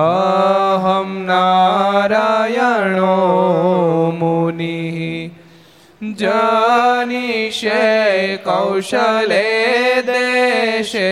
अहं 0.00 1.10
नारायणो 1.28 3.16
मुनिः 4.18 4.98
जानिषे 6.20 7.86
कौशले 8.46 9.48
देशे 10.10 11.10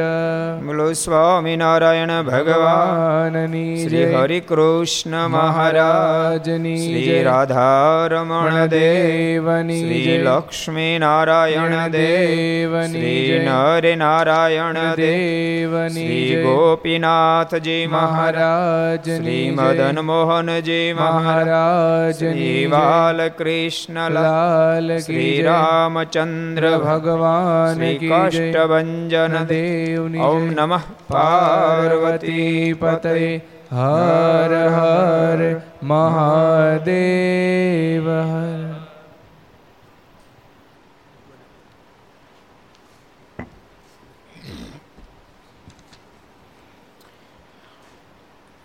બોલો 0.63 0.93
સ્વામિનારાયણ 0.93 2.11
ભગવાનની 2.27 3.83
શ્રી 3.83 4.09
હરિ 4.13 4.41
કૃષ્ણ 4.41 5.29
મહારાજની 5.35 6.79
શ્રી 6.79 7.21
રાધારમણ 7.21 8.67
દેવની 8.73 9.77
શ્રી 9.77 10.17
લક્ષ્મી 10.25 10.99
નારાયણ 10.99 11.95
દેવની 11.95 12.89
શ્રી 12.89 13.39
નરે 13.45 13.95
નારાયણ 13.95 14.81
દેવની 14.99 16.01
શ્રી 16.01 16.43
ગોપીનાથજી 16.43 17.87
મહારાજ 17.87 19.09
શ્રી 19.13 19.51
મદન 19.53 20.03
મોહનજી 20.03 20.93
મહારાજ 20.99 22.21
શ્રી 22.21 22.67
બાલકૃષ્ણ 22.67 24.19
લાલ 24.19 25.12
શ્રી 25.13 25.41
રામચંદ્ર 25.43 26.65
ભગવાન 26.81 27.81
કષ્ટભંજન 28.01 29.35
દેવ 29.45 30.15
ઓમ 30.23 30.45
નમ 30.49 30.73
પાર્વતી 31.09 32.55
પતય 32.75 33.29
હર 33.73 34.53
હર 34.71 35.41
મહાદેવ 35.85 36.89
હર 38.23 38.61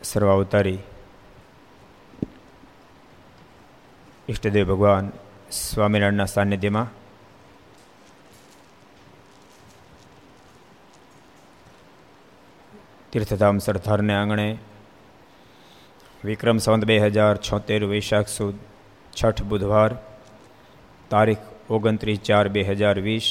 સર્વાવતારી 0.00 0.80
ઈષ્ટદેવ 4.28 4.68
ભગવાન 4.68 5.06
સ્વામિનારાયણના 5.51 6.27
સાનિધ્યમાં 6.27 6.89
તીર્થધામ 13.13 13.57
સરદારને 13.59 14.13
આંગણે 14.13 14.47
વિક્રમ 16.23 16.57
સંવત 16.57 16.85
બે 16.85 16.97
હજાર 17.05 17.35
છોતેર 17.39 17.81
વૈશાખ 17.85 18.29
સુદ 18.29 18.55
છઠ 19.13 19.41
બુધવાર 19.45 19.91
તારીખ 21.11 21.45
ઓગણત્રીસ 21.69 22.19
ચાર 22.19 22.45
બે 22.49 22.61
હજાર 22.63 22.95
વીસ 22.99 23.27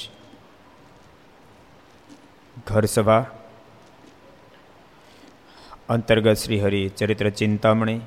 ઘર 2.66 2.84
સભા 2.86 3.22
અંતર્ગત 5.88 6.36
શ્રીહરિ 6.36 6.82
ચરિત્ર 6.96 7.28
ચિંતામણી 7.32 8.00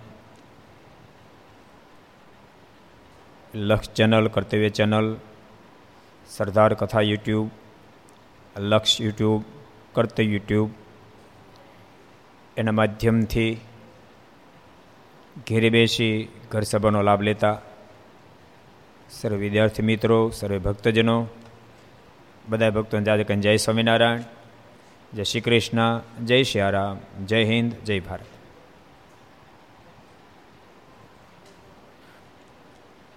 લક્ષ 3.55 3.91
ચેનલ, 3.91 4.29
કર્તવ્ય 4.29 4.69
ચેનલ, 4.69 5.17
સરદાર 6.29 6.75
કથા 6.75 7.01
યુટ્યુબ, 7.01 7.51
લક્ષ 8.59 9.01
યુટ્યુબ, 9.01 9.45
કર્તવ્ય 9.93 10.27
યુટ્યુબ 10.27 10.71
એના 12.57 12.73
માધ્યમથી 12.73 13.61
ઘેરે 15.49 15.71
બેસી 15.71 16.29
ઘર 16.51 16.61
સભાનો 16.61 17.03
લાભ 17.03 17.23
લેતા 17.23 17.61
સર્વ 19.11 19.37
વિદ્યાર્થી 19.37 19.83
મિત્રો, 19.83 20.31
સર્વે 20.31 20.59
ભક્તજનો 20.59 21.27
બધા 22.49 22.71
ભક્તોને 22.71 23.05
જાજે 23.05 23.25
જય 23.37 23.57
સ્વામિનારાયણ, 23.57 24.21
જય 25.15 25.23
શ્રી 25.23 25.41
કૃષ્ણ, 25.41 26.01
જય 26.25 26.43
શ્રી 26.43 26.61
જય 27.25 27.45
હિન્દ, 27.45 27.73
જય 27.73 28.01
ભારત. 28.01 28.40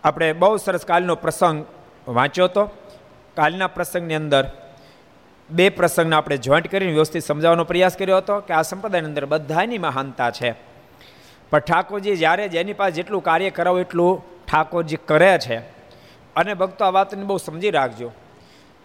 આપણે 0.03 0.33
બહુ 0.33 0.57
સરસ 0.57 0.85
કાલનો 0.85 1.15
પ્રસંગ 1.15 1.65
વાંચ્યો 2.07 2.45
હતો. 2.45 2.65
કાલના 3.35 3.67
પ્રસંગની 3.67 4.15
અંદર 4.15 4.51
બે 5.49 5.69
પ્રસંગને 5.69 6.15
આપણે 6.15 6.37
જોઈન્ટ 6.37 6.67
કરીને 6.71 6.91
વ્યવસ્થિત 6.91 7.23
સમજાવવાનો 7.23 7.63
પ્રયાસ 7.63 7.97
કર્યો 7.97 8.17
હતો 8.17 8.39
કે 8.39 8.53
આ 8.53 8.61
સંપ્રદાયની 8.61 9.07
અંદર 9.07 9.25
બધાની 9.25 9.77
મહાનતા 9.77 10.31
છે. 10.31 10.51
પણ 11.51 11.59
ઠાકોરજી 11.59 12.15
જ્યારે 12.15 12.47
જેની 12.47 12.73
પાસે 12.73 12.91
જેટલું 12.91 13.23
કાર્ય 13.23 13.49
કરાવો 13.49 13.79
એટલું 13.79 14.45
ઠાકોરજી 14.45 14.95
કરે 14.95 15.39
છે. 15.39 15.57
અને 16.35 16.53
ભક્તો 16.53 16.85
આ 16.85 16.89
વાતને 16.89 17.23
બહુ 17.23 17.37
સમજી 17.37 17.71
રાખજો. 17.71 18.11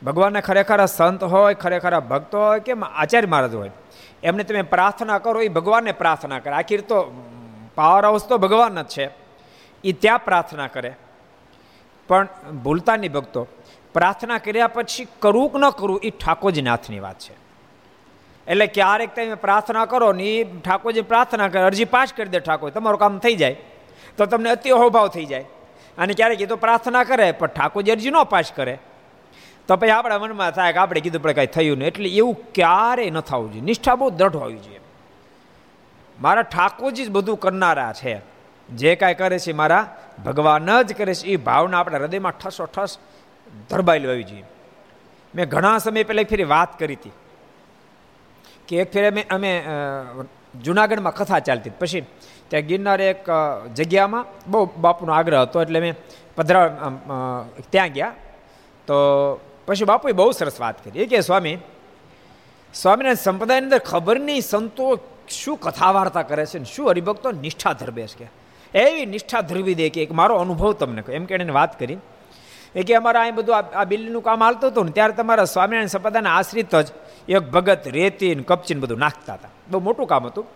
ભગવાનના 0.03 0.41
ખરેખર 0.41 0.87
સંત 0.87 1.25
હોય, 1.25 1.55
ખરેખર 1.55 2.01
ભક્તો 2.01 2.41
હોય 2.41 2.61
કે 2.61 2.73
આચાર્ય 2.73 3.27
મહારાજ 3.27 3.55
હોય, 3.55 3.71
એમને 4.23 4.45
તમે 4.45 4.63
પ્રાર્થના 4.63 5.19
કરો, 5.19 5.41
એ 5.41 5.49
ભગવાનને 5.49 5.93
પ્રાર્થના 5.93 6.39
કરે. 6.39 6.55
આખીર 6.55 6.81
તો 6.81 7.03
પાવર 7.75 8.05
હાઉસ 8.05 8.29
તો 8.29 8.39
ભગવાન 8.39 8.83
જ 8.83 8.87
છે. 8.87 9.11
એ 9.85 9.93
ત્યાં 9.93 10.19
પ્રાર્થના 10.19 10.67
કરે. 10.67 10.93
પણ 12.09 12.29
ભૂલતા 12.63 12.97
નહીં 12.97 13.13
ભક્તો. 13.13 13.47
પ્રાર્થના 13.95 14.39
કર્યા 14.39 14.67
પછી 14.67 15.07
કરવું 15.19 15.53
કે 15.53 15.59
ન 15.59 15.71
કરવું 15.71 16.01
એ 16.03 16.11
ઠાકોરજી 16.11 16.63
નાથની 16.63 17.01
વાત 17.01 17.19
છે. 17.19 17.35
એટલે 18.47 18.67
ક્યારેક 18.67 19.15
તમે 19.15 19.35
પ્રાર્થના 19.35 19.85
કરો 19.85 20.13
ને 20.13 20.25
એ 20.25 20.45
ઠાકોરજી 20.45 21.01
પ્રાર્થના 21.01 21.49
કરે, 21.49 21.63
અરજી 21.63 21.85
પાસ 21.85 22.13
કરી 22.17 22.29
દે 22.29 22.41
ઠાકોર, 22.41 22.71
તમારું 22.71 23.01
કામ 23.01 23.19
થઈ 23.19 23.37
જાય, 23.37 23.57
તો 24.17 24.27
તમને 24.27 24.51
અતિ 24.51 24.71
અહોભાવ 24.71 25.09
થઈ 25.09 25.25
જાય. 25.25 25.45
અને 25.99 26.15
ક્યારેક 26.15 26.41
એ 26.41 26.47
તો 26.47 26.57
પ્રાર્થના 26.57 27.05
કરે, 27.05 27.33
પણ 27.33 27.47
ઠાકોરજી 27.47 27.91
અરજી 27.91 28.11
ન 28.11 28.23
પાસ 28.23 28.53
કરે. 28.57 28.79
તો 29.69 29.77
પછી 29.77 29.91
આપણા 29.91 30.19
મનમાં 30.19 30.51
થાય 30.51 30.73
કે 30.73 30.79
આપણે 30.79 31.01
કીધું 31.01 31.23
પણ 31.23 31.33
કાંઈ 31.33 31.47
થયું 31.47 31.79
નહીં. 31.79 31.89
એટલે 31.89 32.09
એવું 32.09 32.53
ક્યારેય 32.55 33.11
ન 33.11 33.21
થવું 33.21 33.53
જોઈએ. 33.53 33.65
નિષ્ઠા 33.65 33.95
બહુ 33.95 34.11
દ્રઢ 34.11 34.37
હોવી 34.37 34.59
જોઈએ. 34.59 34.81
મારા 36.21 36.43
ઠાકોરજી 36.43 37.05
જ 37.05 37.11
બધું 37.11 37.41
કરનારા 37.41 37.93
છે. 37.93 38.38
જે 38.69 38.95
કાંઈ 38.97 39.15
કરે 39.15 39.39
છે 39.39 39.53
મારા 39.53 39.97
ભગવાન 40.25 40.83
જ 40.83 40.93
કરે 40.93 41.15
છે. 41.15 41.27
એ 41.27 41.37
ભાવના 41.37 41.79
આપણા 41.81 41.99
હૃદયમાં 41.99 42.33
ઠસો 42.33 42.65
ઠસ 42.67 42.99
ધરબાઈ 43.71 43.99
લેવી 43.99 44.23
જોઈએ 44.23 44.45
મેં 45.35 45.49
ઘણા 45.49 45.79
સમય 45.79 46.05
પહેલાં 46.05 46.23
એક 46.23 46.29
ફેરી 46.29 46.45
વાત 46.45 46.79
કરી 46.79 46.95
હતી 46.95 47.13
કે 48.69 48.77
એક 48.77 48.93
ફેરે 48.93 49.09
અમે 49.09 49.23
અમે 49.31 49.53
જુનાગઢમાં 50.65 51.15
કથા 51.15 51.39
ચાલતી 51.39 51.71
પછી 51.71 52.05
ત્યાં 52.49 52.63
ગિરનાર 52.63 53.01
એક 53.01 53.25
જગ્યામાં 53.75 54.25
બહુ 54.47 54.71
બાપુનો 54.77 55.13
આગ્રહ 55.13 55.43
હતો 55.43 55.63
એટલે 55.63 55.81
મેં 55.81 55.95
પધરા 56.37 56.67
ત્યાં 57.71 57.89
ગયા. 57.89 58.13
તો 58.87 58.95
પછી 59.67 59.85
બાપુએ 59.85 60.13
બહુ 60.13 60.31
સરસ 60.33 60.61
વાત 60.61 60.85
કરી. 60.85 61.03
એ 61.03 61.07
કે 61.07 61.21
સ્વામી, 61.21 61.59
સ્વામિનારાયણ 62.75 63.15
સંપ્રદાયની 63.15 63.65
અંદર 63.65 63.79
ખબર 63.79 64.21
નહીં 64.21 64.41
સંતો 64.41 64.99
શું 65.29 65.57
કથા 65.61 65.93
વાર્તા 65.93 66.23
કરે 66.23 66.47
છે 66.47 66.59
ને 66.59 66.65
શું 66.65 66.91
હરિભક્તો 66.91 67.31
નિષ્ઠા 67.33 67.73
ધરબે 67.73 68.07
છે 68.07 68.25
કે? 68.25 68.31
એવી 68.75 69.07
નિષ્ઠા 69.07 69.41
ધ્રુવી 69.41 69.75
દે 69.75 69.89
કે 69.91 70.03
એક 70.03 70.13
મારો 70.13 70.35
અનુભવ 70.37 70.73
તમને 70.73 71.03
કહો. 71.03 71.13
એમ 71.13 71.25
કે 71.27 71.35
એને 71.35 71.53
વાત 71.53 71.79
કરી. 71.79 71.99
એ 72.75 72.83
કે 72.83 72.95
અમારા 72.95 73.23
અહીં 73.23 73.37
બધું 73.37 73.57
આ 73.57 73.85
બિલ્ડીનું 73.85 74.23
કામ 74.23 74.43
હાલતું 74.45 74.71
હતું 74.71 74.87
ને, 74.87 74.93
ત્યારે 74.93 75.15
તમારા 75.21 75.49
સ્વામિનારાયણ 75.55 75.95
સંપ્રદાયના 75.95 76.35
આશ્રિત 76.39 76.75
જ 76.77 76.89
એક 77.29 77.45
ભગત 77.55 77.85
રેતી 77.99 78.35
ને 78.35 78.43
કપચીને 78.43 78.81
બધું 78.81 79.01
નાખતા 79.05 79.35
હતા. 79.35 79.53
બહુ 79.71 79.81
મોટું 79.81 80.07
કામ 80.13 80.27
હતું. 80.27 80.47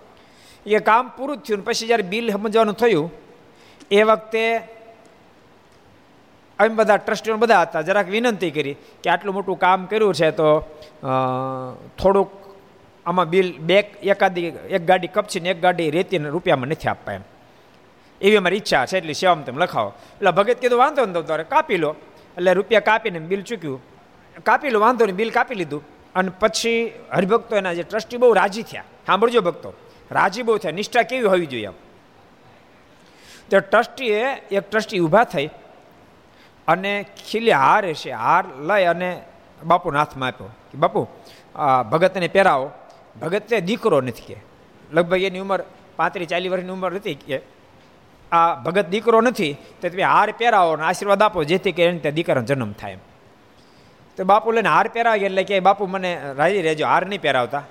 એ 0.67 0.79
કામ 0.91 1.05
પૂરું 1.17 1.41
થયું 1.45 1.59
ને, 1.61 1.65
પછી 1.67 1.89
જ્યારે 1.89 2.07
બિલ 2.13 2.27
સમજવાનું 2.33 2.77
થયું, 2.83 3.09
એ 3.91 4.03
વખતે 4.03 4.45
એમ 6.59 6.77
બધા 6.77 6.97
ટ્રસ્ટીઓ 6.97 7.37
બધા 7.37 7.63
હતા, 7.63 7.83
જરાક 7.89 8.09
વિનંતી 8.15 8.53
કરી 8.57 8.77
કે 9.03 9.09
આટલું 9.11 9.35
મોટું 9.35 9.59
કામ 9.59 9.87
કર્યું 9.91 10.15
છે 10.15 10.31
તો 10.31 10.49
થોડુંક 11.99 12.31
આમાં 13.07 13.29
બિલ 13.31 13.49
બે 13.69 13.79
એકાદી 14.15 14.49
એક 14.77 14.83
ગાડી 14.87 15.15
કપચીને 15.17 15.49
એક 15.51 15.61
ગાડી 15.65 15.91
રેતીને 15.91 16.29
રૂપિયામાં 16.29 16.71
નથી 16.75 16.89
આપવા 16.89 17.15
એમ. 17.19 17.25
એવી 18.23 18.37
અમારી 18.37 18.57
ઈચ્છા 18.57 18.87
છે, 18.87 18.99
એટલી 18.99 19.15
સેવામાં 19.15 19.45
તમે 19.45 19.63
લખાવો. 19.63 19.93
એટલે 20.17 20.31
ભગત 20.31 20.59
કીધું, 20.61 20.79
વાંધો 20.79 21.07
ને 21.07 21.23
તારે 21.23 21.45
કાપી 21.45 21.77
લો. 21.77 21.95
એટલે 22.37 22.53
રૂપિયા 22.53 22.81
કાપીને 22.81 23.19
બિલ 23.19 23.43
ચૂક્યું. 23.43 23.81
કાપી 24.43 24.71
લો, 24.71 24.81
વાંધો 24.81 25.05
નહીં, 25.07 25.17
બિલ 25.17 25.31
કાપી 25.31 25.55
લીધું. 25.55 25.83
અને 26.15 26.31
પછી 26.41 26.93
હરિભક્તો 27.13 27.57
એના 27.57 27.73
જે 27.73 27.83
ટ્રસ્ટી 27.83 28.17
બહુ 28.17 28.33
રાજી 28.33 28.63
થયા. 28.63 28.85
સાંભળજો 29.07 29.41
ભક્તો. 29.41 29.73
રાજી 30.11 30.43
બહુ 30.43 30.57
થયા. 30.57 30.73
નિષ્ઠા 30.73 31.03
કેવી 31.03 31.27
હોવી 31.27 31.47
જોઈએ 31.47 31.69
તો 33.51 33.61
ટ્રસ્ટીએ 33.61 34.21
એક 34.51 34.71
ટ્રસ્ટી 34.71 34.99
ઊભા 34.99 35.25
થઈ 35.25 35.47
અને 36.69 36.93
ખીલી 37.31 37.51
હાર 37.53 37.89
હશે 37.89 38.13
હાર 38.13 38.45
લઈ 38.59 38.85
અને 38.85 39.09
બાપુના 39.65 39.99
હાથમાં 39.99 40.29
આપ્યો. 40.29 40.47
કે 40.47 40.79
બાપુ 40.79 41.09
ભગતને 41.91 42.29
પહેરાવો. 42.29 42.71
ભગતે 43.21 43.61
દીકરો 43.61 44.01
નથી 44.01 44.23
કે. 44.23 44.37
લગભગ 44.93 45.21
એની 45.21 45.39
ઉંમર 45.39 45.65
પાંત્રીસ 45.97 46.29
ચાલીસ 46.29 46.53
વર્ષની 46.53 46.73
ઉંમર 46.73 46.95
હતી 46.95 47.15
કે. 47.15 47.41
આ 48.33 48.55
ભગત 48.55 48.87
દીકરો 48.87 49.21
નથી, 49.21 49.57
તો 49.81 49.89
તમે 49.89 50.03
હાર 50.03 50.31
પહેરાવો 50.39 50.73
અને 50.73 50.83
આશીર્વાદ 50.83 51.23
આપો, 51.23 51.45
જેથી 51.45 51.73
કરીને 51.73 51.99
ત્યાં 51.99 52.15
દીકરાનો 52.15 52.43
જન્મ 52.43 52.73
થાય. 52.73 52.99
તો 54.17 54.25
બાપુ 54.25 54.53
લઈને 54.53 54.69
હાર 54.69 54.89
પહેરાવી 54.89 55.25
એટલે 55.25 55.45
કે 55.45 55.61
બાપુ 55.61 55.87
મને 55.87 56.33
રાજી 56.37 56.63
રહેજો, 56.63 56.87
હાર 56.87 57.07
નહીં 57.07 57.21
પહેરાવતા. 57.21 57.63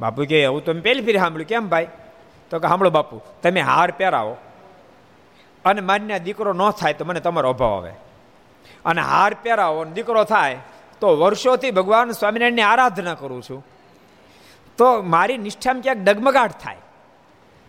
બાપુ 0.00 0.24
કે 0.24 0.46
હું 0.46 0.64
તમે 0.64 0.80
પહેલી 0.80 1.02
ફેરી 1.02 1.18
સાંભળ્યું, 1.18 1.48
કેમ 1.48 1.68
ભાઈ? 1.68 1.86
તો 2.50 2.58
કે 2.58 2.68
સાંભળો 2.68 2.90
બાપુ, 2.90 3.20
તમે 3.42 3.60
હાર 3.60 3.90
પહેરાવો. 3.90 4.36
અને 5.64 5.80
માન્ય 5.80 6.18
દીકરો 6.18 6.52
ન 6.52 6.70
થાય 6.70 6.92
તો 6.92 7.04
મને 7.04 7.20
તમારો 7.20 7.48
અભાવ 7.48 7.72
આવે. 7.72 7.92
અને 8.84 9.00
હાર 9.00 9.34
પહેરાવો 9.42 9.80
અને 9.80 9.92
દીકરો 9.92 10.24
થાય 10.24 10.58
તો 11.00 11.16
વર્ષોથી 11.16 11.70
ભગવાન 11.70 12.10
સ્વામિનારાયણની 12.10 12.62
આરાધના 12.62 13.14
કરું 13.14 13.42
છું. 13.42 13.66
તો 14.78 15.02
મારી 15.02 15.38
નિષ્ઠામાં 15.38 15.82
ક્યાંક 15.82 15.98
ડગમગાટ 15.98 16.50
થાય. 16.50 16.76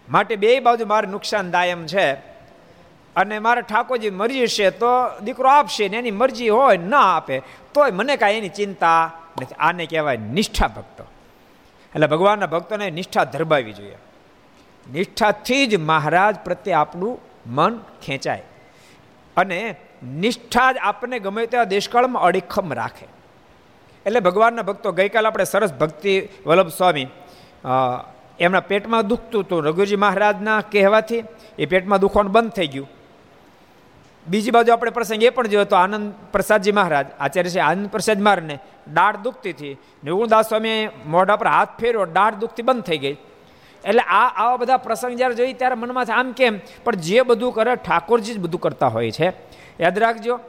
માટે 0.10 0.36
બે 0.36 0.60
બાજુ 0.60 0.86
મારે 0.86 1.08
નુકસાન 1.08 1.52
દાયમ 1.52 1.86
છે. 1.86 2.14
અને 3.16 3.40
મારે 3.40 3.62
ઠાકોરજી 3.62 4.10
મરજી 4.10 4.48
છે 4.48 4.70
તો 4.70 5.20
દીકરો 5.24 5.50
આપશે 5.50 5.90
ને 5.90 5.98
એની 5.98 6.12
મરજી 6.12 6.50
હોય 6.50 6.78
ના 6.78 7.16
આપે, 7.18 7.42
તોય 7.74 7.92
મને 7.92 8.18
કાંઈ 8.18 8.34
એની 8.34 8.50
ચિંતા 8.50 9.12
નથી. 9.42 9.56
આને 9.60 9.86
કહેવાય 9.86 10.18
નિષ્ઠા 10.18 10.68
ભક્તો. 10.68 11.04
એટલે 11.96 12.08
ભગવાનના 12.08 12.46
ભક્તોને 12.46 12.92
નિષ્ઠા 12.92 13.24
ધરબાવી 13.24 13.74
જોઈએ. 13.74 13.98
નિષ્ઠાથી 14.94 15.68
જ 15.68 15.76
મહારાજ 15.76 16.36
પ્રત્યે 16.36 16.74
આપણું 16.74 17.20
મન 17.48 17.80
ખેંચાય. 18.06 18.44
અને 19.38 19.76
નિષ્ઠા 20.04 20.72
જ 20.72 20.78
આપણને 20.78 21.20
ગમે 21.20 21.46
તેવા 21.46 21.64
દેશકાળમાં 21.64 22.24
અડીખમ 22.24 22.74
રાખે. 22.74 23.08
એટલે 24.06 24.20
ભગવાનના 24.20 24.62
ભક્તો 24.62 24.92
ગઈકાલે 24.92 25.28
આપણે 25.28 25.44
સરસ 25.44 25.74
ભક્તિ 25.74 26.28
વલ્લભ 26.46 26.68
સ્વામી 26.68 27.08
એમના 28.40 28.60
પેટમાં 28.60 29.08
દુખતું 29.08 29.44
હતું. 29.44 29.64
રઘુજી 29.64 29.96
મહારાજના 29.96 30.62
કહેવાથી 30.62 31.24
એ 31.60 31.66
પેટમાં 31.66 32.00
દુખવાનું 32.00 32.32
બંધ 32.32 32.52
થઈ 32.52 32.68
ગયું. 32.68 32.90
બીજી 34.28 34.52
બાજુ 34.52 34.74
આપણે 34.74 34.92
પ્રસંગ 34.92 35.24
એ 35.24 35.30
પણ 35.30 35.48
જોયો 35.48 35.66
તો 35.66 35.76
આનંદ 35.76 36.14
પ્રસાદજી 36.32 36.72
મહારાજ, 36.72 37.06
આચાર્ય 37.20 37.50
છે 37.50 37.60
આનંદ 37.60 37.88
પ્રસાદ 37.88 38.22
મહારાજને 38.22 38.60
દાઢ 38.94 39.18
દુખતી 39.18 39.50
હતી. 39.50 39.78
નિગુણદાસ 40.04 40.48
સ્વામીએ 40.48 40.90
મોઢા 41.06 41.36
પર 41.36 41.48
હાથ 41.48 41.68
ફેર્યો 41.80 42.06
દાઢ 42.06 42.36
દુખતી 42.36 42.64
બંધ 42.64 42.84
થઈ 42.84 42.98
ગઈ. 42.98 43.18
એટલે 43.86 44.00
આ 44.00 44.28
આવા 44.28 44.58
બધા 44.58 44.78
પ્રસંગ 44.78 45.18
જ્યારે 45.18 45.36
જોઈ 45.36 45.54
ત્યારે 45.54 45.76
મનમાં 45.76 46.06
આમ 46.16 46.32
કેમ? 46.32 46.60
પણ 46.84 46.96
જે 46.96 47.22
બધું 47.22 47.54
કરે 47.54 47.76
ઠાકોરજી 47.76 48.34
જ 48.34 48.40
બધું 48.40 48.62
કરતા 48.62 48.88
હોય 48.88 49.12
છે. 49.12 49.34
યાદ 49.80 50.00
રાખજો 50.00 50.40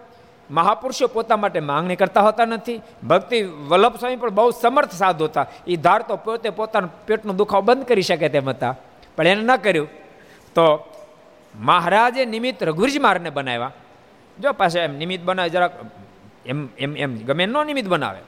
મહાપુરુષો 0.50 1.06
પોતા 1.06 1.36
માટે 1.36 1.60
માંગણી 1.60 1.96
કરતા 1.96 2.20
હોતા 2.20 2.44
નથી. 2.44 2.80
ભક્તિ 3.08 3.42
વલ્લભ 3.42 3.96
સ્વામી 3.96 4.16
પણ 4.16 4.30
બહુ 4.30 4.50
સમર્થ 4.50 4.92
સાધુ 4.92 5.24
હતા. 5.24 5.46
એ 5.66 5.76
ધાર 5.76 6.02
તો 6.02 6.16
પોતે 6.16 6.50
પોતાનું 6.50 6.90
પેટનો 7.06 7.32
દુખાવ 7.32 7.60
બંધ 7.60 7.84
કરી 7.84 8.02
શકે 8.02 8.28
તેમ 8.28 8.48
હતા. 8.48 8.74
પણ 9.16 9.26
એને 9.26 9.42
ન 9.42 9.56
કર્યું. 9.56 9.88
તો 10.54 10.64
મહારાજે 11.54 12.24
નિમિત્ત 12.24 12.62
રઘુરજી 12.62 12.98
મારને 12.98 13.30
બનાવ્યા. 13.30 13.72
જો 14.38 14.52
પાસે 14.52 14.78
એમ 14.80 14.96
નિમિત્ત 14.96 15.24
બનાવે, 15.24 15.50
જરાક 15.50 15.72
એમ 16.46 16.68
એમ 16.78 16.96
એમ 16.96 17.12
ગમે 17.18 17.46
નો 17.46 17.64
નિમિત્ત 17.64 17.88
બનાવે. 17.88 18.20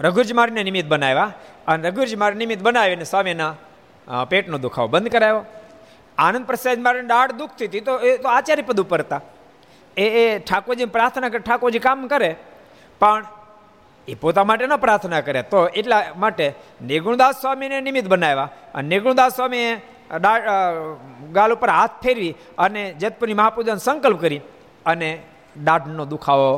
રઘુજી 0.00 0.32
મારને 0.32 0.62
નિમિત્ત 0.62 0.88
બનાવ્યા. 0.88 1.32
અને 1.66 1.88
રઘુજી 1.88 2.16
માર 2.16 2.34
નિમિત્ત 2.34 2.62
બનાવીને 2.62 3.04
સ્વામીના 3.04 3.54
પેટનો 4.28 4.58
દુખાવો 4.58 4.88
બંધ 4.88 5.08
કરાવ્યો 5.08 5.44
આનંદ 6.18 6.46
પ્રસાદ 6.46 6.78
મારે 6.78 7.02
દાઢ 7.02 7.32
દુખતી 7.32 7.66
હતી, 7.66 7.80
તો 7.80 7.98
એ 7.98 8.16
તો 8.18 8.28
આચાર્ય 8.28 8.62
પદ 8.62 8.80
ઉપર 8.80 9.00
હતા. 9.00 9.20
એ 9.96 10.06
એ 10.22 10.38
ઠાકોરજી 10.38 10.84
પ્રાર્થના 10.86 11.28
કરે, 11.28 11.38
ઠાકોરજી 11.38 11.78
કામ 11.78 12.06
કરે, 12.06 12.30
પણ 13.00 13.24
એ 14.08 14.14
પોતા 14.14 14.44
માટે 14.44 14.66
ન 14.66 14.76
પ્રાર્થના 14.76 15.20
કરે. 15.20 15.42
તો 15.42 15.66
એટલા 15.68 16.02
માટે 16.16 16.46
નિગુણદાસ 16.82 17.40
સ્વામીને 17.40 17.80
નિમિત્ત 17.80 18.08
બનાવ્યા 18.08 18.50
અને 18.74 18.88
નિગુણદાસ 18.88 19.36
સ્વામીએ 19.36 19.70
ગાલ 21.32 21.52
ઉપર 21.52 21.70
હાથ 21.70 21.94
ફેરવી 22.02 22.34
અને 22.58 22.82
જેતપુરની 22.94 23.34
મહાપૂજન 23.34 23.76
સંકલ્પ 23.76 24.20
કરી 24.20 24.40
અને 24.86 25.10
દાઢનો 25.64 26.04
દુખાવો 26.04 26.50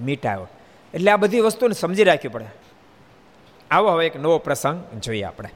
મીટાયો. 0.00 0.48
એટલે 0.94 1.10
આ 1.10 1.16
બધી 1.16 1.40
વસ્તુને 1.40 1.74
સમજી 1.74 2.04
રાખવી 2.04 2.28
પડે. 2.28 2.48
આવો 3.70 3.88
હવે 3.88 4.06
એક 4.06 4.16
નવો 4.16 4.38
પ્રસંગ 4.38 4.78
જોઈએ 5.04 5.22
આપણે. 5.22 5.50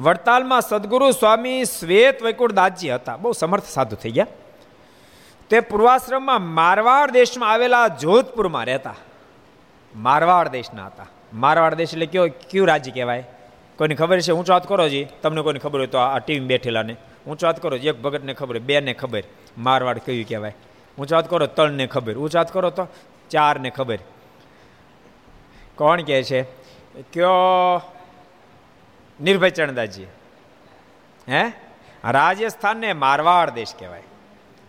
વડતાલમાં 0.00 0.60
સદગુરુ 0.60 1.10
સ્વામી 1.10 1.64
શ્વેત 1.64 2.22
વૈકુંઠદાસજી 2.22 2.90
હતા. 2.90 3.16
બહુ 3.16 3.32
સમર્થ 3.32 3.64
સાધુ 3.64 3.96
થઈ 3.96 4.10
ગયા. 4.10 4.26
તે 5.50 5.60
પૂર્વાશ્રમમાં 5.60 6.42
મારવાડ 6.42 7.10
દેશમાં 7.10 7.50
આવેલા 7.50 7.88
જોધપુરમાં 7.88 8.64
રહેતા. 8.64 8.94
મારવાડ 9.96 10.48
દેશના 10.48 10.86
હતા. 10.86 11.06
મારવાડ 11.34 11.74
દેશ 11.74 11.92
એટલે 11.92 12.06
કયો 12.06 12.28
કયું 12.50 12.68
રાજ્ય 12.68 12.90
કહેવાય? 12.90 13.24
કોઈને 13.78 13.94
ખબર 13.94 14.20
છે? 14.20 14.32
ઊંચો 14.32 14.52
વાત 14.52 14.68
કરો 14.68 14.88
જી. 14.88 15.06
તમને 15.22 15.42
કોઈને 15.42 15.58
ખબર 15.58 15.78
હોય 15.78 15.86
તો 15.86 15.98
આ 15.98 16.18
ટીમ 16.18 16.46
બેઠેલાને. 16.46 16.96
ઊંચો 17.26 17.46
વાત 17.46 17.62
કરો. 17.62 17.76
એક 17.76 18.02
ભગતને 18.02 18.34
ખબર 18.34 18.58
બે 18.58 18.80
ને 18.80 18.92
ખબર 18.92 19.22
મારવાડ 19.58 19.98
કયું 19.98 20.28
કહેવાય. 20.28 20.54
ઊંચો 20.98 21.16
વાત 21.16 21.30
કરો 21.30 21.46
ત્રણને 21.46 21.86
ખબર. 21.86 22.14
ઊંચો 22.14 22.38
વાત 22.38 22.52
કરો 22.52 22.70
તો 22.70 22.86
ચારને 23.30 23.70
ખબર. 23.70 23.98
કોણ 25.74 26.02
કહે 26.02 26.22
છે? 26.22 26.42
કયો 27.12 27.94
નિર્ભય 29.20 29.50
ચરણદાસજી 29.50 30.04
હે? 31.28 31.52
રાજસ્થાનને 32.04 32.92
મારવાડ 32.92 33.50
દેશ 33.50 33.74
કહેવાય. 33.78 34.02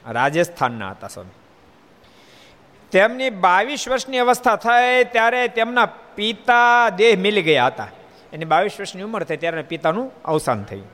રાજસ્થાનના 0.07 0.91
હતા 0.91 1.07
સ્વામી. 1.07 1.29
તેમની 2.91 3.29
બાવીસ 3.29 3.87
વર્ષની 3.89 4.17
અવસ્થા 4.17 4.55
થઈ 4.55 5.03
ત્યારે 5.03 5.47
તેમના 5.47 5.85
પિતા 5.85 6.89
દેહ 6.89 7.19
મિલી 7.19 7.41
ગયા 7.41 7.65
હતા. 7.65 7.87
એની 8.33 8.45
બાવીસ 8.45 8.79
વર્ષની 8.79 9.01
ઉંમર 9.01 9.23
થઈ 9.23 9.37
ત્યારે 9.37 9.61
પિતાનું 9.61 10.23
અવસાન 10.23 10.63
થયું. 10.63 10.87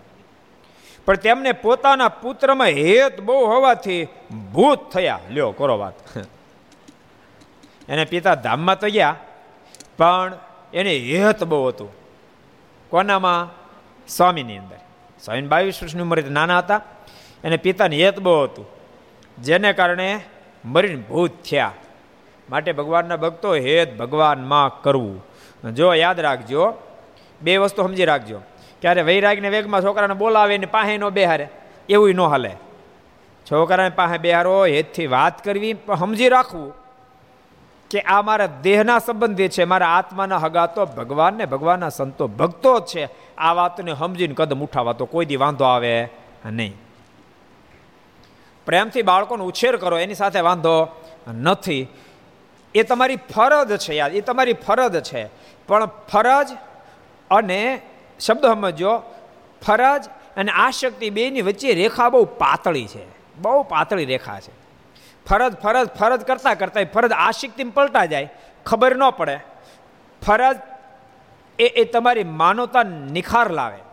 પણ 1.06 1.16
તેમને 1.16 1.52
પોતાના 1.52 2.08
પુત્રમાં 2.08 2.68
હેત 2.68 3.22
બહુ 3.22 3.46
હોવાથી 3.46 4.08
ભૂત 4.54 4.90
થયા. 4.90 5.20
લ્યો, 5.30 5.52
કરો 5.52 5.78
વાત. 5.78 6.18
એને 7.90 8.06
પિતા 8.06 8.36
ધામમાં 8.36 8.80
તો 8.80 8.88
ગયા, 8.88 9.16
પણ 9.98 10.38
એને 10.74 10.98
હેત 10.98 11.44
બહુ 11.44 11.68
હતું. 11.68 12.05
કોનામાં? 12.96 13.52
સ્વામીની 14.08 14.58
અંદર. 14.58 14.78
સ્વામી 15.24 15.42
બાવીસ 15.42 15.84
વર્ષની 15.84 16.02
ઉંમરે 16.02 16.22
નાના 16.22 16.58
હતા. 16.58 16.82
એને 17.44 17.58
પિતાની 17.58 18.06
હેત 18.06 18.20
બહુ 18.20 18.44
હતું. 18.44 18.66
જેને 19.42 19.74
કારણે 19.74 20.20
મરીને 20.66 20.96
ભૂત 20.96 21.32
થયા. 21.50 21.72
માટે 22.50 22.72
ભગવાનના 22.72 23.16
ભક્તો 23.16 23.56
હેત 23.56 23.98
ભગવાનમાં 23.98 24.82
કરવું. 24.82 25.26
જો 25.74 25.94
યાદ 25.94 26.20
રાખજો, 26.20 26.74
બે 27.42 27.58
વસ્તુ 27.58 27.84
સમજી 27.84 28.06
રાખજો. 28.06 28.40
ક્યારે 28.82 29.02
વૈરાગને 29.02 29.50
વેગમાં 29.50 29.82
છોકરાને 29.82 30.14
બોલાવે 30.14 30.58
ને 30.58 30.66
પાસે 30.66 30.98
નો 30.98 31.10
બેહારે, 31.10 31.50
એવું 31.90 32.10
ન 32.10 32.22
હાલે. 32.22 32.52
છોકરાને 33.52 33.90
પાસે 33.90 34.18
બેહારો, 34.18 34.66
હેતથી 34.66 35.08
વાત 35.08 35.44
કરવી, 35.44 35.74
પણ 35.74 35.96
સમજી 35.96 36.30
રાખવું. 36.30 36.85
કે 37.90 38.00
આ 38.02 38.22
મારા 38.22 38.46
દેહના 38.46 39.00
સંબંધે 39.00 39.48
છે, 39.48 39.64
મારા 39.64 39.88
આત્માના 39.88 40.38
હગા 40.38 40.66
તો 40.66 40.86
ભગવાન 40.86 41.34
ને 41.34 41.46
ભગવાનના 41.46 41.90
સંતો 41.90 42.28
ભક્તો 42.28 42.80
જ 42.80 42.84
છે, 42.84 43.10
આ 43.38 43.54
વાતને 43.54 43.94
સમજીને 43.94 44.34
કદમ 44.34 44.64
ઉઠાવા 44.64 44.94
તો 44.94 45.06
કોઈ 45.06 45.26
દી 45.26 45.36
વાંધો 45.36 45.64
આવે 45.64 46.10
નહીં. 46.46 46.74
પ્રેમથી 48.66 49.02
બાળકોનો 49.02 49.46
ઉછેર 49.46 49.78
કરો, 49.78 49.98
એની 49.98 50.14
સાથે 50.14 50.40
વાંધો 50.40 50.88
નથી. 51.28 51.88
એ 52.76 52.84
તમારી 52.84 53.16
ફરજ 53.16 53.78
છે 53.78 53.94
યાર, 53.94 54.12
એ 54.16 54.22
તમારી 54.22 54.54
ફરજ 54.54 55.04
છે. 55.04 55.30
પણ 55.68 55.86
ફરજ 55.86 56.48
અને 57.32 57.82
શબ્દ 58.20 58.46
સમજો, 58.46 59.04
ફરજ 59.66 60.06
અને 60.38 60.52
આશક્તિ 60.52 61.10
બેની 61.10 61.42
વચ્ચે 61.42 61.74
રેખા 61.74 62.10
બહુ 62.10 62.26
પાતળી 62.26 62.88
છે, 62.88 63.06
બહુ 63.42 63.64
પાતળી 63.64 64.06
રેખા 64.06 64.40
છે. 64.40 64.65
ફરજ 65.26 65.54
ફરજ 65.54 65.88
ફરજ 65.88 66.22
કરતાં 66.22 66.60
કરતાં 66.60 66.86
ફરજ 66.86 67.12
આશિકથી 67.12 67.64
પલટા 67.64 68.06
જાય. 68.06 68.34
ખબર 68.66 68.96
ન 68.96 69.10
પડે. 69.10 69.40
ફરજ 70.28 70.58
એ 71.60 71.68
એ 71.68 71.84
તમારી 71.86 72.24
માનવતા 72.24 72.84
નિખાર 72.84 73.50
લાવે. 73.50 73.85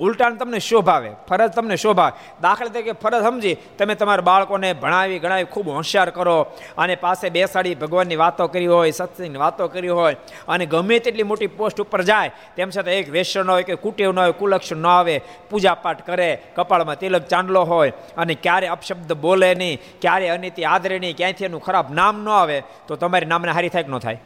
ઉલટાને 0.00 0.36
તમને 0.36 0.58
શોભાવે 0.58 1.10
ફરજ 1.28 1.52
તમને 1.52 1.76
શોભાવે 1.76 2.40
દાખલા 2.40 2.68
તરીકે 2.68 2.92
ફરજ 2.92 3.22
સમજી, 3.22 3.56
તમે 3.78 3.94
તમારા 3.94 4.22
બાળકોને 4.22 4.72
ભણાવી, 4.72 5.18
ગણાવી, 5.18 5.44
ખૂબ 5.44 5.68
હોશિયાર 5.68 6.10
કરો 6.10 6.46
અને 6.78 6.94
પાસે 6.96 7.28
બેસાડી 7.28 7.74
ભગવાનની 7.74 8.16
વાતો 8.16 8.46
કરી 8.46 8.66
હોય, 8.66 8.90
સત્સંગની 8.90 9.38
વાતો 9.38 9.68
કરી 9.68 9.88
હોય 9.88 10.16
અને 10.48 10.66
ગમે 10.66 10.98
તેટલી 10.98 11.22
મોટી 11.22 11.46
પોસ્ટ 11.46 11.80
ઉપર 11.80 12.02
જાય, 12.02 12.30
તેમ 12.56 12.70
છતાં 12.70 12.94
એક 12.94 13.10
વેશ્ય 13.10 13.42
ન 13.42 13.50
હોય 13.50 13.62
કે 13.62 13.74
કુટેવ 13.74 14.12
ન 14.12 14.18
હોય, 14.18 14.32
કુલક્ષણ 14.32 14.76
ન 14.76 14.86
આવે, 14.86 15.20
પૂજાપાઠ 15.50 16.06
કરે, 16.06 16.42
કપાળમાં 16.56 16.98
તિલક 16.98 17.22
ચાંદલો 17.22 17.64
હોય 17.64 17.92
અને 18.16 18.34
ક્યારે 18.34 18.66
અપશબ્દ 18.66 19.12
બોલે 19.12 19.54
નહીં, 19.54 19.80
ક્યારે 20.00 20.28
અનિતિ 20.28 20.64
આદરે 20.64 20.98
નહીં, 20.98 21.16
ક્યાંયથી 21.16 21.44
એનું 21.44 21.62
ખરાબ 21.62 21.92
નામ 21.92 22.24
ન 22.24 22.28
આવે, 22.28 22.62
તો 22.88 22.96
તમારી 22.96 23.26
નામને 23.26 23.52
હારી 23.52 23.68
થાય 23.68 23.82
કે 23.82 23.92
ન 23.92 23.98
થાય? 23.98 24.20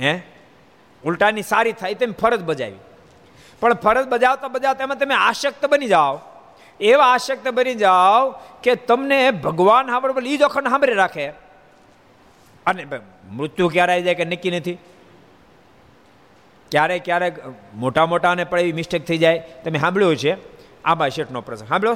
હે? 0.00 0.20
ઉલટાની 1.04 1.42
સારી 1.42 1.72
થાય 1.72 1.94
તેમ 1.94 2.12
ફરજ 2.12 2.42
બજાવી. 2.44 2.76
પણ 3.60 3.74
ફરજ 3.74 4.06
બજાવતા 4.08 4.48
બજાવતા 4.48 4.84
એમાં 4.84 4.98
તમે 4.98 5.14
આશક્ત 5.14 5.66
બની 5.66 5.86
જાઓ. 5.86 6.20
એવા 6.80 7.06
આશક્ત 7.06 7.48
બની 7.48 7.74
જાઓ 7.74 8.30
કે 8.62 8.74
તમને 8.74 9.30
ભગવાન 9.30 9.86
સાંભળે 9.86 10.30
એ 10.30 10.36
જોખંડ 10.36 10.68
સાંભળી 10.68 10.94
રાખે. 10.94 11.28
અને 12.66 12.86
મૃત્યુ 13.30 13.68
ક્યારે 13.68 13.92
આવી 13.92 14.02
જાય 14.02 14.14
કે 14.14 14.24
નક્કી 14.24 14.50
નથી? 14.50 14.78
ક્યારેક 16.70 17.04
ક્યારેક 17.04 17.34
મોટા 17.74 18.06
મોટાને 18.06 18.44
પણ 18.44 18.60
એવી 18.60 18.72
મિસ્ટેક 18.72 19.06
થઈ 19.06 19.18
જાય. 19.18 19.38
તમે 19.64 19.78
સાંભળ્યું 19.78 20.16
છે? 20.16 20.36
આંબા 20.82 21.08
શેઠનો 21.08 21.40
પ્રસંગ. 21.40 21.68
સાંભળ્યો 21.68 21.94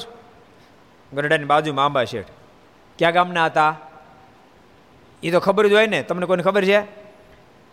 ગરડાની 1.13 1.45
બાજુમાં 1.45 1.85
આંબા 1.85 2.05
શેઠ. 2.05 2.27
ક્યાં 2.99 3.13
ગામના 3.13 3.47
હતા? 3.47 3.77
એ 5.23 5.31
તો 5.31 5.41
ખબર 5.41 5.69
જ 5.69 5.73
હોય 5.73 5.87
ને. 5.87 6.03
તમને 6.03 6.27
કોઈને 6.27 6.43
ખબર 6.43 6.65
છે? 6.65 6.83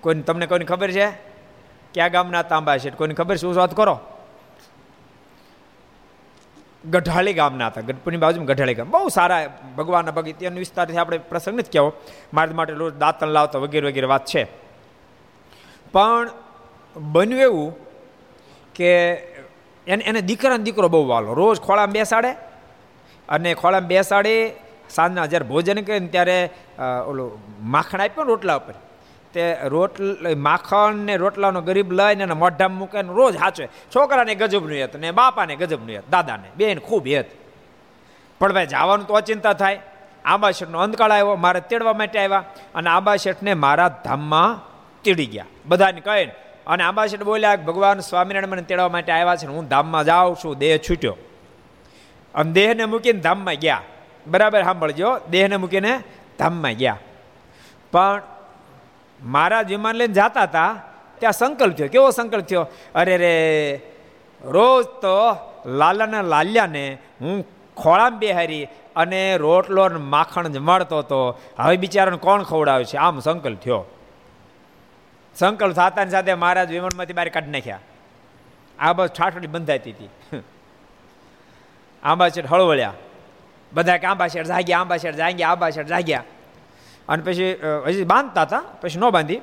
કોઈ 0.02 0.16
તમને 0.16 0.46
કોઈને 0.46 0.66
ખબર 0.66 0.92
છે? 0.92 1.27
ક્યાં 1.98 2.14
ગામના 2.16 2.44
તાંબા 2.52 2.78
છે? 2.84 2.90
કોઈને 3.00 3.16
ખબર 3.20 3.36
શું 3.42 3.58
વાત 3.60 3.74
કરો. 3.80 3.96
ગઢાળી 6.94 7.36
ગામના 7.40 7.70
હતા. 7.72 7.86
ગઢપુરની 7.88 8.22
બાજુમાં 8.24 8.48
ગઢાળી 8.50 8.78
ગામ. 8.80 8.92
બહુ 8.94 9.10
સારા 9.18 9.40
ભગવાનના 9.78 10.16
ભગત 10.18 10.44
એનો 10.50 10.62
વિસ્તારથી 10.64 11.00
આપણે 11.02 11.18
પ્રસંગ 11.32 11.58
નથી 11.60 11.74
કહેવો. 11.76 11.90
મારા 12.36 12.58
માટે 12.60 12.74
રોજ 12.82 12.94
દાંતણ 13.04 13.34
લાવતો 13.38 13.62
વગેરે 13.64 13.86
વગેરે 13.90 14.08
વાત 14.14 14.26
છે. 14.32 14.44
પણ 15.94 16.30
બન્યું 16.96 17.42
એવું 17.48 17.70
કે 18.78 18.90
એને 19.88 20.04
એને 20.10 20.22
દીકરાને 20.30 20.64
દીકરો 20.68 20.88
બહુ 20.94 21.08
વાલો. 21.12 21.34
રોજ 21.42 21.58
ખોળામાં 21.66 21.98
બેસાડે 22.00 22.32
અને 23.30 23.50
ખોળામાં 23.62 23.92
બેસાડે 23.94 24.34
સાંજના 24.96 25.26
જ્યારે 25.32 25.50
ભોજન 25.52 25.80
કરે 25.88 26.00
ને 26.00 26.10
ત્યારે 26.16 26.38
ઓલું 27.10 27.30
માખણ 27.74 28.02
આપ્યો 28.06 28.30
રોટલા 28.32 28.58
ઉપર. 28.62 28.76
તે 29.34 29.58
રોટલ 29.64 30.36
માખણ 30.38 30.96
ને 30.96 31.16
રોટલાનો 31.16 31.62
ગરીબ 31.62 31.92
લઈને 31.92 32.24
અને 32.24 32.34
મોઢામાં 32.34 32.78
મૂકે 32.78 33.02
રોજ 33.02 33.38
હાચે 33.38 33.68
છોકરાને 33.68 34.36
ગજબનું 34.36 34.72
હેત 34.72 34.96
ને 34.96 35.12
બાપાને 35.12 35.56
ગજબનું 35.56 35.90
હેત, 35.90 36.04
દાદાને, 36.10 36.50
બેન 36.58 36.80
ખૂબ 36.80 37.08
હેત. 37.08 37.26
પણ 38.40 38.54
ભાઈ 38.54 38.66
જવાનું 38.66 39.08
તો 39.08 39.14
અચિંતા 39.14 39.54
થાય. 39.54 39.80
આંબા 40.26 40.52
શેઠનો 40.52 40.80
અંધકાળ 40.80 41.12
આવ્યો, 41.12 41.36
મારે 41.36 41.60
તેડવા 41.60 41.94
માટે 41.94 42.20
આવ્યા 42.20 42.44
અને 42.76 42.90
આંબા 42.90 43.16
શેઠને 43.16 43.54
મારા 43.54 44.02
ધામમાં 44.06 44.62
તેડી 45.04 45.26
ગયા. 45.26 45.46
બધાને 45.66 46.02
કહીને. 46.02 46.32
અને 46.68 46.84
આંબા 46.84 47.06
શેઠ 47.06 47.24
બોલ્યા, 47.24 47.56
ભગવાન 47.56 48.00
સ્વામિનારાયણ 48.00 48.48
મને 48.48 48.62
તેડવા 48.62 48.90
માટે 48.90 49.12
આવ્યા 49.12 49.36
છે 49.36 49.46
હું 49.46 49.68
ધામમાં 49.68 50.06
જાઉં 50.06 50.36
છું, 50.36 50.58
દેહ 50.58 50.78
છૂટ્યો. 50.78 51.18
અને 52.36 52.52
દેહને 52.52 52.86
મૂકીને 52.86 53.20
ધામમાં 53.20 53.54
ગયા. 53.54 53.82
બરાબર 54.28 54.64
સાંભળજો, 54.64 55.18
દેહને 55.30 55.58
મૂકીને 55.58 56.00
ધામમાં 56.40 56.72
ગયા. 56.72 56.98
પણ 57.92 58.22
મારા 59.24 59.62
વિમાન 59.62 59.96
લઈને 59.96 60.14
જતા 60.14 60.44
હતા, 60.44 60.84
ત્યાં 61.20 61.34
સંકલ્પ 61.34 61.76
થયો. 61.76 61.88
કેવો 61.88 62.12
સંકલ્પ 62.12 62.46
થયો? 62.46 62.68
અરે 62.96 63.18
રે, 63.18 63.82
રોજ 64.44 64.86
તો 64.86 65.36
લાલાના 65.66 66.22
લાલ્યાને 66.22 66.98
હું 67.22 67.48
ખોળામ 67.78 68.20
બેહારી 68.20 68.68
અને 68.96 69.38
રોટલો 69.38 69.90
માખણ 69.90 70.48
જમાડતો 70.48 71.00
હતો 71.00 71.40
હવે 71.60 71.78
બિચારાને 71.78 72.18
કોણ 72.18 72.44
ખવડાવે 72.44 72.84
છે? 72.84 72.98
આમ 72.98 73.20
સંકલ્પ 73.20 73.60
થયો. 73.60 73.86
સંકલ્પ 75.36 75.76
થતાની 75.76 76.12
સાથે 76.12 76.34
મહારાજ 76.34 76.72
વિમાનમાંથી 76.72 77.14
બહાર 77.14 77.30
કાઢી 77.30 77.52
નાખ્યા. 77.52 77.80
આ 78.80 78.94
બસ 78.94 79.10
ઠાઠડી 79.10 79.48
બંધાતી 79.48 79.92
હતી. 79.92 80.10
આંબા 82.04 82.30
શેઠ 82.30 82.48
હળવળ્યા. 82.48 82.94
બધા 83.74 83.98
કે 83.98 84.08
આંબા 84.08 84.28
શેઠ 84.28 84.46
જાગ્યા, 84.46 84.80
આંબા 84.80 84.98
શેઠ 84.98 85.16
જાગ્યા, 85.16 85.50
આંબા 85.50 85.70
શેઠ 85.70 85.86
જાગ્યા. 85.86 86.24
અને 87.10 87.24
પછી 87.24 87.56
હજી 87.86 88.04
બાંધતા 88.04 88.42
હતા 88.42 88.60
પછી 88.60 89.00
ન 89.00 89.10
બાંધી. 89.10 89.38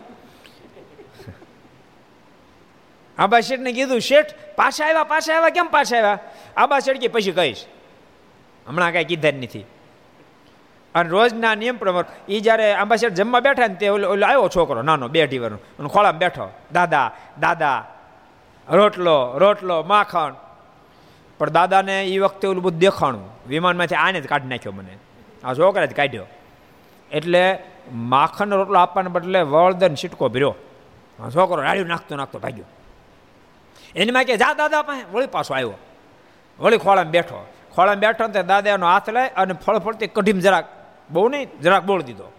આબા 3.18 3.40
શેઠને 3.40 3.72
કીધું 3.72 4.00
શેઠ 4.00 4.34
પાછા 4.56 4.86
આવ્યા 4.86 5.04
પાછા 5.04 5.34
આવ્યા 5.34 5.48
કેમ 5.48 5.66
પાછા 5.66 5.96
આવ્યા? 5.96 6.18
આબા 6.56 6.78
શેઠ 6.78 6.98
કે 6.98 7.08
પછી 7.08 7.32
કહીશ. 7.32 7.66
હમણાં 8.66 8.92
કાંઈ 8.92 9.04
કીધા 9.04 9.30
જ 9.30 9.34
નથી. 9.34 9.64
અને 10.94 11.08
રોજના 11.08 11.54
નિયમ 11.54 11.76
પ્રમાણે 11.76 12.34
એ 12.34 12.40
જ્યારે 12.40 12.74
આંબા 12.74 12.96
શેઠ 12.96 13.12
જમવા 13.12 13.40
બેઠા 13.40 13.66
ને 13.66 13.74
તે 13.74 13.88
ઓલો 13.88 14.08
ઓલો 14.08 14.26
આવ્યો 14.26 14.48
છોકરો 14.48 14.82
નાનો 14.82 15.08
બે 15.08 15.26
ઢીવરનો. 15.26 15.56
અને 15.56 15.88
ખોળામાં 15.88 16.18
બેઠો 16.18 16.50
દાદા 16.72 17.12
દાદા 17.40 17.84
રોટલો 18.70 19.38
રોટલો 19.38 19.82
માખણ. 19.82 20.34
પણ 21.38 21.50
દાદાને 21.50 22.04
એ 22.04 22.18
વખતે 22.18 22.48
ઓલું 22.48 22.62
બધું 22.62 22.78
દેખાણું. 22.78 23.48
વિમાનમાંથી 23.48 23.94
આને 23.94 24.20
જ 24.20 24.26
કાઢી 24.26 24.48
નાખ્યો 24.48 24.72
મને. 24.72 24.98
આ 25.44 25.54
છોકરા 25.54 25.84
જ 25.84 25.94
કાઢ્યો. 25.94 26.26
એટલે 27.10 27.58
માખણ 27.92 28.50
રોટલો 28.50 28.78
આપવાને 28.78 29.08
બદલે 29.08 29.42
વળદન 29.42 29.94
છીટકો 29.94 30.28
ભર્યો. 30.28 30.54
છોકરો 31.34 31.62
રાડ્યું 31.62 31.86
નાખતો 31.86 32.16
નાખતો 32.16 32.38
ભાગ્યો. 32.38 32.64
એની 33.96 34.10
માં 34.10 34.24
કે, 34.24 34.36
જા 34.36 34.54
દાદા 34.54 34.82
પાસે. 34.82 35.04
વળી 35.12 35.26
પાછો 35.26 35.54
આવ્યો. 35.54 35.72
વળી 36.58 36.78
ખોળામાં 36.78 37.10
બેઠો. 37.10 37.46
ખોળામાં 37.74 38.00
બેઠો 38.00 38.26
ને 38.26 38.42
દાદાનો 38.42 38.86
હાથ 38.86 39.10
લઈ 39.10 39.28
અને 39.28 39.52
ફળ 39.52 39.78
ફળતી 39.78 40.06
કઢીમ 40.06 40.38
જરાક 40.38 40.68
બહુ 41.10 41.28
નહીં, 41.28 41.60
જરાક 41.60 41.84
બોળ 41.84 42.02
દીધો. 42.02 42.32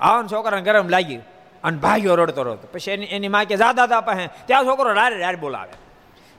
આવા 0.00 0.24
છોકરાને 0.32 0.62
ગરમ 0.62 0.88
લાગી 0.88 1.16
અને 1.64 1.78
ભાગ્યો 1.78 2.14
રડતો 2.14 2.42
રડતો. 2.42 2.68
પછી 2.72 2.90
એની 2.90 3.06
એની 3.06 3.28
માં 3.28 3.44
કે, 3.44 3.56
જા 3.56 3.72
દાદા 3.72 4.00
પાસે. 4.00 4.26
ત્યાં 4.26 4.64
છોકરો 4.64 4.92
રારે 4.92 5.18
રારે 5.18 5.36
બોલાવે. 5.36 5.83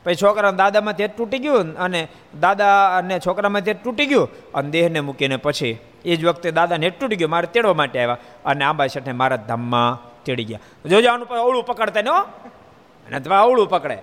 પછી 0.05 0.15
છોકરાના 0.15 0.51
દાદામાં 0.51 0.95
તે 0.95 1.07
તૂટી 1.07 1.39
ગયું 1.39 1.75
અને 1.77 2.07
દાદા 2.39 2.97
અને 2.97 3.19
છોકરામાં 3.19 3.62
તે 3.62 3.74
તૂટી 3.74 4.05
ગયું 4.05 4.51
અને 4.53 4.69
દેહને 4.69 5.00
મૂકીને 5.00 5.38
પછી 5.38 5.77
એ 6.05 6.15
જ 6.15 6.25
વખતે 6.25 6.51
દાદાને 6.51 6.89
તૂટી 6.89 7.15
ગયો, 7.15 7.27
મારે 7.27 7.47
તેડવા 7.47 7.74
માટે 7.74 8.00
આવ્યા 8.00 8.17
અને 8.45 8.65
આંબા 8.65 8.88
શેઠને 8.88 9.13
મારા 9.13 9.35
ધામમાં 9.35 10.24
તેડી 10.24 10.43
ગયા. 10.43 10.59
જોજો 10.85 11.09
આનું 11.09 11.27
અવળું 11.27 11.65
પકડતા 11.65 12.01
ને 12.01 12.09
અને 12.09 13.19
તમે 13.19 13.35
અવળું 13.35 13.69
પકડે. 13.69 13.97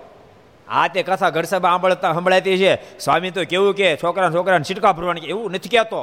આ 0.69 0.89
તે 0.89 1.03
કથા 1.03 1.31
ઘર 1.31 1.43
સભા 1.43 1.69
સાંભળતા 1.69 2.13
સંભળાતી 2.13 2.59
છે. 2.59 2.99
સ્વામી 2.99 3.31
તો 3.31 3.45
કેવું 3.45 3.75
કે 3.75 3.97
છોકરા 3.97 4.31
છોકરાને 4.31 4.65
છીટકા 4.65 4.93
ભરવાની 4.93 5.21
એવું 5.21 5.51
નથી 5.53 5.69
કહેતો. 5.69 6.03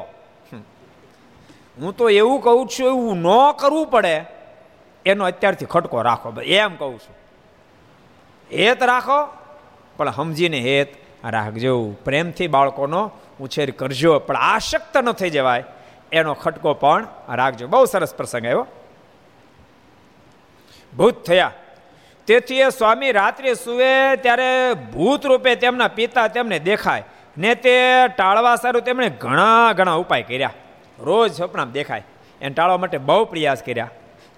હું 1.77 1.95
તો 1.97 2.09
એવું 2.09 2.41
કહું 2.41 2.67
છું, 2.67 2.87
એવું 2.87 3.17
ન 3.17 3.27
કરવું 3.51 3.87
પડે. 3.87 4.25
એનો 5.05 5.25
અત્યારથી 5.25 5.65
ખટકો 5.65 6.01
રાખો. 6.01 6.33
એમ 6.41 6.75
કહું 6.75 6.99
છું. 6.99 7.15
એ 8.51 8.75
જ 8.75 8.83
રાખો. 8.83 9.38
પણ 9.99 10.11
સમજીને 10.11 10.59
હેત 10.59 10.93
રાખજો 11.25 11.91
પ્રેમથી 12.05 12.47
બાળકોનો 12.47 13.11
ઉછેર 13.39 13.71
કરજો. 13.71 14.19
પણ 14.19 14.35
આશક્ત 14.35 14.97
ન 14.97 15.11
થઈ 15.11 15.29
જવાય 15.29 15.63
એનો 16.11 16.33
ખટકો 16.33 16.73
પણ 16.73 17.07
રાખજો 17.35 17.67
બહુ 17.67 17.85
સરસ 17.85 18.15
પ્રસંગ 18.15 18.45
આવ્યો. 18.45 18.67
ભૂત 20.97 21.23
થયા. 21.23 21.51
તેથી 22.25 22.59
એ 22.59 22.69
સ્વામી 22.69 23.11
રાત્રે 23.11 23.53
સુવે 23.53 24.15
ત્યારે 24.15 24.73
ભૂત 24.73 25.25
રૂપે 25.25 25.55
તેમના 25.55 25.87
પિતા 25.87 26.27
તેમને 26.27 26.59
દેખાય 26.59 27.03
ને 27.37 27.55
તે 27.55 27.77
ટાળવા 28.17 28.55
સારું 28.55 28.81
તેમણે 28.81 29.09
ઘણા 29.09 29.73
ઘણા 29.73 29.93
ઉપાય 29.93 30.23
કર્યા. 30.23 30.53
રોજ 30.99 31.31
સપનામાં 31.33 31.71
દેખાય. 31.71 32.03
એને 32.41 32.53
ટાળવા 32.55 32.77
માટે 32.77 32.97
બહુ 32.97 33.25
પ્રયાસ 33.25 33.63
કર્યા. 33.63 33.89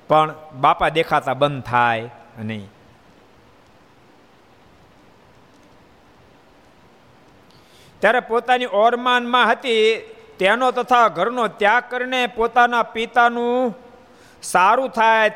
પણ 0.08 0.34
બાપા 0.62 0.90
દેખાતા 0.90 1.34
બંધ 1.34 1.64
થાય 1.64 2.10
નહીં. 2.40 2.70
ત્યારે 8.02 8.20
પોતાની 8.20 8.66
ઓરમાનમાં 8.66 9.52
હતી. 9.52 10.02
તેનો 10.40 10.72
તથા 10.72 11.08
ઘરનો 11.08 11.48
ત્યાગ 11.48 11.84
કરીને 11.90 12.28
પોતાના 12.28 12.84
પિતાનું 12.84 13.78
સારું 14.44 14.90
થાય 14.90 15.32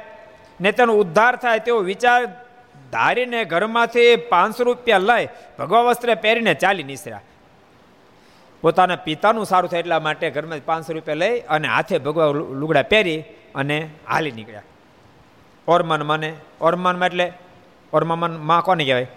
ને 0.62 0.72
તેનો 0.72 0.94
ઉદ્ધાર 0.94 1.36
થાય 1.36 1.60
તેવો 1.60 1.80
વિચાર 1.80 2.26
ધારીને 2.92 3.46
ઘરમાંથી 3.46 4.16
પાંચસો 4.16 4.64
રૂપિયા 4.64 4.98
લઈ 4.98 5.28
ભગવા 5.60 5.82
વસ્ત્ર 5.82 6.16
પહેરીને 6.16 6.54
ચાલી 6.54 6.84
નીસર્યા. 6.84 7.22
પોતાના 8.62 8.96
પિતાનું 8.96 9.46
સારું 9.46 9.70
થાય 9.70 9.80
એટલા 9.80 10.00
માટે 10.00 10.30
ઘરમાં 10.30 10.60
પાંચસો 10.66 10.94
રૂપિયા 10.94 11.16
લઈ 11.16 11.40
અને 11.40 11.68
હાથે 11.68 11.98
ભગવા 11.98 12.26
લુગડા 12.62 12.82
પહેરી 12.82 13.24
અને 13.56 13.90
હાલી 14.10 14.32
નીકળ્યા. 14.32 14.62
ઓરમાન 15.68 16.02
માને 16.02 16.34
ઓરમાનમાં 16.62 17.08
એટલે 17.08 17.34
ઓરમાનમાં 17.94 18.62
કોને 18.62 18.86
કહેવાય? 18.86 19.08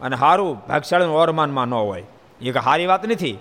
અને 0.00 0.16
સારું 0.16 0.66
ભાગશાળી 0.66 1.04
ઓરમાનમાં 1.04 1.66
ન 1.66 1.74
હોય. 1.74 2.04
એ 2.40 2.52
સારી 2.52 2.88
વાત 2.92 3.04
નથી. 3.06 3.36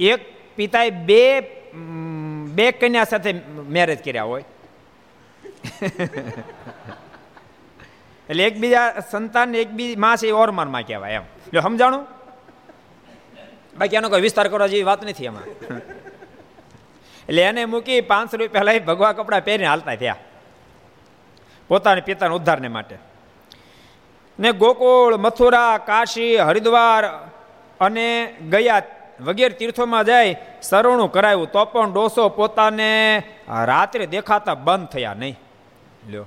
એક 0.00 0.20
પિતાએ 0.56 0.90
બે 1.08 1.22
બે 2.56 2.66
કન્યા 2.80 3.10
સાથે 3.10 3.30
મેરેજ 3.76 4.00
કર્યા 4.04 4.28
હોય. 4.30 4.44
એટલે 8.28 8.42
એકબીજા 8.48 8.88
સંતાન 9.10 9.54
એકબીજી 9.62 10.00
માં 10.04 10.16
છે 10.16 10.26
એ 10.32 10.34
ઓરમાનમાં 10.42 10.84
કહેવાય 10.88 11.20
એમ. 11.20 11.26
જો 11.52 11.60
સમજાણું? 11.60 12.04
બાકી 13.78 13.96
એનો 14.00 14.08
કોઈ 14.12 14.24
વિસ્તાર 14.26 14.48
કરવા 14.52 14.70
જેવી 14.72 14.88
વાત 14.90 15.04
નથી 15.04 15.28
એમાં 15.30 15.48
એટલે 17.28 17.42
એને 17.42 17.62
મૂકી 17.72 18.00
પાંચસો 18.12 18.36
રૂપિયા 18.40 18.68
લઈ 18.68 18.80
ભગવા 18.88 19.12
કપડાં 19.18 19.44
પહેરીને 19.48 19.68
હાલતા 19.72 19.96
થયા. 20.02 20.20
પોતાના 21.70 22.06
પિતાના 22.08 22.38
ઉદ્ધારને 22.40 22.68
માટે. 22.76 22.96
ને 24.40 24.52
ગોકુળ, 24.52 25.16
મથુરા, 25.16 25.78
કાશી, 25.78 26.36
હરિદ્વાર 26.36 27.06
અને 27.80 28.34
ગયા 28.50 28.82
વગેરે 29.20 29.54
તીર્થોમાં 29.54 30.04
જાય 30.04 30.36
સરવણું 30.62 31.12
કરાયું, 31.12 31.52
તો 31.52 31.64
પણ 31.64 31.92
ડોસો 31.92 32.28
પોતાને 32.28 33.22
રાત્રે 33.64 34.06
દેખાતા 34.06 34.54
બંધ 34.54 34.86
થયા 34.86 35.14
નહીં. 35.14 35.38
લ્યો. 36.10 36.26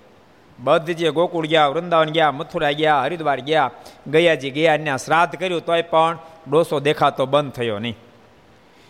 બધ 0.59 0.81
જે 0.81 1.11
ગોકુળ 1.11 1.47
ગયા, 1.47 1.67
વૃંદાવન 1.67 2.09
ગયા, 2.09 2.31
મથુરા 2.31 2.71
ગયા, 2.71 3.01
હરિદ્વાર 3.01 3.39
ગયા, 3.39 3.71
ગયાજી 4.07 4.49
ગયા 4.49 4.77
ત્યાં 4.77 4.97
શ્રાદ્ધ 4.97 5.35
કર્યું, 5.35 5.65
તોય 5.65 5.81
પણ 5.81 6.17
ડોસો 6.51 6.79
દેખાતો 6.79 7.25
બંધ 7.25 7.51
થયો 7.51 7.79
નહીં. 7.79 7.97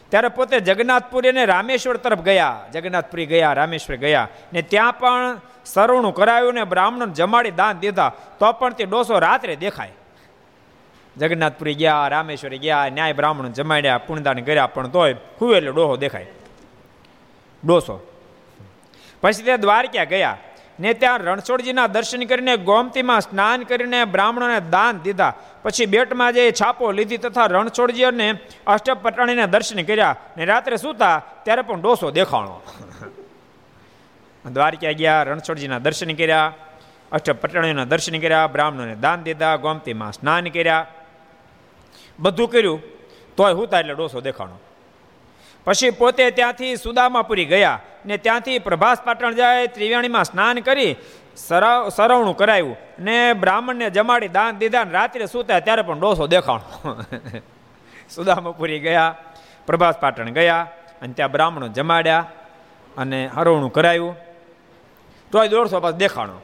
ત્યારે 0.10 0.28
પોતે 0.28 0.60
જગન્નાથપુરી 0.60 1.30
અને 1.30 1.46
રામેશ્વર 1.46 1.98
તરફ 1.98 2.22
ગયા. 2.22 2.62
જગન્નાથપુરી 2.74 3.26
ગયા, 3.26 3.54
રામેશ્વર 3.54 3.96
ગયા. 3.96 4.28
ને 4.54 4.62
ત્યાં 4.62 4.94
પણ 4.94 5.38
સરવણું 5.66 6.14
કરાયું 6.14 6.54
ને 6.54 6.64
બ્રાહ્મણ 6.64 7.06
જમાડી 7.06 7.52
દાન 7.52 7.80
દીધા, 7.80 8.12
તો 8.40 8.52
પણ 8.52 8.74
તે 8.74 8.86
ડોસો 8.86 9.20
રાત્રે 9.20 9.56
દેખાય. 9.56 9.92
જગન્નાથપુરી 11.18 11.74
ગયા, 11.74 12.08
રામેશ્વરી 12.08 12.58
ગયા, 12.58 12.90
ન્યાય 12.90 13.14
બ્રાહ્મણ 13.14 13.48
જમાડ્યા 13.48 13.98
પુણદાન 13.98 14.40
કર્યા, 14.40 14.68
પણ 14.68 14.88
તોય 14.88 15.16
હું 15.42 15.56
એટલે 15.56 15.72
ડોહો 15.72 15.96
દેખાય. 15.96 16.26
ડોસો. 17.66 18.08
પછી 19.22 19.44
તે 19.44 19.58
દ્વારકા 19.58 20.04
ગયા, 20.04 20.38
ને 20.80 20.94
ત્યાં 20.94 21.20
રણછોડજીના 21.20 21.88
દર્શન 21.88 22.24
કરીને 22.24 22.58
ગોમતીમાં 22.58 23.22
સ્નાન 23.22 23.64
કરીને 23.64 24.06
બ્રાહ્મણોને 24.06 24.60
દાન 24.60 25.00
દીધા. 25.00 25.34
પછી 25.64 25.86
બેટમાં 25.86 26.34
જે 26.34 26.52
છાપો 26.52 26.92
લીધી 26.92 27.18
તથા 27.18 27.46
રણછોડજી 27.46 28.04
અને 28.04 28.38
અષ્ટપટાણીના 28.68 29.46
દર્શન 29.46 29.84
કર્યા, 29.84 30.16
ને 30.38 30.46
રાત્રે 30.46 30.78
સૂતા, 30.78 31.22
ત્યારે 31.44 31.62
પણ 31.62 31.82
ડોસો 31.82 32.12
દેખાણો. 32.12 32.62
દ્વારકા 34.54 34.92
ગયા, 34.92 35.24
રણછોડજીના 35.24 35.80
દર્શન 35.80 36.14
કર્યા 36.14 36.54
અષ્ટપટાણીના 37.12 37.86
દર્શન 37.86 38.20
કર્યા, 38.20 38.48
બ્રાહ્મણોને 38.48 38.96
દાન 38.96 39.24
દીધા, 39.24 39.56
ગોમતીમાં 39.56 40.14
સ્નાન 40.14 40.48
કર્યા. 40.48 40.86
બધું 42.20 42.50
કર્યું, 42.50 42.82
તોય 43.36 43.54
હુતા 43.54 43.80
એટલે 43.80 43.94
ડોસો 43.94 44.22
દેખાણો. 44.22 44.60
પછી 45.66 45.90
પોતે 45.90 46.32
ત્યાંથી 46.32 46.76
સુદામાપુરી 46.76 47.46
ગયા 47.46 47.80
ને 48.06 48.18
ત્યાંથી 48.18 48.60
પ્રભાસ 48.60 49.02
પાટણ 49.02 49.34
જાય, 49.34 49.68
ત્રિવેણીમાં 49.68 50.26
સ્નાન 50.26 50.60
કરી 50.60 50.96
સરવણું 51.90 52.38
કરાવ્યું 52.38 52.78
ને 53.00 53.34
બ્રાહ્મણને 53.34 53.90
જમાડી 53.90 54.28
દાન 54.28 54.58
દીધા 54.58 54.84
ને 54.84 54.92
રાત્રે 54.92 55.26
સૂતા 55.26 55.60
ત્યારે 55.60 55.82
પણ 55.82 56.00
ડોસો 56.00 56.28
દેખાણો. 56.28 57.04
સુદામાપુરી 58.16 58.80
ગયા, 58.80 59.16
પ્રભાસ 59.66 59.98
પાટણ 59.98 60.30
ગયા 60.30 60.68
અને 61.02 61.14
ત્યાં 61.14 61.32
બ્રાહ્મણો 61.32 61.68
જમાડ્યા 61.68 62.26
અને 62.98 63.28
હરવણું 63.28 63.74
કરાવ્યું 63.74 64.25
તોય 65.32 65.48
દોઢસો 65.48 65.80
પાસ 65.80 65.94
દેખાણો. 65.94 66.42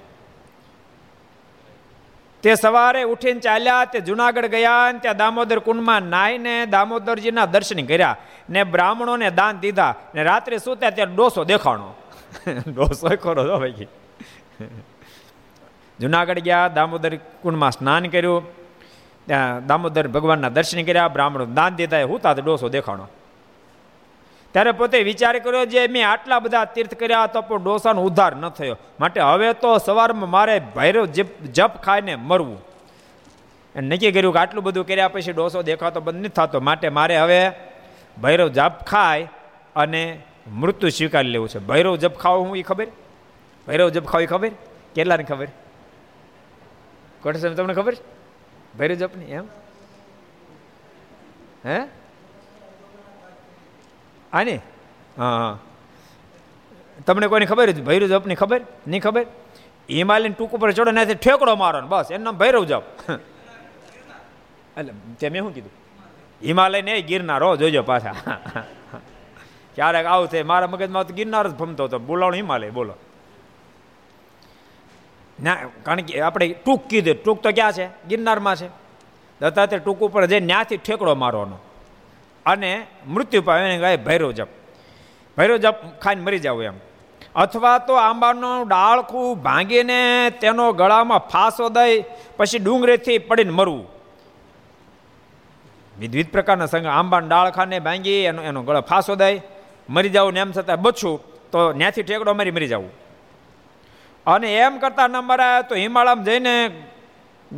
તે 2.43 2.55
સવારે 2.55 3.03
ઉઠીને 3.03 3.39
ચાલ્યા 3.39 3.85
તે 3.85 3.99
જુનાગઢ 3.99 4.45
ગયા 4.45 4.87
અને 4.87 4.99
ત્યાં 4.99 5.17
દામોદર 5.17 5.59
કુંડમાં 5.59 6.01
નાહીને 6.01 6.65
દામોદરજીના 6.65 7.45
દર્શન 7.45 7.85
કર્યા 7.85 8.17
ને 8.49 8.63
બ્રાહ્મણોને 8.63 9.29
દાન 9.29 9.59
દીધા 9.59 9.95
ને 10.15 10.23
રાત્રે 10.23 10.57
સૂત્યા 10.57 10.89
ત્યારે 10.89 11.15
ડોસો 11.15 11.43
દેખાણો. 11.43 11.95
ડોસો 12.75 13.09
ખરો 13.15 13.43
તો 13.43 13.59
ભાઈ. 13.59 13.87
જુનાગઢ 15.99 16.39
ગયા, 16.39 16.67
દામોદર 16.67 17.15
કુંડમાં 17.15 17.71
સ્નાન 17.71 18.05
કર્યું, 18.05 18.61
ત્યાં 19.25 19.67
દામોદર 19.67 20.07
ભગવાનના 20.07 20.49
દર્શન 20.49 20.83
કર્યા 20.83 21.07
બ્રાહ્મણો 21.07 21.45
દાન 21.45 21.75
દીધા 21.75 22.03
હું 22.03 22.21
તા 22.21 22.33
ડોસો 22.33 22.69
દેખાણો. 22.69 23.07
ત્યારે 24.51 24.71
પોતે 24.71 25.03
વિચાર 25.03 25.39
કર્યો 25.39 25.65
જે 25.65 25.87
મેં 25.87 26.09
આટલા 26.09 26.39
બધા 26.39 26.65
તીર્થ 26.65 26.93
કર્યા 26.93 27.27
તો 27.27 27.41
પણ 27.41 27.63
ડોસાનો 27.63 28.01
ઉદ્ધાર 28.01 28.35
ન 28.35 28.49
થયો. 28.49 28.77
માટે 28.99 29.21
હવે 29.21 29.53
તો 29.53 29.77
સવારમાં 29.77 30.29
મારે 30.29 30.61
ભૈરવ 30.75 31.05
જપ 31.53 31.71
ખાઈને 31.77 32.15
મરવું. 32.15 32.57
નક્કી 33.75 34.11
કર્યું 34.11 34.33
કે 34.33 34.39
આટલું 34.39 34.63
બધું 34.63 34.87
કર્યા 34.87 35.07
પછી 35.07 35.31
ડોસો 35.31 35.61
દેખાતો 35.61 36.01
બંધ 36.01 36.19
નથી 36.19 36.29
થતો. 36.29 36.59
માટે 36.59 36.89
મારે 36.89 37.17
હવે 37.17 37.51
ભૈરવ 38.21 38.47
જપ 38.47 38.71
ખાય 38.87 39.29
અને 39.75 40.21
મૃત્યુ 40.47 40.89
સ્વીકારી 40.89 41.29
લેવું 41.29 41.49
છે. 41.49 41.59
ભૈરવ 41.59 41.95
જપ 41.95 42.15
ખાવું 42.15 42.47
હું 42.47 42.57
એ 42.57 42.61
ખબર? 42.61 42.87
ભૈરવ 43.67 43.89
જપ 43.89 44.05
ખાવ 44.05 44.21
એ 44.21 44.25
ખબર? 44.25 44.51
કેટલાને 44.95 45.23
ખબર? 45.23 45.47
કોટેશ્વર 47.21 47.53
તમને 47.53 47.73
ખબર? 47.73 47.93
ભૈરવ 48.79 48.95
જપની, 48.95 49.25
એમ? 49.25 49.43
હે? 51.65 52.00
આની? 54.33 54.59
હા 55.17 55.57
તમને 57.05 57.27
કોઈને 57.27 57.45
ખબર 57.45 57.69
હતી 57.69 57.81
ભૈરવ 57.81 58.07
જપની 58.07 58.35
ખબર? 58.35 58.61
નહીં 58.87 59.01
ખબર? 59.01 59.25
હિમાલયન 59.89 60.33
ટૂંક 60.33 60.53
ઉપર 60.53 60.71
ચડો 60.71 60.91
નથી 60.91 61.13
ઠેકડો 61.13 61.55
મારો 61.55 61.81
ને 61.81 61.87
બસ. 61.87 62.11
એનું 62.11 62.23
નામ 62.23 62.37
ભૈરવ 62.37 62.65
જપ. 62.65 62.83
એટલે 64.77 64.93
તે 65.19 65.29
મેં 65.29 65.41
શું 65.41 65.53
કીધું? 65.53 65.71
હિમાલય 66.45 66.81
ને 66.81 67.01
ગિરનાર. 67.01 67.43
હો, 67.43 67.55
જોજો 67.55 67.83
પાછા. 67.83 68.13
ક્યારેક 69.75 70.05
આવું 70.05 70.27
થાય. 70.27 70.43
મારા 70.43 70.67
મગજમાં 70.67 71.07
તો 71.07 71.13
ગિરનાર 71.13 71.47
જ 71.47 71.55
ફમતો 71.55 71.83
હતો. 71.83 71.99
બોલાવણ 71.99 72.35
હિમાલય, 72.35 72.69
બોલો. 72.69 72.93
ના, 75.43 75.57
કારણ 75.83 76.01
કે 76.01 76.21
આપણે 76.21 76.53
ટૂંક 76.65 76.87
કીધું. 76.87 77.23
ટૂંક 77.23 77.41
તો 77.41 77.51
ક્યાં 77.51 77.71
છે? 77.71 78.07
ગિરનારમાં 78.07 78.55
છે. 78.55 78.67
દત્તાત્રેય 79.41 79.79
ટૂંક 79.79 80.01
ઉપર 80.01 80.25
જઈને 80.25 80.47
ત્યાંથી 80.47 80.77
ઠેકડો 80.77 81.15
મારવાનો. 81.15 81.57
અને 82.45 82.87
મૃત્યુ 83.07 83.41
પામે 83.41 83.69
એને 83.69 83.77
ગાય 83.77 83.97
ભૈરવ 83.97 84.31
જપ. 84.31 84.47
ભૈરવ 85.37 85.57
જપ 85.57 85.75
ખાઈને 86.01 86.21
મરી 86.21 86.39
જાવ 86.39 86.63
એમ. 86.63 86.73
અથવા 87.35 87.77
તો 87.77 87.93
આંબાનું 87.93 88.67
ડાળખું 88.67 89.43
ભાંગીને 89.43 90.29
તેનો 90.29 90.73
ગળામાં 90.73 91.19
ફાંસો 91.19 91.69
દઈ 91.69 92.03
પછી 92.37 92.59
ડુંગરેથી 92.59 93.17
પડીને 93.17 93.51
મરવું. 93.51 93.85
વિવિધ 95.99 96.29
પ્રકારના 96.29 96.65
સંઘ 96.65 96.85
આંબાના 96.85 97.27
ડાળખાને 97.27 97.79
ભાંગી 97.79 98.23
એનો 98.23 98.41
એનો 98.41 98.63
ગળો 98.63 98.81
ફાંસો 98.81 99.15
દઈ 99.15 99.41
મરી 99.89 100.09
જાવ 100.09 100.31
ને 100.31 100.39
એમ 100.39 100.51
છતાં 100.51 100.81
બચવું 100.81 101.21
તો 101.51 101.73
ત્યાંથી 101.73 102.03
ઠેકડો 102.03 102.33
મારી 102.33 102.51
મરી 102.51 102.67
જવું. 102.67 102.91
અને 104.27 104.55
એમ 104.55 104.77
કરતા 104.77 105.07
ન 105.07 105.17
મરાય 105.17 105.61
તો 105.61 105.75
હિમાલયમાં 105.75 106.25
જઈને 106.25 106.69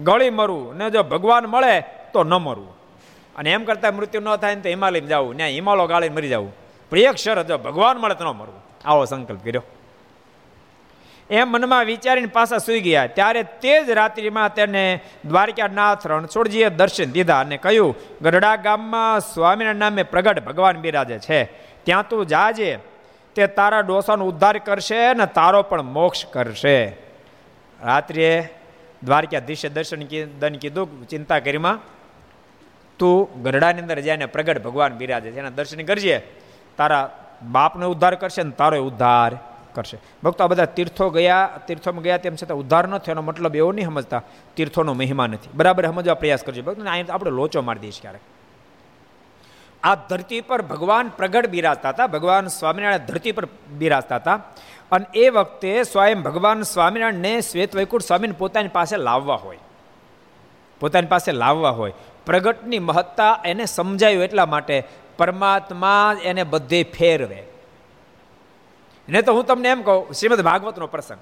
ગળી 0.04 0.30
મરવું 0.30 0.78
ને 0.78 0.90
જો 0.90 1.04
ભગવાન 1.04 1.46
મળે 1.46 1.84
તો 2.14 2.24
ન 2.24 2.34
મરવું 2.34 2.83
અને 3.36 3.52
એમ 3.52 3.64
કરતાં 3.64 3.96
મૃત્યુ 3.96 4.22
ન 4.22 4.36
થાય 4.36 4.56
ને 4.56 4.62
તો 4.62 4.70
હિમાલયમાં 4.70 5.10
જવું 5.10 5.36
ત્યાં 5.36 5.50
હિમાલય 5.50 5.88
ગાળીને 5.88 6.16
મરી 6.16 6.30
જવું 6.30 6.56
પણ 6.90 6.98
એક 6.98 7.16
શરત 7.16 7.48
જો 7.48 7.58
ભગવાન 7.58 7.98
મળે 7.98 8.16
તો 8.16 8.24
ન 8.24 8.28
મરવું. 8.28 8.64
આવો 8.86 9.06
સંકલ્પ 9.06 9.44
કર્યો. 9.44 9.64
એમ 11.30 11.50
મનમાં 11.50 11.86
વિચારીને 11.86 12.28
પાછા 12.28 12.58
સુઈ 12.58 12.82
ગયા. 12.82 13.08
ત્યારે 13.08 13.44
તે 13.44 13.84
જ 13.84 13.90
રાત્રિમાં 13.90 14.54
તેને 14.54 15.00
દ્વારકાનાથ 15.26 16.08
રણછોડજીએ 16.08 16.70
દર્શન 16.70 17.12
દીધા 17.12 17.40
અને 17.40 17.58
કહ્યું, 17.58 17.96
ગઢડા 18.22 18.56
ગામમાં 18.56 19.20
સ્વામીના 19.20 19.74
નામે 19.74 20.04
પ્રગટ 20.04 20.46
ભગવાન 20.46 20.78
બિરાજે 20.78 21.20
છે. 21.20 21.44
ત્યાં 21.84 22.08
તું 22.08 22.28
જાજે. 22.28 22.80
તે 23.36 23.48
તારા 23.48 23.80
ડોસાનો 23.80 24.26
ઉદ્ધાર 24.26 24.58
કરશે 24.58 25.14
ને 25.14 25.26
તારો 25.26 25.62
પણ 25.62 25.82
મોક્ષ 25.82 26.26
કરશે. 26.26 26.98
રાત્રે 27.84 28.50
દ્વારકાધીશે 29.04 29.70
દર્શન 29.70 30.04
દન 30.40 30.56
કીધું, 30.56 31.08
ચિંતા 31.08 31.40
કરીમાં 31.40 31.80
તું 33.00 33.44
ગરડાની 33.44 33.82
અંદર 33.82 34.00
જઈને 34.00 34.26
પ્રગટ 34.26 34.64
ભગવાન 34.64 34.94
બિરાજે 34.94 35.32
છે, 35.32 35.40
એના 35.40 35.50
દર્શન 35.50 35.82
કરજે. 35.82 36.28
તારા 36.78 37.20
બાપનો 37.52 37.92
ઉદ્ધાર 37.92 38.16
કરશે 38.16 38.44
ને 38.44 38.52
તારો 38.52 38.84
ઉદ્ધાર 38.84 39.38
કરશે. 39.74 39.98
ભક્તો, 40.24 40.44
આ 40.44 40.48
બધા 40.48 40.66
તીર્થો 40.66 41.10
ગયા, 41.10 41.60
તીર્થોમાં 41.68 42.04
ગયા 42.04 42.18
તેમ 42.18 42.36
છતાં 42.36 42.58
ઉદ્ધાર 42.58 42.88
ન 42.88 42.98
થયો 42.98 43.22
મતલબ 43.22 43.56
એવો 43.56 43.72
નહીં 43.72 43.86
સમજતા, 43.86 44.22
તીર્થોનો 44.56 44.94
મહિમા 44.94 45.28
નથી. 45.28 45.50
બરાબર 45.54 45.86
સમજવા 45.86 46.14
પ્રયાસ 46.14 46.44
કરજો. 46.44 46.62
ભક્તો 46.62 47.14
આપણે 47.14 47.32
લોચો 47.32 47.62
મારી 47.62 47.80
દઈશ 47.80 48.02
ક્યારેક. 48.02 48.22
આ 49.84 49.96
ધરતી 49.96 50.42
પર 50.42 50.62
ભગવાન 50.62 51.10
પ્રગટ 51.10 51.50
બિરાજતા 51.50 51.90
હતા, 51.90 52.08
ભગવાન 52.08 52.48
સ્વામિનારાયણ 52.48 53.00
ધરતી 53.00 53.32
પર 53.32 53.48
બિરાજતા 53.78 54.16
હતા. 54.16 54.42
અને 54.92 55.06
એ 55.14 55.30
વખતે 55.30 55.84
સ્વયં 55.84 56.22
ભગવાન 56.22 56.62
સ્વામિનારાયણને 56.62 57.42
શ્વેત 57.42 57.76
વૈકુંઠ 57.76 58.04
સ્વામીને 58.04 58.34
પોતાની 58.38 58.68
પાસે 58.68 58.98
લાવવા 58.98 59.36
હોય. 59.36 59.58
પોતાની 60.80 61.08
પાસે 61.08 61.32
લાવવા 61.32 61.70
હોય. 61.70 61.94
પ્રગટની 62.26 62.80
મહત્તા 62.80 63.42
એને 63.46 63.66
સમજાયું 63.66 64.24
એટલા 64.24 64.46
માટે 64.46 64.84
પરમાત્મા 65.18 66.16
એને 66.24 66.44
બધે 66.44 66.84
ફેરવે. 66.84 67.44
ને 69.10 69.22
તો 69.22 69.34
હું 69.34 69.46
તમને 69.46 69.70
એમ 69.70 69.82
કહું, 69.82 70.14
શ્રીમદ 70.14 70.42
ભાગવતનો 70.42 70.88
પ્રસંગ. 70.88 71.20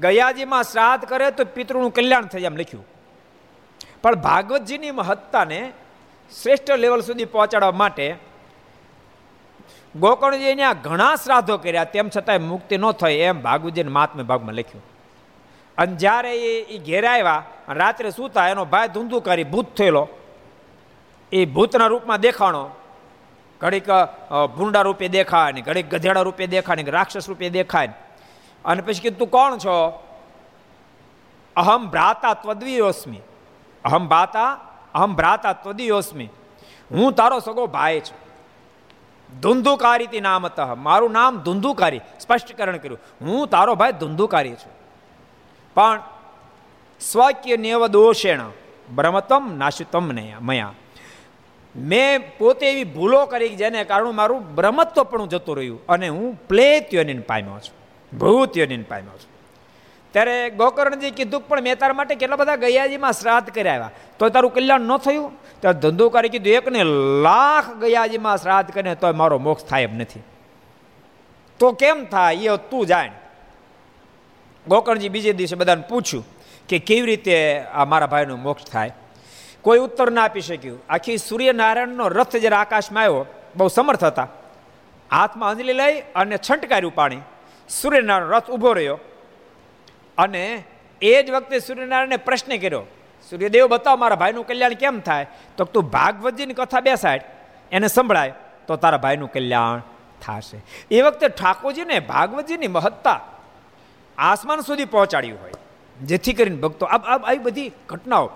ગયાજીમાં 0.00 0.62
શ્રાદ્ધ 0.62 1.04
કરે 1.04 1.30
તો 1.30 1.44
પિતૃનું 1.44 1.90
કલ્યાણ 1.90 2.26
થઈ 2.26 2.42
એમ 2.42 2.56
લખ્યું. 2.56 2.86
પણ 4.02 4.14
ભાગવતજીની 4.14 4.90
મહત્તાને 4.90 5.72
શ્રેષ્ઠ 6.42 6.70
લેવલ 6.70 7.00
સુધી 7.00 7.24
પહોંચાડવા 7.24 7.72
માટે 7.72 8.16
ગોકર્ણજીને 9.96 10.74
ઘણા 10.84 11.14
શ્રાદ્ધો 11.14 11.56
કર્યા, 11.58 11.84
તેમ 11.84 12.08
છતાંય 12.16 12.38
મુક્તિ 12.38 12.76
ન 12.76 12.90
થઈ 12.90 13.12
એમ 13.12 13.42
ભાગવતજીને 13.42 13.90
મહાત્મ્ય 13.90 14.22
ભાગમાં 14.22 14.54
લખ્યું. 14.54 14.84
અને 15.78 15.96
જ્યારે 15.96 16.32
એ 16.58 16.78
ઘેર 16.78 17.06
આવ્યા, 17.06 17.42
રાત્રે 17.68 18.10
સૂતા, 18.10 18.48
એનો 18.48 18.64
ભાઈ 18.64 18.88
ધૂંધુકારી 18.88 19.44
ભૂત 19.44 19.74
થયેલો. 19.76 20.08
એ 21.32 21.44
ભૂતના 21.44 21.86
રૂપમાં 21.86 22.20
દેખાણો. 22.20 22.70
ઘડીક 23.60 23.88
ભૂંડા 24.56 24.82
રૂપે 24.82 25.08
દેખાય 25.08 25.52
ને 25.52 25.60
ઘડીક 25.60 25.90
ગધેડા 25.90 26.20
રૂપે 26.20 26.46
દેખાય 26.46 26.76
ને 26.76 26.90
રાક્ષસ 26.90 27.28
રૂપે 27.28 27.48
દેખાય 27.50 27.88
અને 28.64 28.82
પછી 28.82 29.00
કીધું, 29.00 29.18
તું 29.18 29.30
કોણ 29.30 29.56
છો? 29.58 29.76
અહમ 31.56 31.86
ભ્રાતા 31.90 32.34
ત્વદ્વીયોસ્મી 32.34 33.20
અહમ 33.84 34.08
ભ્રાતા? 34.08 34.46
અહમ 34.94 35.14
ભ્રાતા 35.14 35.52
ત્વદીયોસ્મી. 35.52 36.28
હું 36.90 37.12
તારો 37.12 37.38
સગો 37.40 37.66
ભાઈ 37.66 38.00
છું. 38.00 38.18
ધુંધુકારી 39.40 40.20
નામત. 40.20 40.60
મારું 40.60 41.12
નામ 41.12 41.38
ધુંધુકારી. 41.38 42.00
સ્પષ્ટીકરણ 42.20 42.76
કર્યું. 42.76 43.00
હું 43.20 43.48
તારો 43.48 43.74
ભાઈ 43.74 43.92
ધુંધુકારી 43.92 44.54
છું. 44.54 44.72
પણ 45.76 46.00
સ્વકીય 47.00 47.56
નેવ 47.56 47.86
દોષેણ 47.86 48.40
બ્રહ્મતમ 48.94 49.52
નાશિતમ 49.54 50.04
મયા. 50.40 50.72
મેં 51.76 52.38
પોતે 52.38 52.70
એવી 52.70 52.84
ભૂલો 52.84 53.26
કરી 53.26 53.48
જેને 53.48 53.84
કારણે 53.84 54.10
મારું 54.10 54.54
બ્રહ્મત્વ 54.54 55.02
પણ 55.02 55.28
જતું 55.28 55.56
રહ્યું 55.56 55.86
અને 55.86 56.08
હું 56.08 56.34
પ્લેત્યોની 56.48 57.14
પામ્યો 57.14 57.58
છું 57.58 57.74
ભૂત્યોની 58.18 58.76
પામ્યો 58.76 59.10
છું. 59.10 59.36
ત્યારે 60.12 60.50
ગોકર્ણજી 60.50 61.10
કીધું 61.10 61.40
પણ 61.40 61.62
મેં 61.62 61.78
તારા 61.78 61.94
માટે 61.94 62.14
કેટલા 62.14 62.36
બધા 62.36 62.56
ગયાજીમાં 62.56 63.12
શ્રાદ્ધ 63.12 63.50
કર્યા 63.50 63.72
આવ્યા 63.72 63.90
તો 64.18 64.28
તારું 64.28 64.54
કલ્યાણ 64.54 64.80
ન 64.80 64.96
થયું? 64.96 65.32
ત્યારે 65.60 65.80
ધંધોકારી 65.80 66.28
કીધું, 66.28 66.52
એકને 66.52 66.84
લાખ 67.22 67.70
ગયાજીમાં 67.70 68.36
શ્રાદ્ધ 68.36 68.70
કરીને 68.70 68.94
તો 68.94 69.12
મારો 69.12 69.38
મોક્ષ 69.38 69.64
થાય 69.64 69.82
એમ 69.82 69.96
નથી. 69.98 70.20
તો 71.58 71.72
કેમ 71.72 72.04
થાય? 72.04 72.34
એ 72.34 72.56
તું 72.56 72.86
જાણ. 72.86 73.08
ગોકર્ણજી 74.68 75.08
બીજે 75.08 75.32
દિવસે 75.32 75.56
બધાને 75.56 75.82
પૂછ્યું 75.88 76.24
કે 76.68 76.78
કેવી 76.78 77.06
રીતે 77.06 77.60
આ 77.60 77.84
મારા 77.84 78.06
ભાઈનો 78.06 78.36
મોક્ષ 78.36 78.64
થાય? 78.64 78.92
કોઈ 79.66 79.78
ઉત્તર 79.78 80.08
ના 80.10 80.24
આપી 80.24 80.40
શક્યું. 80.40 80.78
આખી 80.88 81.16
સૂર્યનારાયણનો 81.18 82.08
રથ 82.08 82.36
જ્યારે 82.36 82.56
આકાશમાં 82.56 83.02
આવ્યો, 83.02 83.26
બહુ 83.56 83.68
સમર્થ 83.68 84.04
હતા. 84.04 84.28
હાથમાં 85.10 85.50
અંજલી 85.50 85.72
લઈ 85.72 85.94
અને 86.14 86.36
છંટકાર્યું 86.36 86.94
પાણી. 86.94 87.22
સૂર્યનારાયણ 87.68 88.32
રથ 88.32 88.50
ઊભો 88.50 88.72
રહ્યો 88.72 88.98
અને 90.18 90.42
એ 91.02 91.22
જ 91.22 91.30
વખતે 91.30 91.58
સૂર્યનારાયણે 91.58 92.16
પ્રશ્ન 92.16 92.56
કર્યો, 92.56 92.84
સૂર્યદેવ, 93.30 93.66
બતાવ 93.66 93.96
મારા 93.98 94.16
ભાઈનું 94.16 94.46
કલ્યાણ 94.46 94.74
કેમ 94.74 95.00
થાય? 95.00 95.26
તો 95.56 95.64
તું 95.64 95.90
ભાગવતજીની 95.90 96.54
કથા 96.54 96.80
બેસાડ, 96.80 97.20
એને 97.72 97.88
સંભળાય, 97.88 98.32
તો 98.66 98.76
તારા 98.76 98.98
ભાઈનું 98.98 99.32
કલ્યાણ 99.32 99.80
થશે. 100.22 100.58
એ 100.90 101.02
વખતે 101.02 101.28
ઠાકોરજીને 101.28 102.00
ભાગવતજીની 102.00 102.66
મહત્તા 102.68 103.20
આસમાન 104.18 104.60
સુધી 104.60 104.84
પહોંચાડ્યું 104.84 105.40
હોય. 105.40 105.52
જેથી 106.00 106.34
કરીને 106.34 106.56
ભક્તો 106.56 106.86
આ 106.86 106.98
આવી 107.08 107.38
બધી 107.38 107.70
ઘટનાઓ, 107.88 108.26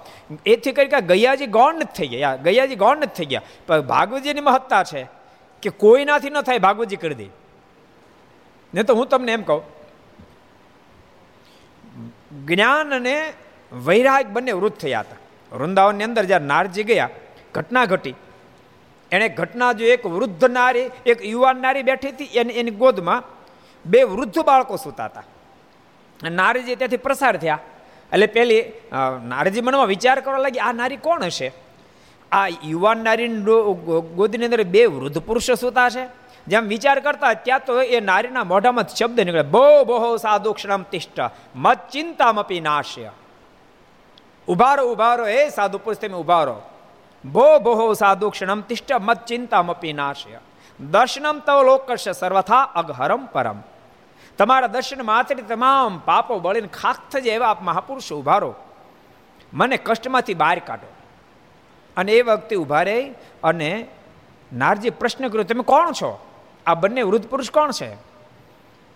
એથી 0.47 0.73
કરી 0.73 0.93
કે 0.95 1.01
ગયાજી 1.11 1.51
ગૌણ 1.57 1.81
નથી 1.83 1.97
થઈ 1.97 2.11
ગયા 2.15 2.37
ગયાજી 2.47 2.79
ગૌણ 2.83 2.99
નથી 2.99 3.17
થઈ 3.19 3.31
ગયા. 3.33 3.47
પણ 3.67 3.87
ભાગવતજીની 3.87 4.47
મહત્તા 4.49 4.83
છે 4.83 5.03
કે 5.63 5.71
કોઈનાથી 5.83 6.31
ન 6.31 6.41
થાય 6.41 6.59
ભાગવતજી 6.59 6.97
કરી 6.97 7.19
દે. 7.21 7.29
ને 8.73 8.83
તો 8.83 8.95
હું 8.95 9.07
તમને 9.09 9.33
એમ 9.33 9.43
કહું, 9.43 9.63
જ્ઞાન 12.47 12.95
અને 12.99 13.17
વૈરાગ 13.73 14.27
બંને 14.35 14.53
વૃદ્ધ 14.53 14.79
થયા 14.83 15.05
હતા. 15.05 15.21
વૃંદાવનની 15.53 16.07
અંદર 16.09 16.25
જ્યારે 16.25 16.47
નારજી 16.53 16.87
ગયા, 16.91 17.11
ઘટના 17.55 17.85
ઘટી. 17.93 18.17
એણે 19.13 19.29
ઘટના 19.39 19.73
જો 19.73 19.85
એક 19.95 20.05
વૃદ્ધ 20.07 20.45
નારી, 20.57 20.87
એક 21.07 21.19
યુવાન 21.25 21.59
નારી 21.65 21.85
બેઠી 21.91 22.13
હતી, 22.15 22.31
એની 22.41 22.59
એની 22.61 22.79
ગોદમાં 22.83 23.23
બે 23.85 24.01
વૃદ્ધ 24.05 24.41
બાળકો 24.49 24.77
સૂતા 24.77 25.09
હતા. 25.11 25.27
નારીજી 26.23 26.77
ત્યાંથી 26.77 26.97
પ્રસાર 26.97 27.37
થયા. 27.37 27.59
એટલે 28.13 28.27
પેલી 28.27 28.63
નારીજી 29.27 29.61
મનમાં 29.61 29.87
વિચાર 29.87 30.21
કરવા 30.21 30.39
લાગી, 30.39 30.59
આ 30.59 30.73
નારી 30.73 30.97
કોણ 30.97 31.23
હશે? 31.25 31.53
આ 32.33 32.47
યુવાન 32.49 32.99
નારીની 32.99 33.43
ગોદની 34.17 34.45
અંદર 34.45 34.63
બે 34.63 34.87
વૃદ્ધ 34.87 35.19
પુરુષો 35.19 35.55
સૂતા 35.55 35.89
છે. 35.91 36.05
જેમ 36.47 36.69
વિચાર 36.69 36.99
કરતા 37.01 37.33
ત્યાં 37.35 37.65
તો 37.65 37.83
એ 37.83 38.01
નારીના 38.01 38.45
મોઢામાં 38.45 38.89
શબ્દ 38.89 39.21
નીકળે, 39.21 39.43
બહુ 39.55 39.85
બહુ 39.85 40.17
સાધુ 40.17 40.53
ક્ષણમ 40.53 40.83
તિષ્ઠ 40.83 41.21
મત 41.57 41.79
ચિંતામપી 41.93 42.61
નાશ્ય. 42.61 43.11
ઉભારો 44.49 44.85
ઉભારો, 44.93 45.27
એ 45.27 45.49
સાધુ 45.49 45.79
પુરુષ, 45.79 45.99
તમે 45.99 46.17
ઉભારો. 46.17 46.57
ભો 47.25 47.93
સાધુ 47.95 48.31
ક્ષણમ 48.31 48.61
તિષ્ઠ 48.69 48.93
મત 49.01 49.27
ચિંતામપી 49.27 49.93
નાશ્ય. 49.93 50.39
દર્શનમ 50.81 51.39
તવ 51.47 51.59
લોકશ 51.63 52.09
સર્વથા 52.09 52.63
અઘહરમ 52.81 53.27
પરમ. 53.27 53.59
તમારા 54.41 54.67
દર્શન 54.67 55.03
માત્ર 55.03 55.35
તમામ 55.35 55.99
પાપો 55.99 56.39
બળીને 56.39 56.67
ખાખ 56.67 56.97
થજે 57.13 57.31
એવા 57.31 57.57
મહાપુરુષો 57.63 58.19
ઉભારો 58.19 58.55
મને 59.55 59.77
કષ્ટમાંથી 59.77 60.35
બહાર 60.35 60.59
કાઢો. 60.59 60.93
અને 61.97 62.13
એ 62.13 62.23
વખતે 62.23 62.57
ઊભા 62.57 62.83
રહી 62.83 63.11
અને 63.45 63.87
નારજી 64.53 64.91
પ્રશ્ન 64.91 65.29
કર્યો, 65.29 65.43
તમે 65.43 65.63
કોણ 65.63 65.93
છો? 65.93 66.27
આ 66.67 66.75
બંને 66.75 67.03
વૃદ્ધ 67.03 67.29
પુરુષ 67.29 67.51
કોણ 67.51 67.71
છે? 67.71 67.97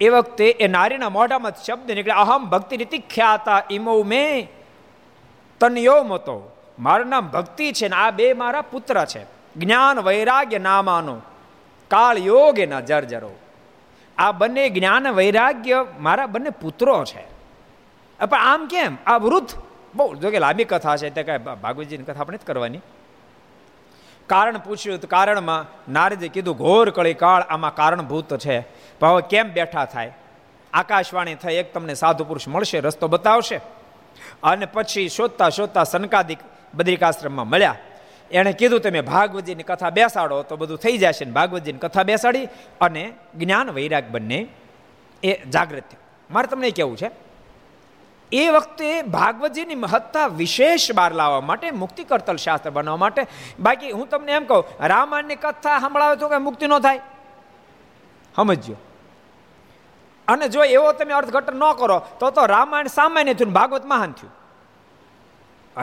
એ 0.00 0.08
વખતે 0.08 0.50
એ 0.50 0.66
નારીના 0.66 1.08
મોઢામાં 1.08 1.52
શબ્દ 1.64 1.90
નીકળે 1.90 2.12
અહમ 2.12 2.46
ભક્તિ 2.46 2.76
રીતિ 2.76 2.98
ખ્યાતા 2.98 3.62
ઇમો 3.70 4.02
મે 4.02 4.48
તનયો 5.60 6.02
મતો. 6.02 6.56
મારું 6.78 7.06
નામ 7.06 7.28
ભક્તિ 7.28 7.72
છે 7.72 7.88
ને 7.88 7.96
આ 7.96 8.10
બે 8.10 8.32
મારા 8.32 8.62
પુત્ર 8.62 9.04
છે. 9.04 9.24
જ્ઞાન 9.56 10.00
વૈરાગ્ય 10.00 10.58
નામાનો. 10.58 11.20
કાળ 11.88 12.18
યોગ 12.18 12.58
એના 12.58 12.80
જર્જરો. 12.80 13.30
આ 14.18 14.32
બંને 14.32 14.70
જ્ઞાન 14.70 15.08
વૈરાગ્ય 15.08 15.86
મારા 16.00 16.26
બંને 16.26 16.50
પુત્રો 16.50 17.04
છે. 17.04 17.34
પણ 18.26 18.38
આમ 18.38 18.66
કેમ? 18.66 18.96
આ 19.06 19.16
વૃદ્ધ? 19.16 19.48
બહુ 19.94 20.14
જોકે 20.14 20.38
લાંબી 20.38 20.64
કથા 20.64 20.96
છે, 20.96 21.10
તે 21.10 21.22
કાંઈ 21.22 21.38
ભાગવતજીની 21.38 22.04
કથા 22.04 22.20
આપણે 22.20 22.38
જ 22.38 22.40
કરવાની. 22.46 22.78
કારણ 24.26 24.58
પૂછ્યું 24.58 24.98
તો 24.98 25.06
કારણમાં 25.06 25.92
નારદે 25.92 26.28
કીધું, 26.28 26.56
ઘોર 26.56 26.90
કળી 26.90 27.14
કાળ 27.14 27.42
આમાં 27.42 27.74
કારણભૂત 27.74 28.36
છે. 28.36 28.60
ભાવ 29.00 29.20
કેમ 29.20 29.52
બેઠા 29.52 29.84
થાય? 29.84 30.16
આકાશવાણી 30.72 31.34
થઈ, 31.34 31.54
એક 31.54 31.74
તમને 31.74 31.94
સાધુ 31.94 32.24
પુરુષ 32.24 32.48
મળશે, 32.48 32.80
રસ્તો 32.80 33.08
બતાવશે. 33.08 33.60
અને 34.42 34.66
પછી 34.66 35.08
શોધતા 35.08 35.48
શોધતા 35.48 35.84
સનકાદિક 35.84 36.38
બદ્રિકાશ્રમમાં 36.74 37.48
મળ્યા. 37.48 37.76
એણે 38.30 38.52
કીધું 38.52 38.80
તમે 38.80 39.00
ભાગવતજીની 39.00 39.62
કથા 39.62 39.90
બેસાડો 39.90 40.42
તો 40.42 40.56
બધું 40.56 40.78
થઈ 40.78 40.98
જશે 40.98 41.24
ને 41.24 41.30
ભાગવતજીની 41.30 41.78
કથા 41.78 42.02
બેસાડી 42.02 42.48
અને 42.80 43.12
જ્ઞાન 43.34 43.70
વૈરાગ 43.70 44.04
બંને 44.04 44.46
એ 45.22 45.44
જાગૃત 45.50 45.82
થયા. 45.82 45.98
મારે 46.30 46.46
તમને 46.46 46.70
કેવું 46.70 46.96
છે, 46.96 47.10
એ 48.32 48.48
વખતે 48.48 49.02
ભાગવતજીની 49.02 49.74
મહત્તા 49.74 50.26
વિશેષ 50.26 50.92
બહાર 50.92 51.12
લાવવા 51.14 51.40
માટે, 51.40 51.70
મુક્તિ 51.70 52.04
કરતલ 52.04 52.36
શાસ્ત્ર 52.36 52.70
બનાવવા 52.70 52.96
માટે. 52.96 53.26
બાકી 53.60 53.90
હું 53.90 54.08
તમને 54.08 54.32
એમ 54.32 54.44
કહું, 54.44 54.64
રામાયણની 54.86 55.36
કથા 55.36 55.78
સંભળાવે 55.78 56.16
તો 56.16 56.28
કઈ 56.28 56.38
મુક્તિ 56.38 56.66
ન 56.66 56.78
થાય. 56.78 57.00
સમજ્યો? 58.36 58.76
અને 60.28 60.48
જો 60.48 60.64
એવો 60.64 60.92
તમે 60.92 61.12
અર્થઘટન 61.12 61.56
ન 61.56 61.72
કરો, 61.72 62.02
તો 62.20 62.30
તો 62.30 62.46
રામાયણ 62.46 62.86
સામાન્ય 62.86 63.34
થયું 63.34 63.52
ભાગવત 63.52 63.84
મહાન 63.84 64.12
થયું. 64.12 64.32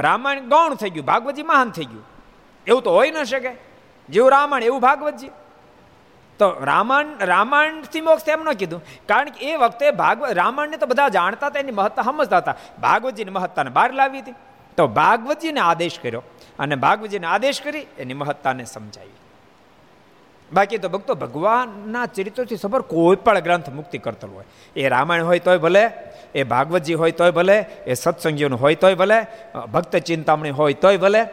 રામાયણ 0.01 0.39
ગૌણ 0.39 0.73
થઈ 0.73 0.89
ગયું, 0.89 1.05
ભાગવતજી 1.05 1.43
મહાન 1.43 1.69
થઈ 1.69 1.85
ગયું. 1.85 2.10
એવું 2.67 2.81
તો 2.83 2.91
હોઈ 2.91 3.11
ન 3.11 3.23
શકે. 3.23 3.51
જેવું 4.09 4.31
રામાયણ, 4.31 4.63
એવું 4.63 4.81
ભાગવતજી 4.81 5.29
તો 6.39 6.57
રામાયણ, 6.63 7.25
રામાયણથી 7.25 8.01
મોક્ષ 8.01 8.29
એમ 8.29 8.43
ન 8.43 8.51
કીધું. 8.51 8.83
કારણ 9.05 9.29
કે 9.29 9.51
એ 9.51 9.55
વખતે 9.55 9.91
ભાગવત 9.91 10.31
રામાયણને 10.31 10.77
તો 10.77 10.85
બધા 10.85 11.09
જાણતા 11.09 11.47
હતા, 11.47 11.59
એની 11.59 11.71
મહત્તા 11.71 12.01
સમજતા 12.01 12.37
હતા. 12.37 12.55
ભાગવતજીની 12.81 13.31
મહત્તાને 13.31 13.69
બહાર 13.69 13.93
લાવી 13.93 14.19
હતી. 14.19 14.31
તો 14.77 14.87
ભાગવતજીને 14.87 15.59
આદેશ 15.59 15.99
કર્યો. 15.99 16.23
અને 16.59 16.75
ભાગવતજીને 16.75 17.27
આદેશ 17.27 17.61
કરી, 17.61 17.87
એની 17.99 18.13
મહત્તાને 18.13 18.65
સમજાવી. 18.65 19.09
બાકી 20.53 20.77
તો 20.77 20.89
ભક્તો, 20.89 21.15
ભગવાનના 21.15 22.05
ચરિત્રથી 22.05 22.57
સફર 22.57 22.81
કોઈ 22.81 23.15
પણ 23.15 23.39
ગ્રંથ 23.39 23.69
મુક્તિ 23.69 23.97
કરતો 23.97 24.27
હોય. 24.27 24.45
એ 24.75 24.89
રામાયણ 24.89 25.23
હોય 25.23 25.39
તોય 25.39 25.57
ભલે, 25.57 25.89
એ 26.35 26.43
ભાગવતજી 26.43 26.93
હોય 26.93 27.11
તોય 27.11 27.31
ભલે, 27.31 27.59
એ 27.59 27.93
સત્સંગીઓનું 27.93 28.61
હોય 28.61 28.75
તોય 28.75 28.95
ભલે 28.95 29.25
ભક્ત 29.71 29.95
ચિંતામણી 29.95 30.49
હોય 30.49 30.73
તોય 30.73 30.97
ભલે 30.97 31.25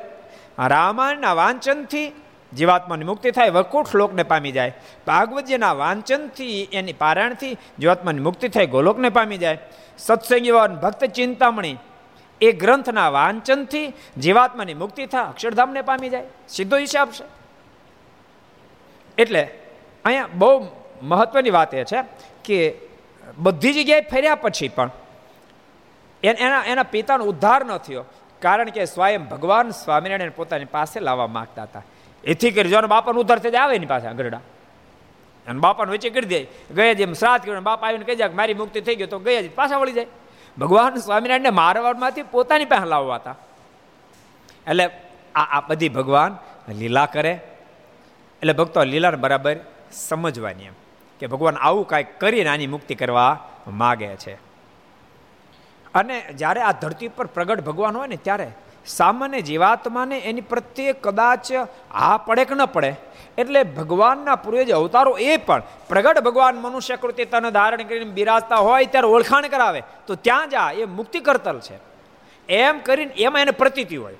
રામાયણના 0.59 1.33
વાંચનથી 1.33 2.13
જીવાત્માની 2.55 3.05
મુક્તિ 3.05 3.31
થાય 3.31 3.51
વકુટ 3.51 3.87
શ્લોકને 3.87 4.23
પામી 4.23 4.53
જાય. 4.53 4.75
ભાગવતજીના 5.07 5.73
વાંચનથી, 5.73 6.69
એની 6.73 6.93
પારાયણથી 6.93 7.57
જીવાત્માની 7.79 8.21
મુક્તિ 8.21 8.49
થાય, 8.49 8.67
ગોલોકને 8.67 9.09
પામી 9.09 9.39
જાય. 9.39 9.59
સત્સંગી 9.99 10.51
ભક્ત 10.83 11.05
ચિંતામણી 11.05 11.77
એ 12.41 12.53
ગ્રંથના 12.53 13.09
વાંચનથી 13.09 13.93
જીવાત્માની 14.19 14.75
મુક્તિ 14.75 15.07
થાય, 15.07 15.25
અક્ષરધામને 15.25 15.83
પામી 15.83 16.09
જાય. 16.09 16.25
સીધો 16.49 16.77
હિસાબ 16.77 17.11
છે. 17.11 17.25
એટલે 19.23 19.43
અહીંયા 20.05 20.29
બહુ 20.35 20.69
મહત્વની 21.03 21.51
વાત 21.51 21.75
એ 21.75 21.85
છે 21.85 22.05
કે 22.45 22.75
બધી 23.39 23.73
જગ્યાએ 23.73 24.01
ફેર્યા 24.01 24.35
પછી 24.35 24.69
પણ 24.69 24.91
એના 26.23 26.65
એના 26.65 26.83
પિતાનો 26.83 27.25
ઉદ્ધાર 27.25 27.65
ન 27.65 27.77
થયો. 27.77 28.05
કારણ 28.43 28.71
કે 28.71 28.85
સ્વયં 28.85 29.29
ભગવાન 29.29 29.71
સ્વામિનારાયણ 29.71 30.31
પોતાની 30.31 30.65
પાસે 30.65 31.01
લાવવા 31.01 31.27
માંગતા 31.27 31.63
હતા. 31.63 31.83
એથી 32.25 32.51
કરી 32.51 32.71
જો 32.71 32.81
બાપાનું 32.81 33.25
ઉધાર 33.25 33.39
થઈ 33.39 33.51
આવે 33.51 33.77
એની 33.77 33.87
પાસે 33.87 34.07
આગળડા 34.07 34.41
અને 35.47 35.61
બાપાને 35.61 35.93
વચ્ચે 35.93 36.11
કરી 36.11 36.27
દે. 36.27 36.47
ગયા 36.75 36.93
જેમ 36.93 37.13
શ્રાદ્ધ 37.13 37.45
કર્યું 37.45 37.63
બાપા 37.63 37.87
આવીને 37.89 38.05
કહી 38.05 38.17
જાય 38.17 38.29
મારી 38.29 38.55
મુક્તિ 38.55 38.81
થઈ 38.81 38.97
ગયો 38.97 39.07
તો 39.07 39.19
ગયા 39.19 39.41
જ 39.41 39.51
પાછા 39.51 39.77
વળી 39.77 39.93
જાય. 39.93 40.07
ભગવાન 40.59 40.97
સ્વામિનારાયણને 40.97 41.51
મારવાડમાંથી 41.51 42.23
પોતાની 42.23 42.65
પાસે 42.65 42.87
લાવવા 42.87 43.15
હતા. 43.15 43.35
એટલે 44.67 44.91
આ 45.35 45.59
આ 45.59 45.61
બધી 45.61 45.89
ભગવાન 45.89 46.37
લીલા 46.73 47.07
કરે. 47.07 47.41
એટલે 48.41 48.53
ભક્તો 48.53 48.85
લીલાને 48.85 49.17
બરાબર 49.17 49.57
સમજવાની 49.93 50.65
એમ 50.65 50.73
કે 51.21 51.27
ભગવાન 51.27 51.57
આવું 51.57 51.87
કાંઈક 51.87 52.19
કરીને 52.19 52.51
આની 52.51 52.67
મુક્તિ 52.67 52.95
કરવા 52.95 53.49
માગે 53.67 54.17
છે. 54.17 54.48
અને 55.99 56.17
જ્યારે 56.35 56.61
આ 56.61 56.73
ધરતી 56.83 57.09
પર 57.09 57.27
પ્રગટ 57.27 57.61
ભગવાન 57.61 57.97
હોય 57.97 58.09
ને, 58.09 58.19
ત્યારે 58.27 58.49
સામાન્ય 58.87 59.41
જીવાત્માને 59.41 60.17
એની 60.29 60.49
પ્રત્યે 60.53 60.93
કદાચ 61.05 61.49
આ 61.93 62.17
પડે 62.27 62.45
કે 62.45 62.55
ન 62.55 62.65
પડે? 62.67 62.91
એટલે 63.39 63.61
ભગવાનના 63.79 64.37
પૂર્વજ 64.37 64.71
અવતારો 64.73 65.13
એ 65.21 65.37
પણ, 65.37 65.63
પ્રગટ 65.89 66.21
ભગવાન 66.21 66.57
મનુષ્ય 66.57 66.97
કૃતિ 66.97 67.25
તને 67.25 67.51
ધારણ 67.51 67.83
કરીને 67.83 68.17
બિરાજતા 68.19 68.63
હોય 68.69 68.87
ત્યારે 68.87 69.09
ઓળખાણ 69.09 69.49
કરાવે, 69.49 69.83
તો 70.07 70.15
ત્યાં 70.17 70.51
જા, 70.51 70.71
એ 70.73 70.85
મુક્તિ 70.99 71.21
કરતલ 71.21 71.61
છે. 71.61 71.77
એમ 72.49 72.81
કરીને 72.81 73.13
એમાં 73.19 73.43
એને 73.43 73.55
પ્રતીતિ 73.61 73.97
હોય. 73.97 74.17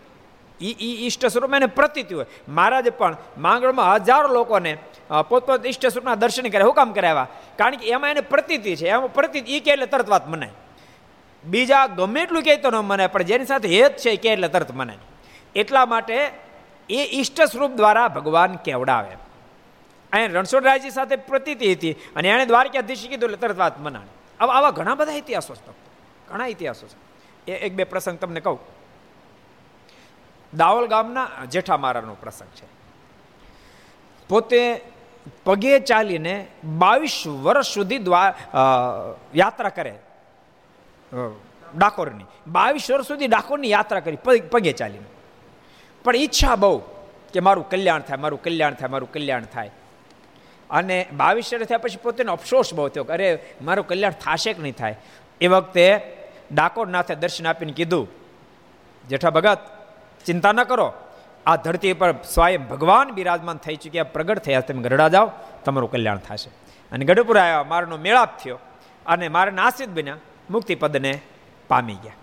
ઈ 0.61 0.77
ઈ 0.81 0.95
ઈષ્ટ 1.07 1.27
સ્વરૂપમાં 1.27 1.61
એને 1.61 1.71
પ્રતીતિ 1.79 2.15
હોય. 2.15 2.27
મહારાજ 2.49 2.89
પણ 2.99 3.17
માંગણમાં 3.39 3.91
હજારો 3.95 4.29
લોકોને 4.29 4.73
પોતપોત 5.29 5.67
ઈષ્ટ 5.67 5.87
સ્વરૂપના 5.87 6.21
દર્શન 6.23 6.49
કરે 6.55 6.63
હું 6.63 6.75
કામ 6.75 6.93
કરાવ્યા 6.93 7.27
કારણ 7.59 7.79
કે 7.81 7.87
એમાં 7.89 8.11
એને 8.11 8.23
પ્રતીતિ 8.33 8.73
છે. 8.77 8.87
એમાં 8.89 9.13
પ્રતીતિ 9.13 9.57
એ 9.57 9.61
કે 9.61 9.71
એટલે 9.71 9.87
તરત 9.87 10.09
વાત 10.09 10.27
મનાય. 10.29 10.57
બીજા 11.53 11.87
ગમે 11.99 12.21
એટલું 12.23 12.43
કહે 12.47 12.57
તો 12.65 12.71
ન 12.71 12.77
મને 12.91 13.07
પણ 13.15 13.29
જેની 13.31 13.49
સાથે 13.53 13.69
હેત 13.75 13.97
છે 14.03 14.17
કે 14.23 14.29
એટલે 14.35 14.49
તરત 14.55 14.71
મને 14.81 14.95
એટલા 15.55 15.87
માટે 15.93 16.17
એ 16.91 17.01
ઈષ્ટ 17.19 17.41
સ્વરૂપ 17.53 17.73
દ્વારા 17.81 18.09
ભગવાન 18.17 18.57
કેવડાવે. 18.67 19.15
અહીંયા 20.13 20.41
રણછોડરાયજી 20.41 20.95
સાથે 20.99 21.17
પ્રતીતિ 21.31 21.73
હતી 21.75 21.95
અને 22.17 22.29
એણે 22.29 22.47
દ્વારકાધીશ 22.51 23.05
કીધું 23.11 23.31
એટલે 23.31 23.41
તરત 23.45 23.59
વાત 23.63 23.77
મનાણી 23.87 24.17
આવા 24.41 24.55
આવા 24.59 24.77
ઘણા 24.79 24.97
બધા 25.01 25.21
ઇતિહાસો 25.23 25.55
છે 25.55 25.73
ઘણા 26.29 26.49
ઇતિહાસો 26.55 26.87
છે. 26.87 26.99
એ 27.51 27.55
એક 27.67 27.73
બે 27.79 27.85
પ્રસંગ 27.93 28.19
તમને 28.19 28.41
કહું. 28.41 28.59
દાવોલ 30.53 30.87
ગામના 30.93 31.29
જેઠા 31.53 31.79
મારાનો 31.85 32.15
પ્રસંગ 32.23 32.53
છે. 32.59 32.67
પોતે 34.31 34.63
પગે 35.45 35.73
ચાલીને 35.91 36.35
બાવીસ 36.83 37.17
વર્ષ 37.45 37.69
સુધી 37.75 38.01
યાત્રા 39.41 39.73
કરે. 39.79 39.95
ડાકોરની. 41.79 42.25
બાવીસ 42.47 42.91
વર્ષ 42.91 43.07
સુધી 43.07 43.27
ડાકોરની 43.27 43.71
યાત્રા 43.71 44.01
કરી, 44.01 44.17
પગે 44.51 44.73
ચાલીને. 44.73 45.05
પણ 46.05 46.17
ઈચ્છા 46.17 46.57
બહુ 46.57 46.79
કે 47.33 47.41
મારું 47.41 47.71
કલ્યાણ 47.71 48.01
થાય, 48.01 48.17
મારું 48.17 48.43
કલ્યાણ 48.43 48.75
થાય, 48.75 48.89
મારું 48.89 49.13
કલ્યાણ 49.13 49.45
થાય. 49.45 49.71
અને 50.71 51.07
બાવીસ 51.13 51.55
વર્ષ 51.55 51.65
થયા 51.65 51.79
પછી 51.79 51.97
પોતેનો 51.97 52.33
અફસોસ 52.33 52.75
બહુ 52.75 52.89
થયો 52.89 53.05
કે, 53.05 53.13
અરે, 53.13 53.45
મારું 53.63 53.87
કલ્યાણ 53.87 54.13
થશે 54.13 54.53
કે 54.53 54.63
નહીં 54.63 54.75
થાય? 54.75 54.97
એ 55.41 55.47
વખતે 55.47 56.17
ડાકોર 56.53 56.89
નાથે 56.89 57.15
દર્શન 57.15 57.47
આપીને 57.47 57.73
કીધું, 57.73 58.09
જેઠા 59.09 59.31
ભગત, 59.31 59.59
ચિંતા 60.27 60.53
ન 60.53 60.63
કરો. 60.63 60.93
આ 61.47 61.57
ધરતી 61.57 61.93
પર 61.93 62.13
સ્વયં 62.13 62.69
ભગવાન 62.69 63.11
બિરાજમાન 63.11 63.57
થઈ 63.57 63.77
ચૂક્યા, 63.77 64.05
પ્રગટ 64.05 64.39
થયા. 64.39 64.61
તમે 64.61 64.83
ગઢડા 64.83 65.09
જાઓ, 65.09 65.31
તમારું 65.65 65.91
કલ્યાણ 65.91 66.17
થશે. 66.17 66.51
અને 66.93 67.05
ગઢપુર 67.05 67.39
આવ્યા, 67.39 67.63
મારનો 67.63 67.97
મેળાપ 67.97 68.39
થયો. 68.39 68.59
અને 69.07 69.29
મારાના 69.29 69.65
આશ્રિત 69.65 69.89
બન્યા. 69.89 70.17
મુક્તિપદને 70.51 71.13
પામી 71.69 71.99
ગયા. 72.05 72.17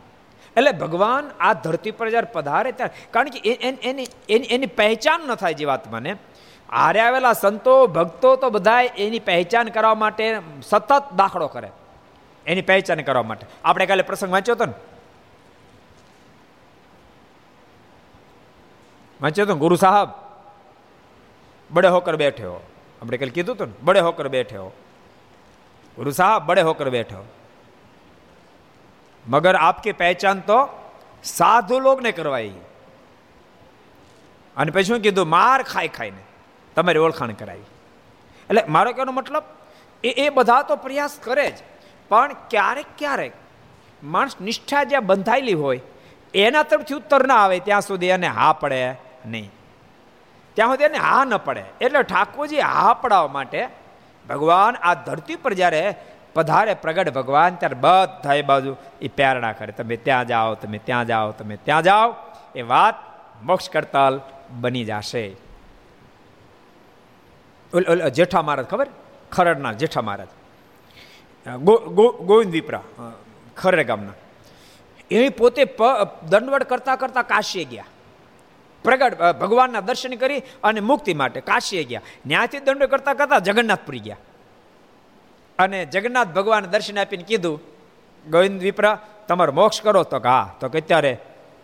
એટલે 0.57 0.71
ભગવાન 0.71 1.25
આ 1.39 1.53
ધરતી 1.53 1.91
પર 1.91 2.09
જ્યારે 2.09 2.29
પધારે 2.33 2.71
ત્યારે, 2.71 2.93
કારણ 3.11 3.29
કે 3.29 3.39
એની 3.85 4.07
એની 4.49 4.69
પહેચાન 4.75 5.27
ન 5.27 5.35
થાય 5.35 5.53
જીવાત્માને 5.53 6.11
હારે 6.69 6.99
આવેલા 6.99 7.33
સંતો, 7.33 7.75
ભક્તો 7.87 8.35
તો 8.35 8.49
બધા 8.49 8.81
એની 8.97 9.19
પહેચાન 9.21 9.67
કરવા 9.69 9.95
માટે 9.95 10.25
સતત 10.63 10.91
દાખલો 11.15 11.47
કરે. 11.47 11.69
એની 12.45 12.61
પહેચાન 12.61 13.01
કરવા 13.01 13.23
માટે. 13.23 13.45
આપણે 13.63 13.85
કાલે 13.85 14.03
પ્રસંગ 14.03 14.31
વાંચ્યો 14.31 14.55
હતો 14.55 14.65
ને? 14.65 14.75
વાંચ્યો 19.19 19.45
હતો 19.45 19.55
ગુરુ 19.55 19.75
સાહેબ, 19.75 20.09
બડે 21.71 21.87
હોકર 21.87 22.15
બેઠ્યો 22.15 22.57
આપણે 23.01 23.17
કાલે 23.17 23.31
કીધું 23.31 23.55
હતું 23.55 23.67
ને? 23.67 23.73
બડે 23.83 23.99
હોકર 23.99 24.27
બેઠ્યો 24.27 24.67
ગુરુ 25.97 26.11
સાહેબ, 26.11 26.41
બડે 26.43 26.61
હોકર 26.61 26.89
બેઠે. 26.89 27.21
મગર 29.25 29.55
આપકી 29.59 29.95
પહેચાન 29.95 30.41
તો 30.41 30.57
સાધુ 31.23 31.79
લોકને 31.79 32.11
કરવાઈ 32.11 32.53
અને 34.57 34.71
પછી 34.71 34.89
શું 34.89 35.01
કીધું 35.01 35.27
માર 35.27 35.59
ખાઈ 35.65 35.91
ખાઈને 35.91 36.21
તમારી 36.77 37.05
ઓળખાણ 37.07 37.35
કરાવી 37.35 37.71
એટલે 38.49 38.63
મારો 38.69 38.91
કહેવાનો 38.91 39.11
મતલબ 39.11 39.45
એ 40.03 40.13
એ 40.17 40.29
બધા 40.31 40.61
તો 40.63 40.77
પ્રયાસ 40.77 41.17
કરે 41.19 41.47
જ 41.49 41.57
પણ 42.11 42.37
ક્યારેક 42.49 42.89
ક્યારેક 42.97 43.33
માણસ 44.07 44.39
નિષ્ઠા 44.41 44.83
જ્યાં 44.85 45.07
બંધાયેલી 45.07 45.57
હોય 45.57 45.81
એના 46.33 46.65
તરફથી 46.65 46.97
ઉત્તર 46.97 47.21
ના 47.25 47.39
આવે 47.39 47.59
ત્યાં 47.61 47.81
સુધી 47.81 48.11
એને 48.11 48.29
હા 48.31 48.51
પડે 48.55 48.81
નહીં 49.27 49.49
ત્યાં 50.57 50.71
સુધી 50.71 50.89
એને 50.91 50.99
હા 50.99 51.23
ન 51.23 51.37
પડે 51.39 51.63
એટલે 51.79 52.03
ઠાકોરજી 52.03 52.63
હા 52.69 52.93
પડાવવા 52.95 53.33
માટે 53.33 53.61
ભગવાન 54.25 54.81
આ 54.81 54.95
ધરતી 55.05 55.37
પર 55.37 55.53
જ્યારે 55.53 55.83
પધારે 56.35 56.73
પ્રગટ 56.73 57.09
ભગવાન, 57.13 57.55
ત્યારે 57.55 57.75
બધા 57.75 58.41
બાજુ 58.45 58.75
એ 59.01 59.07
પ્રેરણા 59.07 59.51
કરે. 59.51 59.71
તમે 59.71 59.95
ત્યાં 59.97 60.27
જાઓ, 60.27 60.53
તમે 60.55 60.77
ત્યાં 60.77 61.05
જાઓ, 61.07 61.31
તમે 61.31 61.55
ત્યાં 61.57 61.83
જાઓ, 61.83 62.07
એ 62.55 62.61
વાત 62.61 62.95
મોક્ષ 63.43 63.69
કરતાલ 63.69 64.21
બની 64.61 64.85
જશે. 64.85 65.23
જેઠા 68.13 68.41
મહારાજ 68.41 68.65
ખબર? 68.65 68.87
ખરડના 69.31 69.73
જેઠા 69.73 70.01
મહારાજ. 70.01 70.29
ગોવિંદ 72.29 72.51
વિપરા 72.51 72.81
ખરડ 73.57 73.87
ગામના. 73.87 74.15
એ 75.11 75.29
પોતે 75.29 75.63
દંડવડ 76.29 76.63
કરતા 76.63 76.95
કરતા 76.95 77.21
કાશીએ 77.23 77.65
ગયા. 77.65 77.85
પ્રગટ 78.85 79.13
ભગવાનના 79.39 79.81
દર્શન 79.81 80.13
કરી 80.15 80.39
અને 80.63 80.79
મુક્તિ 80.79 81.13
માટે 81.13 81.39
કાશીએ 81.41 81.83
ગયા. 81.83 82.01
ત્યાંથી 82.27 82.59
દંડ 82.59 82.83
કરતા 82.85 83.13
કરતા 83.13 83.39
જગન્નાથપુરી 83.39 83.99
ગયા. 83.99 84.17
અને 85.59 85.85
જગન્નાથ 85.85 86.27
ભગવાન 86.27 86.65
દર્શન 86.65 86.99
આપીને 86.99 87.23
કીધું, 87.23 87.61
ગોવિંદ 88.29 88.61
વિપ્રા, 88.61 88.99
તમારો 89.27 89.53
મોક્ષ 89.53 89.81
કરો. 89.81 90.03
તો 90.03 90.19
કે 90.19 90.29
તો 90.59 90.69
કે, 90.69 90.79
અત્યારે 90.79 91.17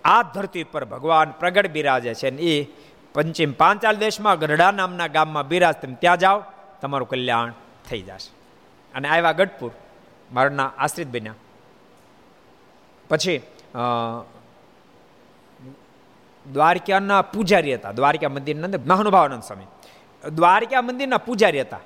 આ 0.06 0.22
ધરતી 0.22 0.64
પર 0.64 0.86
ભગવાન 0.86 1.32
પ્રગટ 1.32 1.72
બિરાજે 1.72 2.14
છે 2.14 2.30
ને 2.30 2.42
એ 2.42 2.68
પંચિમ 3.14 3.52
પાંચાલ 3.52 3.96
દેશમાં, 3.96 4.40
ગઢડા 4.40 4.72
નામના 4.72 5.08
ગામમાં 5.08 5.48
બિરાજ 5.48 5.76
તમે 5.76 5.96
ત્યાં 5.96 6.18
જાઓ, 6.18 6.44
તમારું 6.82 7.10
કલ્યાણ 7.10 7.54
થઈ 7.90 8.02
જશે. 8.02 8.32
અને 8.96 9.08
આવ્યા 9.10 9.32
ગઢપુર 9.32 9.72
મારના 10.32 10.72
આશ્રિત 10.78 11.08
બન્યા. 11.08 11.34
પછી 13.10 13.42
દ્વારકાના 16.54 17.22
પૂજારી 17.22 17.74
હતા. 17.74 17.92
દ્વારકા 17.92 18.30
મંદિરના 18.30 18.66
અંદર 18.66 18.80
મહાનુભાવાનંદ 18.86 19.44
સ્વામી. 19.44 19.66
દ્વારકા 20.30 20.82
મંદિરના 20.82 21.18
પૂજારી 21.18 21.62
હતા. 21.62 21.80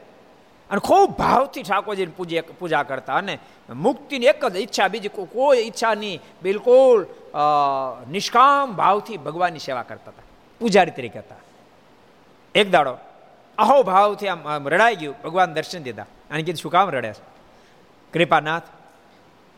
અને 0.70 0.80
ખૂબ 0.80 1.10
ભાવથી 1.18 1.64
ઠાકોરજીની 1.64 2.18
પૂજે 2.18 2.42
પૂજા 2.60 2.84
કરતા 2.84 3.16
અને 3.16 3.36
મુક્તિની 3.70 4.26
એક 4.26 4.46
જ 4.46 4.56
ઈચ્છા, 4.58 4.88
બીજી 4.88 5.10
કોઈ 5.10 5.60
ઈચ્છા 5.68 5.94
નહીં 5.94 6.22
બિલકુલ 6.44 7.06
નિષ્કામ 8.12 8.76
ભાવથી 8.76 9.18
ભગવાનની 9.18 9.66
સેવા 9.68 9.84
કરતા 9.84 10.12
હતા. 10.12 10.26
પૂજારી 10.62 10.96
તરીકે 10.98 11.20
હતા. 11.20 11.42
એક 12.56 12.68
દાડો 12.72 12.98
અહો 13.58 13.78
ભાવથી 13.84 14.28
આમ 14.28 14.68
રડાઈ 14.70 14.96
ગયું. 14.96 15.16
ભગવાન 15.24 15.54
દર્શન 15.54 15.84
દીધા. 15.84 16.08
અને 16.32 16.42
કીધું, 16.44 16.62
શું 16.62 16.72
કામ 16.72 16.90
રડે 16.90 17.14
કૃપાનાથ, 18.14 18.68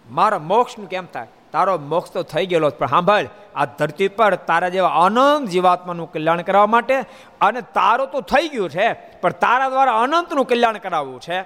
મારા 0.07 0.39
મોક્ષનું 0.51 0.89
કેમ 0.89 1.05
થાય? 1.05 1.27
તારો 1.51 1.77
મોક્ષ 1.77 2.11
તો 2.11 2.23
થઈ 2.23 2.45
ગયેલો 2.45 2.69
પણ 2.69 2.87
સાંભળ, 2.87 3.27
આ 3.55 3.65
ધરતી 3.65 4.07
પર 4.07 4.35
તારા 4.35 4.69
જેવા 4.69 4.89
અનંત 4.89 5.49
જીવાત્માનું 5.49 6.11
કલ્યાણ 6.11 6.41
કરવા 6.41 6.67
માટે 6.67 6.95
અને 7.41 7.61
તારો 7.61 8.05
તો 8.05 8.21
થઈ 8.21 8.47
ગયું 8.49 8.69
છે, 8.69 8.87
પણ 8.93 9.29
તારા 9.29 9.69
દ્વારા 9.69 10.01
અનંતનું 10.01 10.45
કલ્યાણ 10.45 10.77
કરાવવું 10.77 11.19
છે. 11.19 11.39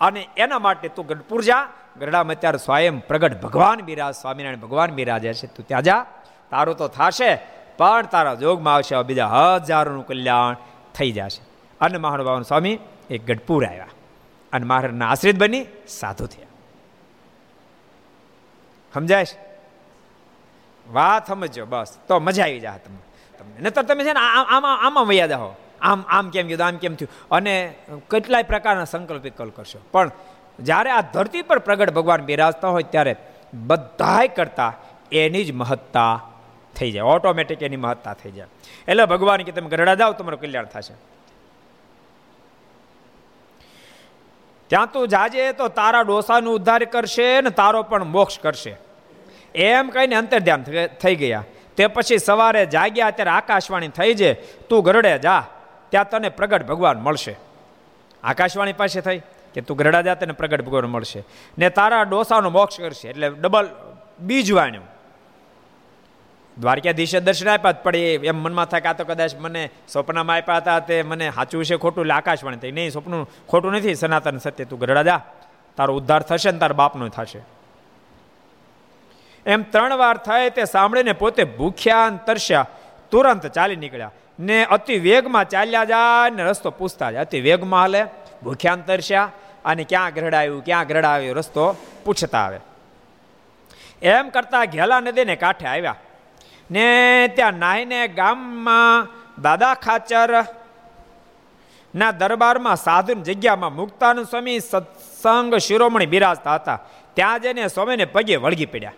અને 0.00 0.28
એના 0.36 0.58
માટે 0.58 0.88
તું 0.88 1.06
ગઢપુર 1.06 1.40
જા 1.42 1.62
ગરડામાં 2.00 2.34
અત્યારે 2.34 2.58
સ્વયં 2.58 2.98
પ્રગટ 2.98 3.40
ભગવાન 3.40 3.80
બિરાજ, 3.80 4.14
સ્વામિનારાયણ 4.14 4.60
ભગવાન 4.60 4.90
બિરાજે 4.90 5.32
છે, 5.34 5.46
તું 5.46 5.66
ત્યાં 5.66 5.82
જા. 5.82 6.06
તારો 6.50 6.72
તો 6.74 6.88
થશે, 6.88 7.30
પણ 7.78 8.02
તારા 8.02 8.34
જોગમાં 8.34 8.74
આવશે 8.74 9.02
બીજા 9.02 9.26
હજારોનું 9.26 10.06
કલ્યાણ 10.06 10.56
થઈ 10.94 11.12
જશે. 11.12 11.42
અને 11.80 11.98
મહાનુભાવન 11.98 12.42
સ્વામી 12.42 12.78
એક 13.10 13.26
ગઢપુર 13.26 13.66
આવ્યા 13.66 13.86
અને 14.52 14.66
મહારાજના 14.66 15.10
આશ્રિત 15.10 15.38
બની, 15.38 15.66
સાધુ 15.88 16.26
થયા. 16.26 16.47
સમજાય 18.94 19.26
વાત 20.92 21.28
સમજો 21.28 21.66
બસ. 21.66 21.98
તો 22.08 22.20
મજા 22.20 22.42
આવી 22.42 22.60
જાય 22.60 22.78
તમને. 22.78 22.98
તમને. 23.38 23.60
નતર 23.60 23.82
તમે 23.82 24.04
છે 24.04 24.12
ને 24.12 24.20
આમાં 24.20 24.86
આમાં 24.86 25.06
વૈયા 25.06 25.26
જાઓ 25.26 25.52
આમ 25.80 26.04
આમ 26.08 26.30
કેમ 26.30 26.46
કીધું 26.46 26.66
આમ 26.66 26.76
કેમ 26.76 26.94
થયું? 26.94 27.28
અને 27.30 27.74
કેટલાય 28.10 28.42
પ્રકારના 28.42 28.84
સંકલ્પ 28.84 29.22
વિકલ્પ 29.22 29.56
કરશો. 29.56 29.78
પણ 29.92 30.10
જ્યારે 30.60 30.90
આ 30.90 31.00
ધરતી 31.00 31.42
પર 31.42 31.58
પ્રગટ 31.58 31.90
ભગવાન 31.90 32.20
બિરાજતા 32.20 32.68
હોય 32.68 32.82
ત્યારે 32.82 33.16
બધાય 33.54 34.28
કરતા 34.28 34.74
એની 35.12 35.44
જ 35.44 35.52
મહત્તા 35.52 36.22
થઈ 36.76 36.90
જાય. 36.90 37.02
ઓટોમેટિક 37.02 37.62
એની 37.62 37.76
મહત્તા 37.76 38.14
થઈ 38.14 38.30
જાય. 38.30 38.46
એટલે 38.88 39.04
ભગવાન 39.04 39.42
કે 39.42 39.52
તમે 39.52 39.68
ગરડા 39.68 39.94
જાઓ, 39.94 40.12
તમારું 40.12 40.40
કલ્યાણ 40.40 40.64
થશે. 40.64 40.94
ત્યાં 44.68 44.92
તું 44.92 45.08
જાજે 45.08 45.52
તો 45.52 45.68
તારા 45.68 46.02
ડોસાનો 46.02 46.52
ઉદ્ધાર 46.52 46.84
કરશે 46.84 47.40
ને 47.40 47.50
તારો 47.50 47.82
પણ 47.82 48.04
મોક્ષ 48.04 48.38
કરશે. 48.38 48.76
એમ 49.54 49.88
કહીને 49.88 50.14
અંતર 50.14 50.38
ધ્યાન 50.38 50.64
થઈ 50.86 51.16
ગયા. 51.16 51.44
તે 51.76 51.86
પછી 51.86 52.18
સવારે 52.18 52.66
જાગ્યા 52.66 53.10
ત્યારે 53.10 53.30
આકાશવાણી 53.30 53.88
થઈ 53.88 54.14
જાય 54.14 54.34
તું 54.68 54.84
ગરડે 54.84 55.18
જા, 55.18 55.44
ત્યાં 55.90 56.08
તને 56.10 56.28
પ્રગટ 56.28 56.66
ભગવાન 56.66 56.98
મળશે. 56.98 57.34
આકાશવાણી 58.24 58.72
પાસે 58.72 59.00
થઈ 59.00 59.18
કે 59.54 59.60
તું 59.60 59.76
ગરડા 59.76 60.02
જા, 60.02 60.14
તને 60.14 60.32
પ્રગટ 60.32 60.62
ભગવાન 60.62 60.84
મળશે. 60.84 61.24
ને 61.58 61.68
તારા 61.70 62.02
ડોસાનો 62.02 62.50
મોક્ષ 62.50 62.80
કરશે, 62.80 63.08
એટલે 63.08 63.28
ડબલ 63.28 63.68
બીજ 64.20 64.52
વાણ્યું. 64.52 64.97
દ્વારકાધીશે 66.60 67.20
દર્શન 67.20 67.48
આપ્યા 67.48 67.72
પણ 67.72 67.96
એમ 67.96 68.36
મનમાં 68.36 68.64
થાય 68.64 68.80
કે 68.80 68.94
તો 68.94 69.04
કદાચ 69.04 69.34
મને 69.34 69.70
સ્વપ્નમાં 69.88 70.36
આપ્યા 70.36 70.56
હતા 70.56 70.78
તે 70.78 71.02
મને 71.02 71.30
સાચું 71.30 71.64
છે, 71.64 71.76
ખોટું, 71.76 72.04
એટલે 72.04 72.14
આકાશવાણી 72.14 72.56
થઈ. 72.56 72.72
નહીં, 72.72 72.90
સ્વપ્નું 72.90 73.30
ખોટું 73.48 73.72
નથી. 73.72 73.94
સનાતન 73.94 74.38
સત્ય 74.38 74.64
તું 74.64 74.78
ગરડા 74.78 75.02
જા. 75.02 75.20
તારો 75.76 75.94
ઉદ્ધાર 75.94 76.22
થશે 76.22 76.50
ને 76.50 76.58
તારા 76.58 76.72
બાપનો 76.72 77.08
થશે. 77.08 77.40
એમ 79.46 79.62
ત્રણ 79.62 79.96
વાર 79.96 80.16
થાય 80.16 80.50
તે 80.50 80.64
સાંભળીને 80.64 81.12
પોતે 81.12 81.44
ભૂખ્યા 81.44 82.10
તરસ્યા. 82.26 82.66
તુરંત 83.10 83.46
ચાલી 83.46 83.76
નીકળ્યા. 83.76 84.10
ને 84.40 84.64
અતિ 84.64 84.98
વેગમાં 84.98 85.48
ચાલ્યા 85.48 85.84
જાય 85.84 86.30
ને 86.30 86.44
રસ્તો 86.44 86.70
પૂછતા 86.70 87.10
જાય. 87.10 87.20
અતિ 87.20 87.40
વેગમાં 87.40 87.80
હાલે, 87.80 88.04
ભૂખ્યા 88.42 88.76
તરસ્યા 88.76 89.30
અને 89.64 89.84
ક્યાં 89.84 90.14
ગરડાયું 90.14 90.64
ક્યાં 90.64 90.86
ગરડાવ્યો 90.86 91.34
રસ્તો 91.34 91.76
પૂછતા 92.04 92.38
આવે. 92.38 92.60
એમ 94.02 94.28
કરતા 94.28 94.64
ઘેલા 94.64 95.00
નદીને 95.00 95.36
કાંઠે 95.36 95.66
આવ્યા. 95.66 95.94
ને 96.70 97.28
ત્યાં 97.28 97.54
નાહીને 97.54 98.08
ગામમાં 98.08 99.08
દાદા 99.42 99.74
ખાચર 99.74 100.44
ના 101.94 102.10
દરબારમાં 102.10 102.76
સાધુની 102.76 103.22
જગ્યામાં 103.22 103.74
મુક્તાનંદ 103.74 104.26
સ્વામી 104.26 104.60
સત્સંગ 104.60 105.54
શિરોમણી 105.54 106.06
બિરાજતા 106.06 106.54
હતા. 106.54 106.78
ત્યાં 107.14 107.40
જઈને 107.40 107.68
સ્વામીને 107.68 108.04
પગે 108.04 108.36
વળગી 108.36 108.66
પડ્યા. 108.66 108.92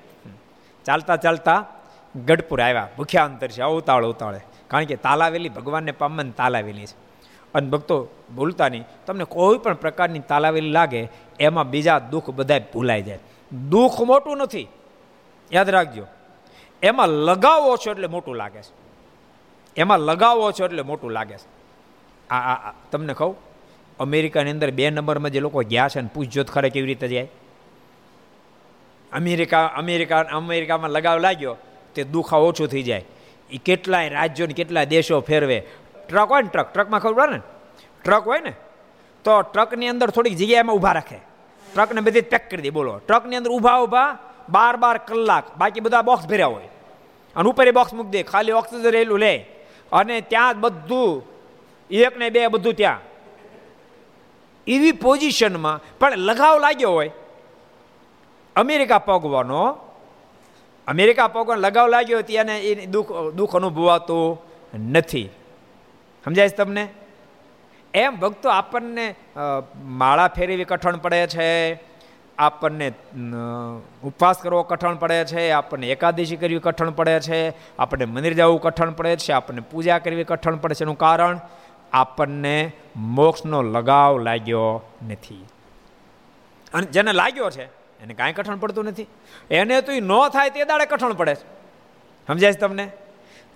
ચાલતા 0.84 1.16
ચાલતા 1.16 1.64
ગઢપુર 2.24 2.62
આવ્યા. 2.62 2.88
ભૂખ્યા 2.96 3.24
અંતર 3.24 3.48
છે, 3.48 3.62
અવતાળ 3.62 4.04
ઉતાળે 4.04 4.40
કારણ 4.68 4.84
કે 4.84 4.96
તાલાવેલી 4.96 5.48
ભગવાનને 5.48 5.92
પામન 5.92 6.30
તાલાવેલી 6.30 6.86
છે. 6.86 7.10
અને 7.54 7.70
ભક્તો 7.70 8.08
ભૂલતા 8.36 8.68
નહીં. 8.68 8.84
તમને 9.06 9.24
કોઈ 9.24 9.58
પણ 9.58 9.74
પ્રકારની 9.74 10.18
તાલાવેલી 10.18 10.70
લાગે, 10.70 11.08
એમાં 11.40 11.70
બીજા 11.70 11.98
દુઃખ 11.98 12.30
બધા 12.30 12.58
ભૂલાઈ 12.58 13.02
જાય. 13.02 13.18
દુઃખ 13.68 14.00
મોટું 14.00 14.36
નથી. 14.36 14.68
યાદ 15.52 15.70
રાખજો. 15.70 16.06
એમાં 16.82 17.08
લગાવો 17.08 17.76
છો 17.76 17.90
એટલે 17.90 18.06
મોટું 18.06 18.34
લાગે 18.34 18.62
છે. 18.62 18.72
એમાં 19.76 19.98
લગાવો 19.98 20.52
છો 20.52 20.64
એટલે 20.64 20.82
મોટું 20.82 21.10
લાગે 21.10 21.36
છે. 21.36 21.60
આ 22.28 22.54
આ 22.54 22.74
તમને 22.92 23.14
કહું, 23.14 23.36
અમેરિકાની 23.98 24.50
અંદર 24.50 24.70
બે 24.70 24.90
નંબરમાં 24.90 25.30
જે 25.30 25.40
લોકો 25.40 25.62
ગયા 25.62 25.88
છે 25.88 26.00
ને 26.00 26.08
પૂછજો 26.14 26.44
ખરે 26.44 26.70
કેવી 26.70 26.86
રીતે 26.86 27.08
જાય. 27.08 27.28
અમેરિકા 29.12 29.66
અમેરિકા, 29.66 30.20
અમેરિકામાં 30.20 30.90
લગાવ 30.90 31.18
લાગ્યો, 31.18 31.56
તે 31.94 32.04
દુખાવો 32.04 32.46
ઓછું 32.46 32.68
થઈ 32.68 32.82
જાય. 32.82 33.04
એ 33.50 33.58
કેટલાય 33.58 34.08
રાજ્યો 34.08 34.46
ને 34.46 34.54
કેટલાય 34.54 34.86
દેશો 34.86 35.20
ફેરવે. 35.20 35.66
ટ્રક 36.08 36.30
હોય 36.30 36.42
ને 36.42 36.48
ટ્રક, 36.48 36.72
ટ્રકમાં 36.72 37.00
ખબર 37.00 37.30
ને? 37.30 37.40
ટ્રક 38.04 38.26
હોય 38.26 38.40
ને? 38.40 38.52
તો 39.24 39.42
ટ્રકની 39.42 39.88
અંદર 39.88 40.10
થોડીક 40.10 40.36
જગ્યામાં 40.36 40.76
ઊભા 40.76 40.92
રાખે. 40.92 41.16
ટ્રકને 41.74 42.00
બધી 42.00 42.20
પેક 42.20 42.50
કરી 42.50 42.62
દે, 42.62 42.70
બોલો. 42.70 42.98
ટ્રકની 42.98 43.36
અંદર 43.36 43.50
ઊભા 43.50 43.78
ઊભા 43.78 44.18
બાર 44.50 44.76
બાર 44.76 44.98
કલાક. 44.98 45.56
બાકી 45.58 45.80
બધા 45.80 46.02
બોક્સ 46.02 46.26
ભર્યા 46.26 46.46
હોય. 46.46 46.68
અને 47.36 47.48
ઉપર 47.48 47.68
એ 47.68 47.70
બોક્સ 47.70 47.94
મૂકી 47.94 48.10
દે. 48.10 48.22
ખાલી 48.22 48.52
ઓક્સિજન 48.52 48.90
રહેલું 48.90 49.18
લે. 49.18 49.46
અને 49.92 50.20
ત્યાં 50.20 50.60
બધું, 50.60 51.22
એક 51.90 52.16
ને 52.18 52.30
બે 52.30 52.46
બધું 52.46 52.74
ત્યાં. 52.74 52.98
એવી 54.66 54.92
પોઝિશનમાં 54.92 55.98
પણ 55.98 56.16
લગાવ 56.16 56.58
લાગ્યો 56.58 56.90
હોય. 56.90 57.10
અમેરિકા 58.56 58.98
પગવાનો. 58.98 59.78
અમેરિકા 60.86 61.28
પગવાનો, 61.28 61.60
લગાવ 61.60 61.88
લાગ્યો 61.88 62.22
ત્યાં 62.22 62.46
એ 62.46 62.86
દુઃખ 62.86 63.12
દુઃખ 63.34 63.56
અનુભવાતું 63.56 64.42
નથી. 64.90 65.28
સમજાય 66.24 66.48
છે 66.48 66.56
તમને? 66.56 66.88
એમ 67.94 68.16
ભક્તો 68.16 68.48
આપણને 68.48 69.14
માળા 69.82 70.28
ફેરવી 70.28 70.64
કઠણ 70.64 70.96
પડે 70.96 71.26
છે. 71.26 71.74
આપણને 72.40 72.88
ઉપવાસ 74.04 74.38
કરવો 74.42 74.62
કઠણ 74.62 74.94
પડે 74.94 75.24
છે, 75.24 75.50
આપણને 75.50 75.90
એકાદશી 75.90 76.36
કરવી 76.36 76.58
કઠણ 76.58 76.90
પડે 76.90 77.20
છે, 77.20 77.40
આપણને 77.78 78.04
મંદિર 78.04 78.32
જવું 78.32 78.60
કઠણ 78.60 78.90
પડે 78.90 79.16
છે, 79.16 79.32
આપણને 79.32 79.60
પૂજા 79.60 79.98
કરવી 79.98 80.24
કઠણ 80.24 80.56
પડે 80.56 80.74
છે 80.74 80.84
એનું 80.84 80.98
કારણ 80.98 81.40
આપણને 81.92 82.72
મોક્ષનો 82.96 83.62
લગાવ 83.62 84.18
લાગ્યો 84.18 84.82
નથી. 85.08 85.44
અને 86.74 86.86
જેને 86.86 87.12
લાગ્યો 87.12 87.50
છે, 87.50 87.64
એને 88.02 88.14
કાંઈ 88.14 88.32
કઠણ 88.32 88.56
પડતું 88.56 88.84
નથી. 88.84 89.06
એને 89.50 89.80
તો 89.80 89.92
એ 89.92 90.00
ન 90.00 90.12
થાય 90.32 90.50
તે 90.50 90.64
દાડે 90.64 90.86
કઠણ 90.86 91.12
પડે 91.12 91.34
છે. 91.34 91.46
સમજાય 92.28 92.52
છે 92.52 92.58
તમને? 92.58 92.86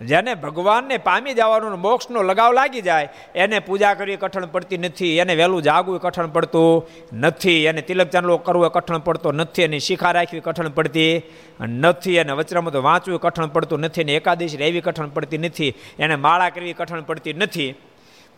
જેને 0.00 0.34
ભગવાનને 0.34 0.96
પામી 0.98 1.34
જવાનું 1.34 1.78
મોક્ષનો 1.78 2.22
લગાવ 2.22 2.52
લાગી 2.52 2.82
જાય, 2.82 3.08
એને 3.34 3.60
પૂજા 3.60 3.94
કરવી 3.94 4.16
કઠણ 4.16 4.50
પડતી 4.50 4.78
નથી, 4.78 5.18
એને 5.18 5.34
વહેલું 5.36 5.62
જાગવું 5.62 6.00
કઠણ 6.00 6.32
પડતું 6.34 6.82
નથી, 7.12 7.66
એને 7.66 7.82
તિલક 7.82 8.10
ચાંદલો 8.10 8.38
કરવો 8.38 8.68
કઠણ 8.68 9.02
પડતો 9.06 9.32
નથી, 9.32 9.62
એની 9.62 9.80
શિખા 9.80 10.12
રાખવી 10.12 10.40
કઠણ 10.40 10.74
પડતી 10.74 11.12
નથી, 11.60 12.16
એને 12.18 12.32
વચરામાં 12.32 12.72
તો 12.72 12.82
વાંચવું 12.82 13.20
કઠણ 13.20 13.50
પડતું 13.54 13.80
નથી, 13.86 14.02
એને 14.02 14.14
એકાદશી 14.18 14.60
રહેવી 14.62 14.82
કઠણ 14.82 15.14
પડતી 15.14 15.38
નથી, 15.38 15.72
એને 15.98 16.16
માળા 16.16 16.50
કરવી 16.50 16.74
કઠણ 16.74 17.06
પડતી 17.06 17.36
નથી. 17.38 17.70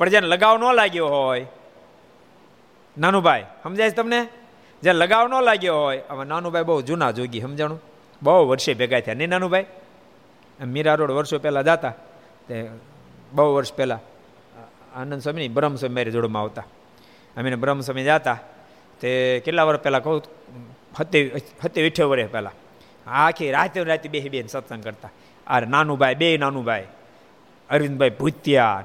પણ 0.01 0.11
જેને 0.11 0.29
લગાવ 0.29 0.61
ન 0.61 0.65
લાગ્યો 0.81 1.09
હોય, 1.09 1.47
નાનુભાઈ, 2.97 3.45
સમજાય 3.63 3.91
છે 3.91 3.97
તમને? 3.97 4.21
જે 4.83 4.93
લગાવ 4.93 5.25
ન 5.29 5.35
લાગ્યો 5.41 5.81
હોય 5.83 6.03
હવે 6.11 6.25
નાનુભાઈ 6.25 6.69
બહુ 6.69 6.83
જૂના 6.83 7.13
જોગી, 7.17 7.41
સમજાણું? 7.41 7.81
બહુ 8.23 8.47
વર્ષે 8.49 8.75
ભેગા 8.75 9.01
થયા, 9.01 9.15
નહીં 9.15 9.31
નાનુભાઈ? 9.31 9.67
મીરા 10.65 10.95
રોડ 10.95 11.11
વર્ષો 11.11 11.39
પહેલાં 11.39 11.65
જતા. 11.65 11.93
તે 12.49 12.71
બહુ 13.33 13.55
વર્ષ 13.55 13.73
પહેલાં. 13.73 13.99
આનંદ 14.99 15.23
સ્વામી 15.23 15.49
બ્રહ્મ 15.49 15.77
સ્વામી 15.77 15.95
મારી 15.95 16.11
જોડમાં 16.11 16.43
આવતા. 16.43 16.63
અમે 17.37 17.55
બ્રહ્મ 17.55 17.81
સ્વામી 17.81 18.05
જતા. 18.05 18.39
તે 19.01 19.43
કેટલા 19.45 19.63
વર્ષ 19.63 19.81
પહેલાં 19.81 20.03
કહું? 20.03 20.23
હતે 21.01 21.41
હતે 21.65 21.83
વિઠ્યો 21.83 22.09
વર્ષ 22.09 22.31
પહેલાં. 22.31 22.53
આખી 23.11 23.51
રાતે 23.51 23.85
રાતે 23.85 24.09
બે 24.09 24.21
બેન 24.21 24.47
સત્સંગ 24.47 24.85
કરતા. 24.85 25.09
આ 25.47 25.61
નાનુભાઈ, 25.61 26.15
બે 26.15 26.37
નાનુભાઈ. 26.37 26.87
અરવિંદભાઈ 27.71 28.11
ભૂતિયા 28.11 28.85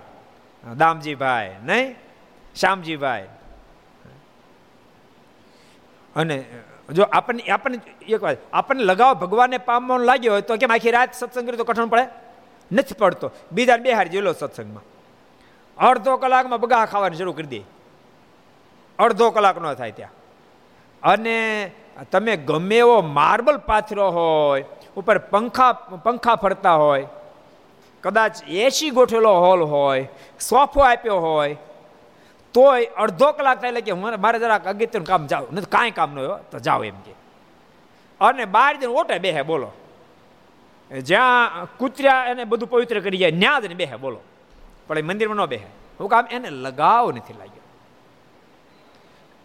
દામજીભાઈ, 0.77 1.55
નહીં? 1.63 1.95
શ્યામજીભાઈ. 2.55 3.27
અને 6.15 6.43
જો 6.91 7.03
આપણને 7.03 7.51
આપણને 7.51 7.77
એક 8.05 8.23
વાત, 8.23 8.37
આપણને 8.53 8.83
લગાવ 8.83 9.13
ભગવાનને 9.13 9.57
પામવાનું 9.57 10.05
લાગ્યો 10.05 10.33
હોય 10.33 10.41
તો 10.41 10.57
કેમ 10.57 10.71
આખી 10.71 10.91
રાત 10.91 11.13
સત્સંગ 11.13 11.47
કરી 11.47 11.57
તો 11.57 11.63
કઠણ 11.63 11.87
પડે? 11.87 12.05
નથી 12.71 12.95
પડતો. 12.95 13.31
બીજા 13.51 13.77
બે 13.77 13.91
હાર 13.91 14.07
જેલો 14.07 14.33
સત્સંગમાં. 14.33 14.83
અડધો 15.77 16.17
કલાકમાં 16.17 16.59
બગા 16.59 16.85
ખાવાની 16.85 17.17
શરૂ 17.17 17.33
કરી 17.33 17.47
દે. 17.47 17.61
અડધો 18.99 19.29
કલાક 19.31 19.57
ન 19.61 19.73
થાય 19.73 19.91
ત્યાં. 19.91 20.13
અને 21.03 21.71
તમે 22.11 22.35
ગમે 22.35 22.77
એવો 22.77 23.01
માર્બલ 23.01 23.57
પાથરો 23.57 24.09
હોય, 24.09 24.65
ઉપર 24.95 25.17
પંખા 25.17 25.71
પંખા 26.03 26.35
ફરતા 26.35 26.75
હોય, 26.75 27.07
કદાચ 28.03 28.43
એસી 28.47 28.89
ગોઠેલો 28.89 29.33
હોલ 29.39 29.61
હોય, 29.63 30.07
સોફો 30.39 30.81
આપ્યો 30.81 31.19
હોય 31.19 31.57
તોય 32.53 32.85
અડધો 32.85 33.31
કલાક 33.31 33.61
થાય 33.61 33.69
એટલે 33.69 33.81
કે 33.81 33.93
મારે 33.93 34.39
જરાક 34.39 34.67
અગત્યનું 34.67 35.07
કામ 35.07 35.27
જાવ 35.27 35.47
નથી 35.51 35.65
કાંઈ 35.65 35.91
કામ 35.91 36.15
ન 36.15 36.19
તો 36.51 36.59
જાઓ 36.59 36.83
એમ 36.83 36.99
કે. 37.05 37.13
અને 38.21 38.45
બાર 38.45 38.73
જણ 38.77 38.89
ઓટે 38.89 39.19
બેહે, 39.19 39.41
બોલો. 39.41 39.71
જ્યાં 40.91 41.67
કૂતર્યા 41.77 42.25
એને 42.25 42.43
બધું 42.43 42.69
પવિત્ર 42.69 42.99
કરી 42.99 43.17
જાય 43.17 43.31
ન્યા 43.31 43.59
જ 43.59 43.75
બેહે, 43.75 43.95
બોલો. 43.95 44.19
પણ 44.87 44.99
એ 44.99 45.01
મંદિરમાં 45.01 45.37
ન 45.37 45.45
બેહે. 45.45 45.69
હું 45.99 46.09
કામ 46.09 46.25
એને 46.31 46.49
લગાવ 46.49 47.11
નથી 47.11 47.33
લાગ્યો. 47.33 47.65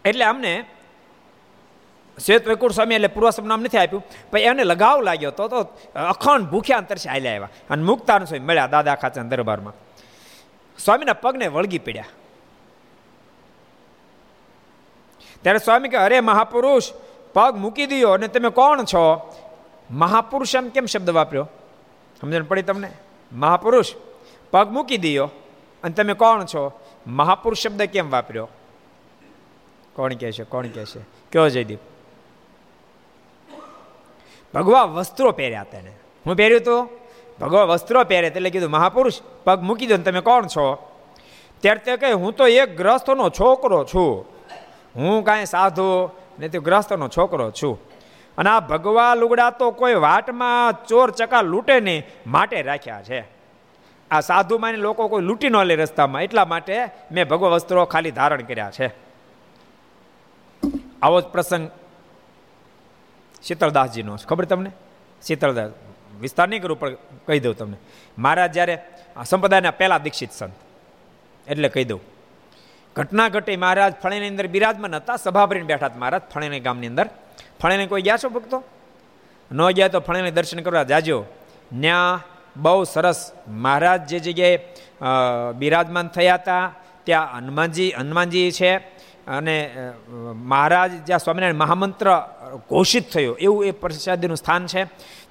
એટલે 0.05 0.25
અમને 0.25 0.65
શ્વેત 2.25 2.47
વૈકુંઠ 2.47 2.73
સ્વામી 2.73 2.95
એટલે 2.95 3.07
પૂર્વાશ્રમ 3.07 3.47
નામ 3.47 3.61
નથી 3.61 3.77
આપ્યું, 3.77 4.03
પણ 4.31 4.39
એને 4.39 4.63
લગાવ 4.63 5.01
લાગ્યો 5.01 5.31
તો 5.31 5.47
તો 5.47 5.57
અખંડ 5.95 6.49
ભૂખ્યા 6.49 6.77
અંતરસે 6.77 7.09
હાલ્યા 7.09 7.33
આવ્યા. 7.33 7.49
અને 7.69 7.83
મુક્તાન 7.83 8.25
સ્વામી 8.25 8.45
મળ્યા 8.45 8.67
દાદા 8.67 8.95
ખાચા 8.95 9.21
દરબારમાં. 9.21 9.73
સ્વામીના 10.77 11.13
પગને 11.13 11.47
વળગી 11.47 11.79
પડ્યા. 11.79 12.05
ત્યારે 15.47 15.59
સ્વામી 15.59 15.89
કે 15.89 15.97
અરે 15.97 16.19
મહાપુરુષ, 16.19 16.83
પગ 17.33 17.55
મૂકી 17.55 17.85
દો 17.85 18.09
અને 18.09 18.27
તમે 18.27 18.49
કોણ 18.49 18.83
છો? 18.83 19.33
મહાપુરુષ 19.91 20.55
એમ 20.55 20.69
કેમ 20.69 20.85
શબ્દ 20.85 21.09
વાપર્યો? 21.09 21.49
સમજણ 22.21 22.43
પડી 22.43 22.61
તમને? 22.61 22.91
મહાપુરુષ, 23.33 23.93
પગ 24.51 24.71
મૂકી 24.71 24.97
દો 24.97 25.25
અને 25.83 25.93
તમે 25.93 26.13
કોણ 26.13 26.45
છો? 26.45 26.71
મહાપુરુષ 27.07 27.57
શબ્દ 27.57 27.81
કેમ 27.81 28.09
વાપર્યો? 28.09 28.47
કોણ 29.95 30.13
કહે 30.13 30.31
છે? 30.31 30.43
કોણ 30.43 30.67
કહે 30.67 30.85
છે? 30.85 30.99
કયો 31.31 31.49
જયદીપ? 31.49 31.79
ભગવા 34.53 34.83
વસ્ત્રો 34.83 35.31
પહેર્યા 35.31 35.63
તેને. 35.63 35.91
હું 36.25 36.35
પહેર્યું 36.35 36.61
તો? 36.61 36.89
ભગવા 37.41 37.63
વસ્ત્રો 37.63 38.03
પહેરે 38.03 38.27
એટલે 38.27 38.49
કીધું, 38.49 38.69
મહાપુરુષ, 38.69 39.13
પગ 39.43 39.61
મૂકી 39.61 39.87
દો 39.87 39.97
તમે 39.97 40.21
કોણ 40.21 40.47
છો? 40.47 40.91
ત્યારે 41.61 41.79
તે 41.79 41.97
કહે, 41.97 42.11
હું 42.11 42.35
તો 42.35 42.47
એક 42.47 42.77
ગ્રસ્તનો 42.77 43.29
છોકરો 43.29 43.85
છું. 43.85 44.36
હું 44.97 45.23
કાંઈ 45.27 45.49
સાધુ 45.55 45.87
ને 46.39 46.47
તે 46.53 46.59
ગ્રસ્તનો 46.67 47.07
છોકરો 47.15 47.47
છું. 47.59 47.75
અને 48.37 48.49
આ 48.49 48.61
ભગવા 48.71 49.13
લુગડા 49.21 49.51
તો 49.59 49.71
કોઈ 49.71 49.97
વાટમાં 50.07 50.85
ચોર 50.89 51.09
ચકા 51.11 51.43
લૂંટે 51.51 51.75
નહીં, 51.79 52.05
માટે 52.27 52.57
રાખ્યા 52.69 53.03
છે. 53.09 53.19
આ 54.11 54.21
સાધુ 54.21 54.59
માની 54.63 54.85
લોકો 54.87 55.09
કોઈ 55.11 55.25
લૂંટી 55.29 55.51
ન 55.53 55.57
લે 55.69 55.75
રસ્તામાં, 55.75 56.23
એટલા 56.25 56.45
માટે 56.45 56.75
મેં 57.13 57.25
ભગવા 57.31 57.53
વસ્ત્રો 57.55 57.85
ખાલી 57.93 58.15
ધારણ 58.19 58.47
કર્યા 58.49 58.75
છે. 58.77 58.87
આવો 61.03 61.17
જ 61.21 61.25
પ્રસંગ 61.33 61.65
શીતળદાસજીનો 63.45 64.13
ખબર 64.29 64.45
તમને? 64.51 64.71
શીતળદાસ 65.23 65.71
વિસ્તાર 66.21 66.47
નહીં 66.49 66.61
કરું 66.63 66.79
પણ 66.81 66.95
કહી 67.27 67.41
દઉં 67.45 67.55
તમને. 67.59 67.77
મહારાજ 68.17 68.51
જ્યારે 68.55 68.75
સંપ્રદાયના 69.25 69.77
પહેલા 69.79 70.01
દીક્ષિત 70.05 70.31
સંત, 70.31 70.53
એટલે 71.47 71.69
કહી 71.69 71.87
દઉં. 71.91 72.01
ઘટના 72.97 73.29
ઘટી, 73.35 73.57
મહારાજ 73.63 73.93
ફળેની 74.03 74.31
અંદર 74.33 74.47
બિરાજમાન 74.55 74.95
હતા 74.99 75.17
સભા 75.25 75.45
ભરીને 75.49 75.67
બેઠા 75.71 75.89
હતા 75.89 76.01
મહારાજ, 76.03 76.23
ફળીની 76.33 76.61
ગામની 76.67 76.91
અંદર. 76.91 77.07
ફળેને 77.61 77.85
કોઈ 77.91 78.03
ગયા 78.07 78.21
છો 78.23 78.29
ભક્તો? 78.35 78.57
ન 79.51 79.59
ગયા 79.77 79.93
તો 79.93 79.99
ફળેને 80.07 80.31
દર્શન 80.37 80.61
કરવા 80.65 80.85
જાજો. 80.91 81.17
ત્યાં 81.71 82.21
બહુ 82.63 82.81
સરસ 82.93 83.19
મહારાજ 83.63 84.01
જે 84.09 84.19
જગ્યાએ 84.25 84.57
બિરાજમાન 85.61 86.07
થયા 86.15 86.39
હતા, 86.41 86.65
ત્યાં 87.07 87.29
હનુમાનજી 87.37 87.91
હનુમાનજી 87.99 88.49
છે 88.59 88.71
અને 89.37 89.55
મહારાજ 90.51 90.91
જ્યાં 91.07 91.23
સ્વામિનારાયણ 91.25 91.61
મહામંત્ર 91.63 92.07
ઘોષિત 92.71 93.05
થયો, 93.13 93.33
એવું 93.45 93.65
એ 93.69 93.71
પ્રસાદીનું 93.81 94.39
સ્થાન 94.41 94.63
છે. 94.71 94.81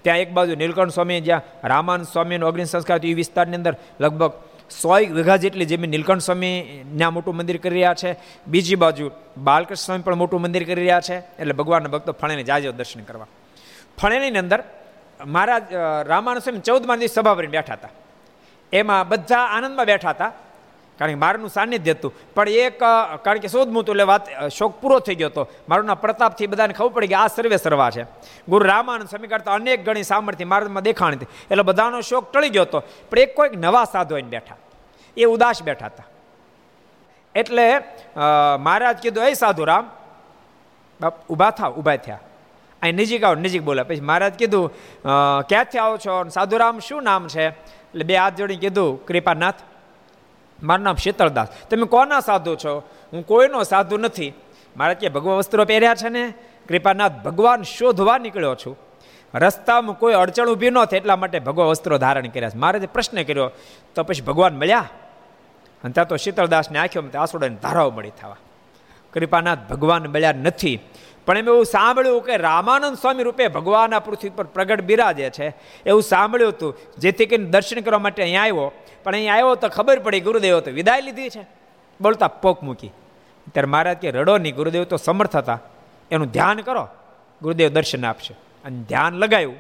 ત્યાં 0.03 0.23
એક 0.25 0.31
બાજુ 0.37 0.53
નીલકંઠ 0.55 0.95
સ્વામી, 0.97 1.21
જ્યાં 1.29 1.43
રામાન 1.73 2.03
સ્વામીનો 2.13 2.45
અગ્નિ 2.51 2.67
સંસ્કાર 2.73 3.01
એ 3.11 3.15
વિસ્તારની 3.21 3.59
અંદર 3.61 3.75
લગભગ 4.05 4.33
સો 4.71 4.95
વીઘા 4.95 5.37
જેટલી 5.37 5.65
જમીન 5.65 5.91
નીલકંઠ 5.91 6.21
સ્વામી 6.21 6.85
ત્યાં 6.99 7.13
મોટું 7.13 7.37
મંદિર 7.37 7.57
કરી 7.57 7.71
રહ્યા 7.71 7.95
છે. 7.95 8.17
બીજી 8.49 8.75
બાજુ 8.75 9.11
બાલકૃષ્ણ 9.39 9.85
સ્વામી 9.85 10.03
પણ 10.03 10.15
મોટું 10.15 10.41
મંદિર 10.41 10.65
કરી 10.65 10.75
રહ્યા 10.75 11.01
છે. 11.01 11.17
એટલે 11.19 11.53
ભગવાનના 11.53 11.89
ભક્તો 11.89 12.13
ફળેને 12.13 12.43
જાજો 12.43 12.73
દર્શન 12.73 13.03
કરવા. 13.03 13.27
ફળેની 14.03 14.39
અંદર 14.39 14.63
મહારાજ 15.27 15.63
રામાનુ 16.07 16.41
સ્વામી 16.41 16.59
ચૌદ 16.59 16.93
દિવસ 16.93 17.11
સભા 17.11 17.35
ભરીને 17.35 17.51
બેઠા 17.51 17.73
હતા. 17.73 17.89
એમાં 18.73 19.09
બધા 19.09 19.39
આનંદમાં 19.39 19.87
બેઠા 19.87 20.11
હતા. 20.11 20.33
કારણ 20.99 21.13
કે 21.13 21.19
મારનું 21.25 21.51
સાનિધ્ય 21.57 21.95
હતું. 21.97 22.13
પણ 22.35 22.49
એક 22.65 22.79
કારણ 23.25 23.41
કે 23.45 23.49
શોધમું 23.55 23.83
હતું 23.83 23.95
એટલે 23.95 24.07
વાત 24.13 24.25
શોક 24.59 24.73
પૂરો 24.81 24.99
થઈ 25.07 25.17
ગયો 25.21 25.31
હતો. 25.33 25.43
મારુંના 25.69 25.99
પ્રતાપથી 26.05 26.49
બધાને 26.53 26.75
ખબર 26.79 26.93
પડી 26.97 27.11
કે 27.13 27.17
આ 27.23 27.29
સર્વે 27.37 27.57
સર્વા 27.57 27.91
છે. 27.97 28.05
ગુરુ 28.49 28.65
રામાનંદ 28.73 29.09
સ્વામી 29.13 29.33
કરતા 29.33 29.57
અનેક 29.61 29.85
ગણી 29.87 30.07
સામર્થ્ય 30.13 30.49
મારામાં 30.53 30.87
દેખાણ 30.89 31.17
હતી. 31.17 31.31
એટલે 31.51 31.65
બધાનો 31.71 32.01
શોક 32.11 32.25
ટળી 32.33 32.55
ગયો 32.57 32.67
હતો. 32.69 32.81
પણ 33.11 33.19
એક 33.25 33.31
કોઈક 33.37 33.55
નવા 33.65 33.85
સાધુ 33.95 34.15
આવીને 34.15 34.33
બેઠા. 34.35 34.59
એ 35.17 35.25
ઉદાસ 35.35 35.63
બેઠા 35.69 35.91
હતા. 35.93 36.09
એટલે 37.35 37.67
મહારાજ 38.65 38.97
કીધું 39.05 39.25
એ 39.29 39.35
સાધુ 39.43 39.65
રામ 39.71 39.85
ઊભા 41.31 41.53
થાવ, 41.59 41.73
ઊભા 41.79 41.99
થયા. 42.05 42.23
અહીં 42.83 42.97
નજીક 42.97 43.23
આવો, 43.25 43.37
નજીક 43.45 43.63
બોલ્યા 43.69 43.89
પછી 43.89 44.05
મહારાજ 44.09 44.35
કીધું 44.41 44.67
ક્યાંથી 45.49 45.81
આવો 45.85 45.97
છો? 46.05 46.13
સાધુરામ 46.37 46.79
શું 46.87 47.03
નામ 47.09 47.23
છે? 47.35 47.45
એટલે 47.47 48.05
બે 48.09 48.15
હાથ 48.17 48.37
જોડી 48.39 48.61
કીધું, 48.65 48.91
કૃપાનાથ. 49.09 49.61
મારું 50.63 50.85
નામ 50.85 50.95
શીતળદાસ 50.95 51.49
તમે 51.71 51.87
કોના 51.87 52.21
સાધુ 52.21 52.55
છો? 52.55 52.83
હું 53.13 53.27
કોઈનો 53.27 53.63
સાધુ 53.63 53.97
નથી. 53.97 54.33
મારે 54.77 54.95
કે 54.95 55.09
ભગવા 55.09 55.35
વસ્ત્રો 55.35 55.65
પહેર્યા 55.65 55.95
છે 55.95 56.09
ને? 56.09 56.35
કૃપાનાથ, 56.69 57.13
ભગવાન 57.13 57.63
શોધવા 57.63 58.19
નીકળ્યો 58.19 58.55
છું. 58.55 58.79
રસ્તામાં 59.35 59.99
કોઈ 59.99 60.15
અડચણ 60.15 60.49
ઊભી 60.49 60.71
ન 60.71 60.85
થાય 60.85 60.97
એટલા 60.97 61.17
માટે 61.17 61.39
ભગવા 61.39 61.67
વસ્ત્રો 61.67 61.99
ધારણ 61.99 62.27
કર્યા 62.27 62.51
છે. 62.51 62.59
મારે 62.59 62.79
પ્રશ્ન 62.79 63.23
કર્યો, 63.23 63.51
તો 63.95 64.03
પછી 64.03 64.21
ભગવાન 64.21 64.57
મળ્યા? 64.57 64.89
અને 65.85 65.93
ત્યાં 65.93 66.09
તો 66.09 66.17
શીતળદાસને 66.17 66.79
આંખોમાં 66.79 67.23
આસોડાને 67.23 67.57
ધારાઓ 67.63 67.91
મળી 67.91 68.11
થવા. 68.11 68.37
કૃપાનાથ, 69.13 69.59
ભગવાન 69.71 70.03
મળ્યા 70.03 70.33
નથી. 70.33 70.81
પણ 71.27 71.39
એમ 71.39 71.49
એવું 71.49 71.65
સાંભળ્યું 71.65 72.25
કે 72.25 72.37
રામાનંદ 72.37 72.97
સ્વામી 72.97 73.23
રૂપે 73.23 73.49
ભગવાનના 73.49 73.99
પૃથ્વી 73.99 74.29
પર 74.29 74.45
પ્રગટ 74.45 74.81
બિરાજે 74.81 75.31
છે. 75.31 75.55
એવું 75.87 76.03
સાંભળ્યું 76.03 76.53
હતું. 76.53 76.77
જેથી 76.99 77.27
કરીને 77.27 77.51
દર્શન 77.51 77.81
કરવા 77.81 77.99
માટે 77.99 78.23
અહીંયા 78.23 78.43
આવ્યો. 78.43 78.73
પણ 79.05 79.13
અહીં 79.13 79.33
આવ્યો 79.33 79.55
તો 79.55 79.69
ખબર 79.69 79.99
પડી 79.99 80.21
ગુરુદેવો 80.21 80.61
તો 80.61 80.71
વિદાય 80.71 81.01
લીધી 81.01 81.29
છે. 81.29 81.47
બોલતા 82.01 82.29
પોક 82.29 82.63
મૂકી. 82.63 82.89
ત્યારે 83.53 83.67
મહારાજ 83.67 83.97
કે, 83.97 84.11
રડો 84.11 84.39
નહીં 84.39 84.55
ગુરુદેવ, 84.55 84.85
તો 84.85 84.97
સમર્થ 84.97 85.37
હતા. 85.37 85.61
એનું 86.11 86.27
ધ્યાન 86.27 86.61
કરો. 86.61 86.89
ગુરુદેવ 87.43 87.69
દર્શન 87.69 88.07
આપશે. 88.07 88.35
અને 88.65 88.83
ધ્યાન 88.89 89.15
લગાવ્યું 89.15 89.55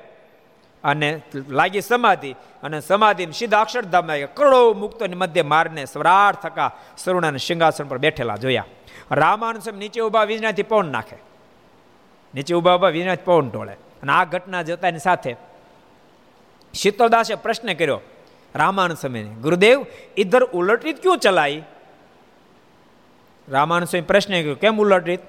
અને 0.84 1.20
લાગી 1.48 1.80
સમાધિ. 1.80 2.32
અને 2.62 2.80
સમાધિ 2.80 3.26
સીધા 3.26 3.60
અક્ષરધામ 3.60 4.10
આવ્યા 4.10 4.26
કરોડો 4.26 4.74
મુક્તોની 4.74 5.14
મધ્ય 5.14 5.42
મારને 5.42 5.84
સ્વરાટ 5.84 6.42
થકા 6.42 6.76
સરુણાના 6.98 7.36
સિંહાસન 7.36 7.84
પર 7.84 7.98
બેઠેલા 7.98 8.36
જોયા. 8.36 8.64
રામાનુ 9.10 9.76
નીચે 9.76 10.00
ઊભા 10.00 10.24
વીજનાથી 10.24 10.62
પવન 10.62 10.92
નાખે. 10.92 11.16
નીચે 12.36 12.52
ઊભા 12.54 12.74
ઊભા 12.74 12.90
વિનાજ 12.90 13.20
પવન 13.20 13.48
ટોળે 13.50 13.74
અને 14.02 14.12
આ 14.12 14.24
ઘટના 14.26 14.62
જોતાની 14.62 15.00
સાથે 15.00 15.32
શીતળદાસે 16.74 17.36
પ્રશ્ન 17.36 17.72
કર્યો 17.74 18.00
રામાનુ 18.54 18.96
સ્વામીને 18.96 19.32
ગુરુદેવ 19.40 19.78
ઇધર 20.16 20.42
ઉલટ 20.52 20.84
રીત 20.84 21.00
ક્યું 21.00 21.20
ચલાઈ 21.20 21.62
રામાનુ 23.48 23.86
સ્વામી 23.86 24.08
પ્રશ્ન 24.08 24.36
કર્યો 24.36 24.56
કેમ 24.56 24.84
ઉલટ 24.84 25.06
રીત 25.06 25.24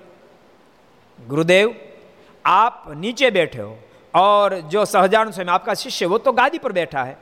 गुरुदेव 1.19 1.69
आप 2.45 2.83
नीचे 2.95 3.29
बैठे 3.31 3.59
हो 3.59 3.77
और 4.13 4.59
जो 4.69 4.83
सहजानंद 4.85 5.33
स्वामी 5.33 5.51
आपका 5.51 5.73
शिष्य 5.75 6.05
वो 6.05 6.17
तो 6.17 6.31
गादी 6.33 6.59
पर 6.59 6.71
बैठा 6.71 7.03
है 7.03 7.17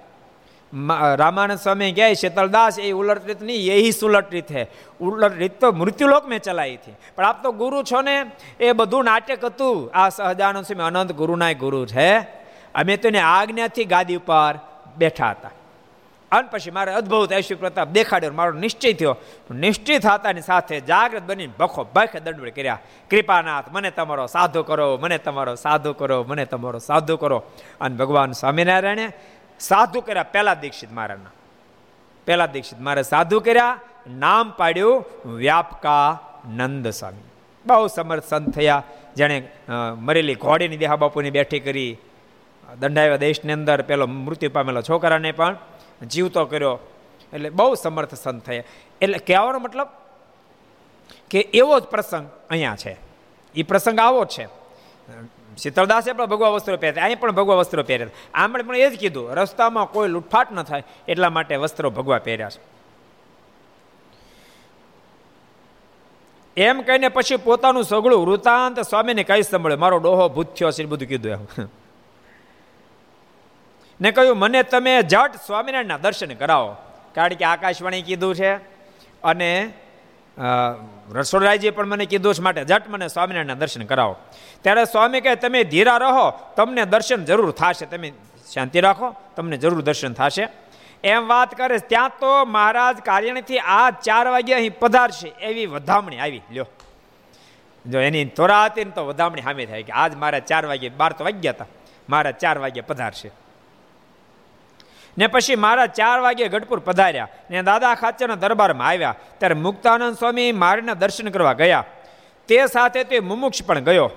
रामानंद 0.73 1.59
स्वामी 1.59 1.93
क्या 1.93 2.15
शीतलदास 2.15 2.79
ये 2.79 2.93
उलट 2.95 3.27
રીત 3.27 3.41
નહીં 3.43 3.61
यही 3.63 3.93
સુલટ 3.93 4.31
રીત 4.31 4.51
है 4.51 4.67
ઉલટ 5.01 5.35
રીત 5.35 5.59
તો 5.59 5.73
મૃત્યુલોક 5.75 6.25
મેં 6.27 6.41
ચલાવી 6.41 6.77
હતી 6.77 6.97
પણ 7.15 7.25
આપ 7.25 7.43
તો 7.43 7.53
ગુરુ 7.55 7.83
છો 7.85 8.03
ને 8.03 8.17
એ 8.61 8.73
બધું 8.73 9.05
નાટક 9.05 9.45
હતું 9.45 9.89
આ 9.93 10.11
સહજાનંદ 10.11 10.65
સ્વામી 10.65 10.91
અનંત 10.93 11.13
ગુરુના 11.15 11.55
ગુરુ 11.57 11.87
છે 11.87 12.11
અમે 12.75 12.97
તો 12.97 13.09
એને 13.09 13.21
આજ્ઞાથી 13.21 13.87
ગાદી 13.87 14.17
ઉપર 14.17 14.55
બેઠા 14.97 15.33
હતા 15.33 15.53
અને 16.33 16.49
પછી 16.49 16.71
મારે 16.71 16.91
અદભુત 16.93 17.33
ઐશ્વર્ય 17.33 17.59
પ્રતાપ 17.59 17.89
દેખાડ્યો 17.91 18.33
મારો 18.33 18.53
નિશ્ચય 18.57 18.93
થયો 18.95 19.15
નિશ્ચિત 19.57 20.03
થતાની 20.03 20.43
સાથે 20.43 20.77
જાગૃત 20.83 21.25
બની 21.25 21.51
બખો 21.59 21.83
બખ 21.95 22.15
દંડ 22.19 22.53
કર્યા 22.53 22.81
કૃપાનાથ 23.11 23.69
મને 23.71 23.91
તમારો 23.91 24.27
સાધુ 24.29 24.63
કરો 24.63 24.87
મને 24.99 25.19
તમારો 25.19 25.55
સાધુ 25.57 25.95
કરો 25.95 26.19
મને 26.25 26.47
તમારો 26.47 26.81
સાધુ 26.81 27.17
કરો 27.17 27.39
અને 27.81 27.95
ભગવાન 27.97 28.33
સ્વામિનારાયણે 28.33 29.07
સાધુ 29.60 30.02
કર્યા, 30.02 30.24
પહેલા 30.24 30.54
દીક્ષિત 30.54 30.92
મારાના 30.92 31.34
પહેલા 32.28 32.46
દીક્ષિત 32.46 32.80
મારે 32.80 33.04
સાધુ 33.04 33.40
કર્યા, 33.40 33.80
નામ 34.10 34.52
પાડ્યું, 34.52 35.06
વ્યાપકા 35.38 36.08
નંદ 36.50 36.88
સ્વામી 36.90 37.28
બહુ 37.66 37.88
સમર્થ 37.88 38.28
સંત 38.30 38.50
થયા. 38.50 38.84
જેણે 39.16 39.38
મરેલી 39.98 40.36
ઘોડીની 40.36 40.78
દેહા 40.78 40.96
બાપુની 40.96 41.32
બેઠી 41.32 41.60
કરી, 41.60 41.98
દંડાવ્યા 42.80 43.18
દેશની 43.18 43.54
અંદર, 43.54 43.82
પેલો 43.82 44.08
મૃત્યુ 44.08 44.50
પામેલો 44.50 44.82
છોકરાને 44.82 45.32
પણ 45.32 45.58
જીવતો 46.08 46.46
કર્યો. 46.46 46.80
એટલે 47.34 47.50
બહુ 47.50 47.76
સમર્થ 47.76 48.16
સંત 48.16 48.46
થયા. 48.46 48.64
એટલે 49.02 49.18
કહેવાનો 49.18 49.60
મતલબ 49.60 49.88
કે 51.30 51.40
એવો 51.40 51.80
જ 51.80 51.84
પ્રસંગ 51.84 52.28
અહીંયા 52.50 52.76
છે. 52.76 52.98
એ 53.56 53.64
પ્રસંગ 53.64 54.00
આવો 54.00 54.26
છે. 54.26 54.46
શીતળદાસે 55.58 56.14
પણ 56.14 56.26
ભગવા 56.26 56.50
વસ્ત્રો 56.50 56.78
પહેર્યા 56.78 57.04
અહીં 57.04 57.20
પણ 57.20 57.32
ભગવા 57.32 57.56
વસ્ત્રો 57.56 57.84
પહેર્યા 57.84 58.08
આમણે 58.34 58.64
પણ 58.64 58.76
એ 58.76 58.90
જ 58.90 59.00
કીધું, 59.00 59.34
રસ્તામાં 59.34 59.86
કોઈ 59.86 60.10
લૂંટફાટ 60.10 60.52
ન 60.52 60.64
થાય, 60.64 60.84
એટલા 61.08 61.30
માટે 61.30 61.56
વસ્ત્રો 61.56 61.90
ભગવા 61.90 62.18
પહેર્યા 62.18 62.50
છે. 62.50 62.76
એમ 66.58 66.82
કહીને 66.82 67.08
પછી 67.08 67.38
પોતાનું 67.38 67.84
સગળું 67.84 68.28
વૃતાંત 68.28 68.80
સ્વામીને 68.80 69.24
કહી 69.24 69.42
સંભળે 69.42 69.76
મારો 69.76 69.98
ડોહો 69.98 70.30
ભૂથ્યો 70.30 70.72
છે 70.72 70.86
બધું 70.86 71.08
કીધું 71.08 71.32
એમ. 71.32 71.40
ને 74.02 74.12
કહ્યું, 74.12 74.38
મને 74.38 74.64
તમે 74.64 75.02
જટ 75.02 75.36
સ્વામિનારાયણના 75.46 75.98
દર્શન 75.98 76.34
કરાવો. 76.34 76.76
કારણ 77.14 77.34
કે 77.34 77.46
આકાશવાણી 77.46 78.02
કીધું 78.02 78.36
છે 78.36 78.56
અને 79.24 79.74
રસોડરાયજીએ 81.14 81.70
પણ 81.70 81.86
મને 81.86 82.06
કીધું 82.06 82.34
છે 82.34 82.42
માટે 82.42 82.66
જટ 82.66 82.84
મને 82.90 83.08
સ્વામિનારાયણના 83.08 83.54
દર્શન 83.54 83.84
કરાવો. 83.84 84.16
ત્યારે 84.62 84.86
સ્વામી 84.86 85.22
કહે, 85.22 85.36
તમે 85.36 85.64
ધીરા 85.64 85.98
રહો, 85.98 86.30
તમને 86.56 86.86
દર્શન 86.86 87.26
જરૂર 87.26 87.52
થશે. 87.52 87.86
તમે 87.86 88.14
શાંતિ 88.54 88.80
રાખો, 88.80 89.16
તમને 89.36 89.58
જરૂર 89.58 89.82
દર્શન 89.82 90.14
થશે. 90.14 90.48
એમ 91.04 91.28
વાત 91.28 91.56
કરે, 91.58 91.78
ત્યાં 91.78 92.10
તો 92.10 92.46
મહારાજ 92.46 92.98
કાર્યણીથી 92.98 93.60
આ 93.60 93.90
ચાર 93.90 94.28
વાગ્યા 94.28 94.58
અહીં 94.58 94.80
પધારશે. 94.80 95.28
એવી 95.28 95.66
વધામણી 95.66 96.20
આવી. 96.20 96.42
લ્યો. 96.52 96.68
જો 97.88 98.00
એની 98.00 98.26
તોરા 98.26 98.66
હતી 98.66 98.86
ને 98.86 98.92
તો 98.92 99.06
વધામણી 99.06 99.42
સામે 99.42 99.66
થાય 99.66 99.84
કે 99.84 99.92
આજ 99.92 100.16
મારા 100.16 100.40
ચાર 100.40 100.66
વાગે, 100.66 100.90
બાર 100.90 101.14
તો 101.14 101.24
વાગ્યા 101.24 101.52
હતા. 101.52 101.66
મારા 102.10 102.32
ચાર 102.32 102.58
વાગ્યા 102.58 102.84
પધારશે. 102.88 103.32
ને 105.18 105.28
પછી 105.28 105.56
મારા 105.56 105.86
ચાર 105.88 106.20
વાગે 106.20 106.48
ગઢપુર 106.48 106.80
પધાર્યા 106.80 107.28
ને 107.50 107.62
દાદા 107.62 107.96
ખાચરના 107.96 108.36
દરબારમાં 108.36 108.88
આવ્યા. 108.88 109.16
ત્યારે 109.38 109.56
મુક્તાનંદ 109.56 110.18
સ્વામી 110.18 110.52
મારીના 110.52 110.94
દર્શન 110.94 111.30
કરવા 111.30 111.54
ગયા. 111.54 111.86
તે 112.48 112.68
સાથે 112.68 113.04
તે 113.04 113.20
મુમુક્ષ 113.20 113.64
પણ 113.64 113.80
ગયો. 113.80 114.12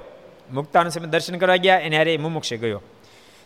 મુક્તાનંદ 0.53 0.93
સ્વામી 0.93 1.11
દર્શન 1.11 1.37
કરવા 1.39 1.57
ગયા 1.57 1.79
એને 1.79 1.97
હારે 1.97 2.17
મુમુક્ષ 2.17 2.53
ગયો. 2.53 2.83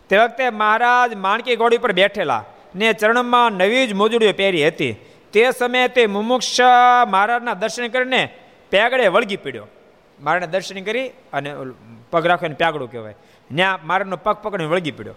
તે 0.09 0.19
વખતે 0.19 0.51
મહારાજ 0.51 1.15
માણકી 1.15 1.57
ઘોડી 1.57 1.79
પર 1.79 1.93
બેઠેલા 1.93 2.45
ને 2.75 2.93
ચરણમાં 2.93 3.53
નવી 3.53 3.87
જ 3.87 3.93
મોજડીઓ 3.93 4.33
પહેરી 4.33 4.69
હતી. 4.69 4.93
તે 5.33 5.51
સમયે 5.51 5.89
તે 5.89 6.07
મુમુક્ષ 6.07 6.59
મહારાજના 7.07 7.55
દર્શન 7.55 7.89
કરીને 7.89 8.35
પેગડે 8.71 9.09
વળગી 9.09 9.37
પડ્યો. 9.37 9.67
મારાને 10.21 10.47
દર્શન 10.47 10.81
કરી 10.81 11.09
અને 11.09 11.55
પગ 12.11 12.27
રાખીને 12.27 12.55
પ્યાગડું 12.55 12.91
કહેવાય. 12.91 13.15
ત્યાં 13.55 13.79
મારાનો 13.85 14.17
પગ 14.17 14.37
પકડીને 14.37 14.71
વળગી 14.71 14.91
પડ્યો. 14.91 15.15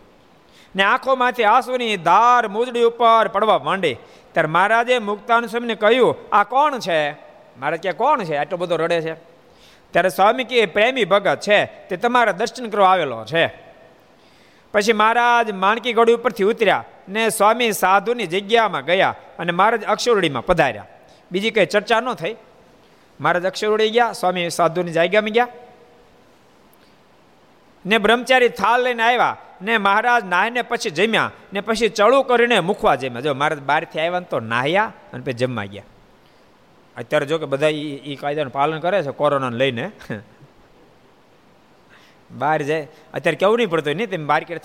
ને 0.76 0.84
આંખોમાંથી 0.84 1.44
આંસુની 1.44 1.98
ધાર 1.98 2.48
મુજડી 2.48 2.84
ઉપર 2.84 3.28
પડવા 3.28 3.60
માંડી. 3.60 3.94
ત્યારે 4.32 4.48
મહારાજે 4.48 5.00
મુક્તાન 5.00 5.46
સ્વામીને 5.46 5.76
કહ્યું, 5.76 6.16
આ 6.32 6.44
કોણ 6.44 6.80
છે? 6.80 7.12
મારે 7.60 7.78
કે 7.78 7.92
કોણ 7.92 8.24
છે? 8.24 8.36
આટલો 8.36 8.58
બધો 8.58 8.76
રડે 8.76 9.02
છે. 9.02 9.14
ત્યારે 9.92 10.10
સ્વામી 10.10 10.44
કે 10.44 10.66
પ્રેમી 10.66 11.06
ભગત 11.06 11.40
છે. 11.40 11.66
તે 11.66 11.98
તમારા 11.98 12.32
દર્શન 12.32 12.70
કરવા 12.70 12.90
આવેલો 12.90 13.26
છે. 13.26 13.48
પછી 14.72 14.94
મહારાજ 14.94 15.52
માણકી 15.52 15.94
ગઢી 15.94 16.14
ઉપરથી 16.14 16.44
ઉતર્યા 16.44 16.84
ને 17.10 17.30
સ્વામી 17.30 17.72
સાધુની 17.72 18.26
જગ્યામાં 18.26 18.86
ગયા 18.86 19.16
અને 19.40 19.52
મહારાજ 19.52 19.84
અક્ષરડીમાં 19.84 20.46
પધાર્યા. 20.46 20.86
બીજી 21.32 21.52
કંઈ 21.52 21.66
ચર્ચા 21.66 22.00
ન 22.00 22.14
થઈ. 22.14 22.36
મહારાજ 23.20 23.46
અક્ષરડી 23.46 23.90
ગયા, 23.90 24.12
સ્વામી 24.12 24.50
સાધુની 24.50 24.92
જગ્યામાં 24.92 25.30
ગયા. 25.30 25.48
ને 27.86 27.98
બ્રહ્મચારી 27.98 28.50
થાળ 28.50 28.80
લઈને 28.80 29.04
આવ્યા. 29.04 29.38
ને 29.62 29.78
મહારાજ 29.78 30.26
નાહીને 30.26 30.62
પછી 30.62 30.90
જમ્યા 30.90 31.32
ને 31.54 31.62
પછી 31.62 31.90
ચડું 31.90 32.26
કરીને 32.26 32.60
મૂકવા 32.60 32.96
જમ્યા. 32.96 33.22
જો 33.22 33.34
મહારાજ 33.34 33.60
બહારથી 33.60 34.00
આવ્યા 34.00 34.20
ને 34.20 34.26
તો 34.26 34.40
નાહ્યા 34.40 34.94
અને 35.14 35.24
પછી 35.24 35.34
જમવા 35.34 35.66
ગયા. 35.66 35.84
અત્યારે 36.98 37.26
જો 37.26 37.38
કે 37.38 37.46
બધા 37.46 37.68
એ 37.68 38.18
કાયદાનું 38.22 38.54
પાલન 38.54 38.80
કરે 38.80 39.04
છે 39.04 39.12
કોરોનાને 39.12 39.58
લઈને. 39.58 39.92
બહાર 42.32 42.62
જાય 42.62 42.88
અત્યારે 43.14 43.36
કેવું 43.36 43.58
નહીં 43.58 43.70
પડતું 43.70 43.96
નહીં? 43.96 44.10
તમે 44.10 44.26
બહાર 44.26 44.44
કે 44.44 44.58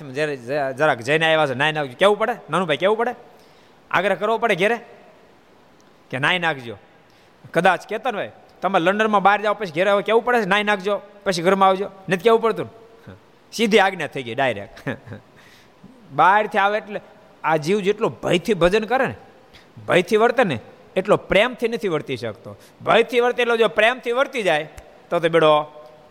જરાક 0.72 0.98
જઈને 0.98 1.26
આવ્યા 1.26 1.46
છે 1.46 1.54
નાઈ 1.54 1.72
નાખજો. 1.72 1.94
કેવું 1.98 2.18
પડે? 2.18 2.32
નાનું 2.50 2.68
ભાઈ 2.68 2.76
કેવું 2.76 2.96
પડે? 2.96 3.14
આગ્રહ 3.90 4.14
કરવો 4.14 4.38
પડે 4.38 4.54
ઘેરે? 4.54 4.78
કે 6.10 6.18
નાઈ 6.18 6.38
નાખજો. 6.38 6.76
કદાચ 7.52 7.88
કહેતા 7.88 8.10
ભાઈ 8.10 8.30
તમે 8.62 8.78
લંડનમાં 8.78 9.22
બહાર 9.22 9.42
જાઓ, 9.42 9.54
પછી 9.54 9.70
ઘેરે 9.70 10.02
કેવું 10.02 10.24
પડે 10.24 10.44
નાઈ 10.44 10.64
નાખજો, 10.64 11.00
પછી 11.24 11.42
ઘરમાં 11.42 11.68
આવજો. 11.68 11.90
નથી 12.08 12.22
કેવું 12.22 12.40
પડતું? 12.40 12.79
સીધી 13.52 13.80
આજ્ઞા 13.84 14.10
થઈ 14.14 14.24
ગઈ 14.26 14.36
ડાયરેક્ટ 14.38 14.78
બહારથી 16.18 16.62
આવે 16.64 16.78
એટલે 16.82 17.00
આ 17.44 17.56
જીવ 17.64 17.78
જેટલો 17.86 18.08
ભયથી 18.22 18.56
ભજન 18.62 18.86
કરે 18.92 19.06
ને, 19.06 19.16
ભયથી 19.88 20.20
વર્તે 20.22 20.44
ને, 20.44 20.56
એટલો 20.96 21.16
પ્રેમથી 21.30 21.70
નથી 21.72 21.92
વર્તી 21.94 22.18
શકતો. 22.22 22.56
ભયથી 22.86 23.20
વર્તે 23.24 23.40
એટલો 23.44 23.56
જો 23.56 23.68
પ્રેમથી 23.78 24.16
વર્તી 24.18 24.42
જાય, 24.42 24.66
તો 25.10 25.20
તે 25.20 25.28
બેડો 25.28 25.52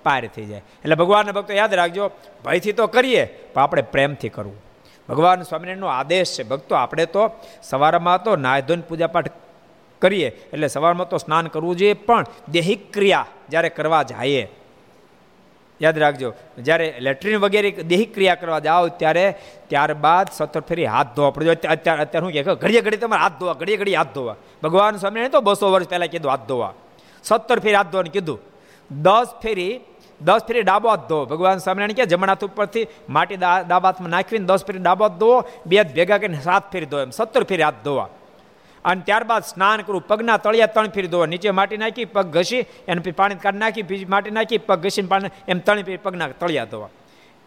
પાર 0.05 0.23
થઈ 0.35 0.47
જાય. 0.51 0.63
એટલે 0.83 0.95
ભગવાનના 0.95 1.35
ભક્તો 1.37 1.53
યાદ 1.53 1.73
રાખજો, 1.73 2.05
ભયથી 2.45 2.73
તો 2.73 2.87
કરીએ, 2.87 3.23
પણ 3.53 3.61
આપણે 3.63 3.83
પ્રેમથી 3.93 4.29
કરવું. 4.29 4.59
ભગવાન 5.09 5.43
સ્વામિનારાયણનો 5.49 5.89
આદેશ 5.89 6.31
છે, 6.37 6.43
ભક્તો 6.43 6.73
આપણે 6.75 7.05
તો 7.15 7.23
સવારમાં 7.61 8.23
તો 8.23 8.31
નાયધોન 8.35 8.81
પૂજાપાઠ 8.81 9.31
કરીએ, 10.01 10.29
એટલે 10.53 10.67
સવારમાં 10.67 11.09
તો 11.09 11.17
સ્નાન 11.17 11.49
કરવું 11.49 11.75
જોઈએ, 11.77 11.95
પણ 12.07 12.25
દેહિક 12.51 12.81
ક્રિયા 12.95 13.27
જ્યારે 13.49 13.69
કરવા 13.69 14.03
જઈએ 14.03 14.43
યાદ 15.79 15.97
રાખજો, 16.03 16.29
જ્યારે 16.67 16.87
લેટ્રિન 17.05 17.39
વગેરે 17.43 17.69
દેહિક 17.91 18.09
ક્રિયા 18.15 18.39
કરવા 18.41 18.61
જાઓ 18.67 18.87
ત્યારે 19.01 19.25
ત્યારબાદ 19.69 20.27
સત્તર 20.37 20.63
ફેરી 20.69 20.89
હાથ 20.95 21.11
ધોવા 21.15 21.33
પડે. 21.35 21.67
અત્યારે 21.75 22.01
અત્યારે 22.05 22.25
શું 22.25 22.31
કહે 22.35 22.55
ઘડીએ 22.63 22.81
ઘડી 22.85 23.01
તમારે 23.03 23.23
હાથ 23.25 23.37
ધોવા, 23.39 23.57
ઘડીએ 23.61 23.77
ઘડી 23.81 23.97
હાથ 24.01 24.13
ધોવા. 24.17 24.37
ભગવાન 24.63 24.99
સ્વામીને 25.03 25.29
તો 25.35 25.41
બસો 25.41 25.71
વર્ષ 25.73 25.89
પહેલાં 25.91 26.11
કીધું 26.13 26.31
હાથ 26.33 26.45
ધોવા. 26.49 26.73
સત્તર 27.23 27.57
ફેરી 27.63 27.79
હાથ 27.79 27.91
ધોવાનું 27.93 28.13
કીધું. 28.17 28.39
દસ 28.91 29.29
ફેરી 29.43 29.73
દસ 30.21 30.41
ફેરી 30.47 30.63
ડાબો 30.67 30.87
હાથ 30.91 31.05
ધોવો. 31.09 31.23
ભગવાન 31.31 31.57
સ્વામિનારાયણ 31.63 31.99
કે 31.99 32.11
જમણા 32.11 32.35
હાથ 32.35 32.47
ઉપરથી 32.49 32.85
માટી 33.15 33.39
ડાબા 33.39 33.89
હાથમાં 33.89 34.13
નાખીને 34.15 34.47
દસ 34.51 34.63
ફેરી 34.67 34.83
ડાબો 34.85 35.01
હાથ 35.07 35.17
ધોવો, 35.21 35.37
બે 35.69 35.83
ભેગા 35.97 36.19
કરીને 36.21 36.41
સાત 36.49 36.71
ફેરી 36.71 36.89
ધોવા 36.91 37.07
એમ. 37.07 37.11
સત્તર 37.19 37.43
ફેરી 37.49 37.67
હાથ 37.69 37.81
ધોવા. 37.87 38.09
અને 38.85 39.01
ત્યારબાદ 39.05 39.43
સ્નાન 39.43 39.81
કરવું 39.81 40.07
પગના 40.07 40.37
તળિયા 40.37 40.65
ત્રણ 40.65 40.87
ફીર 40.87 41.07
ધોવા, 41.07 41.25
નીચે 41.25 41.51
માટી 41.51 41.77
નાખી, 41.77 42.05
પગ 42.05 42.37
ઘસી, 42.37 42.65
એને 42.87 43.11
પાણી 43.11 43.35
કાઢી 43.35 43.57
નાખી, 43.57 43.81
બીજી 43.81 44.05
માટી 44.05 44.29
નાખી, 44.29 44.57
પગ 44.57 44.85
ઘસીને 44.85 45.07
પાણી, 45.07 45.29
એમ 45.47 45.59
ત્રણ 45.59 45.81
ફેરી 45.81 45.97
પગના 45.97 46.27
તળિયા 46.27 46.65
ધોવા. 46.65 46.89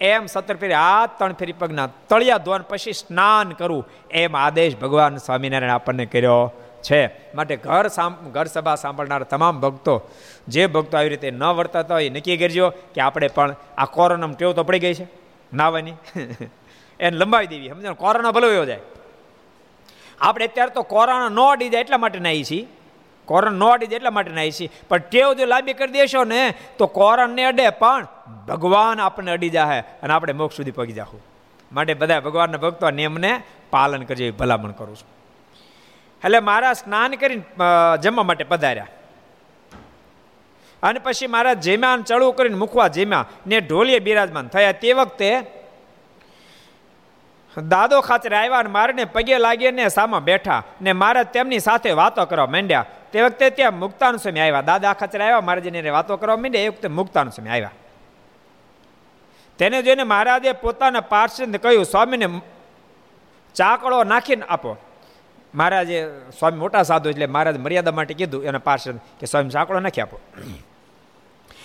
એમ 0.01 0.27
સત્તર 0.27 0.57
ફેરી 0.57 0.75
હાથ 0.75 1.11
ત્રણ 1.19 1.33
ફેરી 1.33 1.53
પગના 1.53 1.87
તળિયા 2.09 2.39
ધોવા 2.39 2.59
પછી 2.59 2.93
સ્નાન 2.93 3.51
કરવું 3.51 3.89
એમ 4.11 4.37
આદેશ 4.37 4.77
ભગવાન 4.77 5.17
સ્વામિનારાયણ 5.17 5.73
આપણને 5.73 6.07
કર્યો 6.07 6.53
છે. 6.83 7.33
માટે 7.35 7.57
ઘર 7.57 7.89
ઘર 8.33 8.45
સભા 8.45 8.75
સાંભળનાર 8.75 9.23
તમામ 9.23 9.61
ભક્તો, 9.61 10.11
જે 10.49 10.67
ભક્તો 10.67 10.97
આવી 10.97 11.09
રીતે 11.09 11.31
ન 11.31 11.43
વર્તાતા 11.43 11.95
હોય 11.95 12.11
નક્કી 12.11 12.37
કરજો 12.37 12.71
કે 12.71 13.01
આપણે 13.01 13.29
પણ 13.29 13.55
આ 13.79 13.85
કોરોનામાં 13.85 14.37
ટેવ 14.37 14.53
તો 14.53 14.65
પડી 14.65 14.79
ગઈ 14.79 14.95
છે. 14.95 15.07
નાવાની 15.55 15.93
એને 17.01 17.17
લંબાવી 17.17 17.47
દેવી. 17.47 17.69
સમજો 17.69 17.95
કોરોના 17.95 18.31
ભલો 18.31 18.51
એવો 18.51 18.65
જાય. 18.65 18.79
આપણે 20.23 20.47
અત્યારે 20.47 20.75
તો 20.75 20.83
કોરોના 20.83 21.29
ન 21.29 21.41
અડી 21.49 21.69
જાય 21.69 21.81
એટલા 21.81 21.99
માટે 21.99 22.19
નાહી 22.19 22.45
છીએ. 22.45 22.67
કોરોના 23.29 23.59
ન 23.59 23.65
અડી 23.71 23.87
જાય 23.87 23.97
એટલા 23.97 24.11
માટે 24.11 24.31
નાહી 24.31 24.53
છીએ. 24.53 24.71
પણ 24.89 24.99
ટેવ 25.11 25.33
જો 25.33 25.47
લાંબી 25.47 25.75
કરી 25.75 25.93
દેશો 25.93 26.25
ને, 26.25 26.55
તો 26.79 26.87
કોરોનને 26.87 27.45
અડે, 27.45 27.69
પણ 27.71 28.07
ભગવાન 28.49 29.01
આપણને 29.01 29.31
અડી 29.31 29.51
જાય 29.51 29.85
અને 30.03 30.13
આપણે 30.13 30.33
મોક્ષ 30.33 30.57
સુધી 30.57 30.71
પગી 30.71 30.93
જાહું. 30.93 31.21
માટે 31.73 31.95
બધા 31.95 32.21
ભગવાનના 32.21 32.59
ભક્તો 32.59 32.91
નિયમને 32.91 33.33
પાલન 33.71 34.03
કરજો 34.03 34.25
એ 34.25 34.31
ભલામણ 34.31 34.71
કરું 34.71 34.97
છું. 34.97 35.11
એટલે 36.25 36.41
મારા 36.41 36.73
સ્નાન 36.73 37.15
કરીને 37.21 37.45
જમવા 38.03 38.23
માટે 38.23 38.45
પધાર્યા. 38.45 38.87
અને 40.83 40.99
પછી 40.99 41.27
મારા 41.27 41.55
જેમ્યા 41.55 41.97
ચડવું 42.07 42.37
કરીને 42.37 42.57
મૂકવા 42.57 42.89
જેમ્યા 42.89 43.27
ને 43.47 43.61
ઢોલીએ 43.61 43.99
બિરાજમાન 43.99 44.49
થયા. 44.49 44.73
તે 44.73 44.93
વખતે 44.93 45.29
દાદો 47.61 48.01
ખાચરે 48.01 48.37
આવ્યા 48.37 48.59
અને 48.59 48.71
મારને 48.71 49.05
પગે 49.05 49.39
લાગીને 49.39 49.89
સામા 49.89 50.19
બેઠા 50.19 50.63
ને 50.83 50.93
મારા 50.93 51.23
તેમની 51.23 51.59
સાથે 51.59 51.91
વાતો 51.91 52.25
કરવા 52.25 52.47
માંડ્યા. 52.47 52.87
તે 53.13 53.23
વખતે 53.23 53.51
ત્યાં 53.51 53.79
મુક્તાન 53.79 54.17
સ્વામી 54.17 54.41
આવ્યા. 54.41 54.61
દાદા 54.61 54.93
ખાચરે 54.93 55.25
આવ્યા 55.25 55.41
મહારાજને 55.41 55.91
વાતો 55.91 56.17
કરવા 56.17 56.37
માંડ્યા, 56.37 56.63
એ 56.63 56.69
વખતે 56.69 56.89
મુક્તાન 56.89 57.29
સ્વામી 57.29 57.51
આવ્યા. 57.51 57.71
તેને 59.59 59.83
જોઈને 59.83 60.03
મહારાજે 60.03 60.53
પોતાના 60.53 61.01
પાર્ષદને 61.01 61.59
કહ્યું, 61.59 61.85
સ્વામીને 61.85 62.41
ચાકડો 63.55 64.05
નાખીને 64.05 64.43
આપો. 64.49 64.77
મહારાજે, 65.55 66.11
સ્વામી 66.39 66.59
મોટા 66.59 66.83
સાધુ 66.83 67.11
એટલે 67.11 67.27
મહારાજ 67.27 67.59
મર્યાદા 67.59 67.91
માટે 67.91 68.15
કીધું 68.15 68.45
એના 68.45 68.59
પાર્ષદ 68.59 68.97
કે 69.21 69.27
સ્વામી 69.27 69.49
ચાકડો 69.49 69.81
નાખી 69.81 70.01
આપો. 70.01 70.21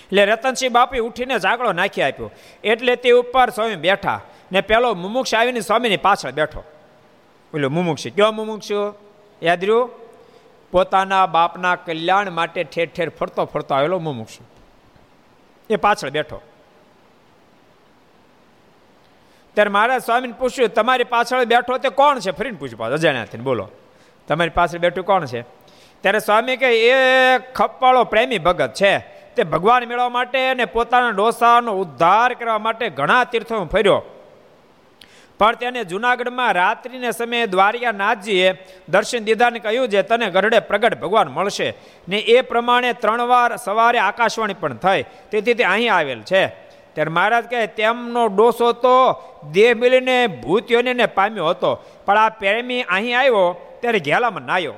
એટલે 0.05 0.25
રતનસિંહ 0.25 0.73
બાપી 0.73 0.99
ઉઠીને 0.99 1.39
ઝાકડો 1.39 1.73
નાખી 1.73 2.01
આપ્યો. 2.01 2.31
એટલે 2.63 2.95
તે 2.95 3.11
ઉપર 3.11 3.49
સ્વામી 3.49 3.75
બેઠા. 3.75 4.21
ને 4.51 4.61
પેલો 4.61 4.93
મુમુક્ષ 4.93 5.35
આવીને 5.35 5.59
સ્વામીની 5.59 5.97
પાછળ 5.97 6.31
બેઠો. 6.31 6.63
બોલ્યો 7.53 7.69
મુમુક્ષ, 7.69 8.03
કયો 8.07 8.31
મુમુક્ષ 8.31 8.71
યાદ 9.43 9.61
રહ્યું? 9.61 9.89
પોતાના 10.71 11.25
બાપના 11.25 11.75
કલ્યાણ 11.75 12.31
માટે 12.31 12.63
ઠેર 12.63 12.89
ઠેર 12.95 13.09
ફરતો 13.09 13.45
ફરતો 13.45 13.75
આવેલો 13.75 13.99
મુમુક્ષ. 13.99 14.37
એ 15.69 15.75
પાછળ 15.75 16.09
બેઠો. 16.09 16.41
ત્યારે 19.53 19.69
મહારાજ 19.69 20.01
સ્વામીને 20.01 20.33
પૂછ્યું, 20.33 20.69
તમારી 20.69 21.03
પાછળ 21.03 21.45
બેઠો 21.45 21.77
તે 21.77 21.89
કોણ 21.89 22.19
છે? 22.19 22.31
ફરીને 22.31 22.57
પૂછ્યું 22.57 22.79
પાછું 22.79 22.93
અજાણ્યાથી 22.93 23.37
બોલો. 23.37 23.69
તમારી 24.27 24.49
પાછળ 24.49 24.77
બેઠું 24.77 25.05
કોણ 25.05 25.25
છે? 25.25 25.41
ત્યારે 26.01 26.19
સ્વામી 26.19 26.57
કહે, 26.57 26.89
એ 26.89 26.93
ખપ્પાળો 27.37 28.03
પ્રેમી 28.03 28.37
ભગત 28.37 28.73
છે. 28.73 28.99
તે 29.35 29.43
ભગવાન 29.43 29.83
મેળવવા 29.83 30.09
માટે 30.09 30.49
અને 30.49 30.65
પોતાના 30.65 31.09
ડોસાનો 31.09 31.73
ઉદ્ધાર 31.73 32.33
કરવા 32.33 32.57
માટે 32.57 32.89
ઘણા 32.89 33.23
તીર્થો 33.23 33.65
ફર્યો. 33.65 34.16
પણ 35.37 35.55
તેને 35.55 35.83
જુનાગઢમાં 35.83 36.51
રાત્રિને 36.51 37.11
સમયે 37.11 37.45
દ્વારિયાનાથજીએ 37.45 38.53
દર્શન 38.89 39.23
દીધાને 39.23 39.59
કહ્યું 39.59 39.89
છે 39.89 40.01
તને 40.01 40.29
ગરડે 40.29 40.59
પ્રગટ 40.59 40.99
ભગવાન 40.99 41.27
મળશે. 41.27 41.73
ને 42.09 42.17
એ 42.17 42.41
પ્રમાણે 42.41 42.93
ત્રણ 42.93 43.21
વાર 43.21 43.55
સવારે 43.55 43.99
આકાશવાણી 43.99 44.53
પણ 44.53 44.77
થઈ. 44.77 45.03
તેથી 45.31 45.53
તે 45.53 45.63
અહીં 45.63 45.93
આવેલ 45.93 46.21
છે. 46.21 46.47
ત્યારે 46.93 47.11
મહારાજ 47.11 47.45
કહે, 47.45 47.67
તેમનો 47.67 48.27
ડોસો 48.27 48.71
તો 48.71 49.23
દેહ 49.51 49.73
મિલીને 49.75 50.27
ભૂત્યોને 50.27 51.05
પામ્યો 51.05 51.47
હતો. 51.49 51.75
પણ 52.05 52.17
આ 52.17 52.29
પ્રેમી 52.29 52.81
અહીં 52.81 53.19
આવ્યો 53.19 53.77
ત્યારે 53.81 53.99
ઘેલામાં 53.99 54.43
નાયો. 54.43 54.73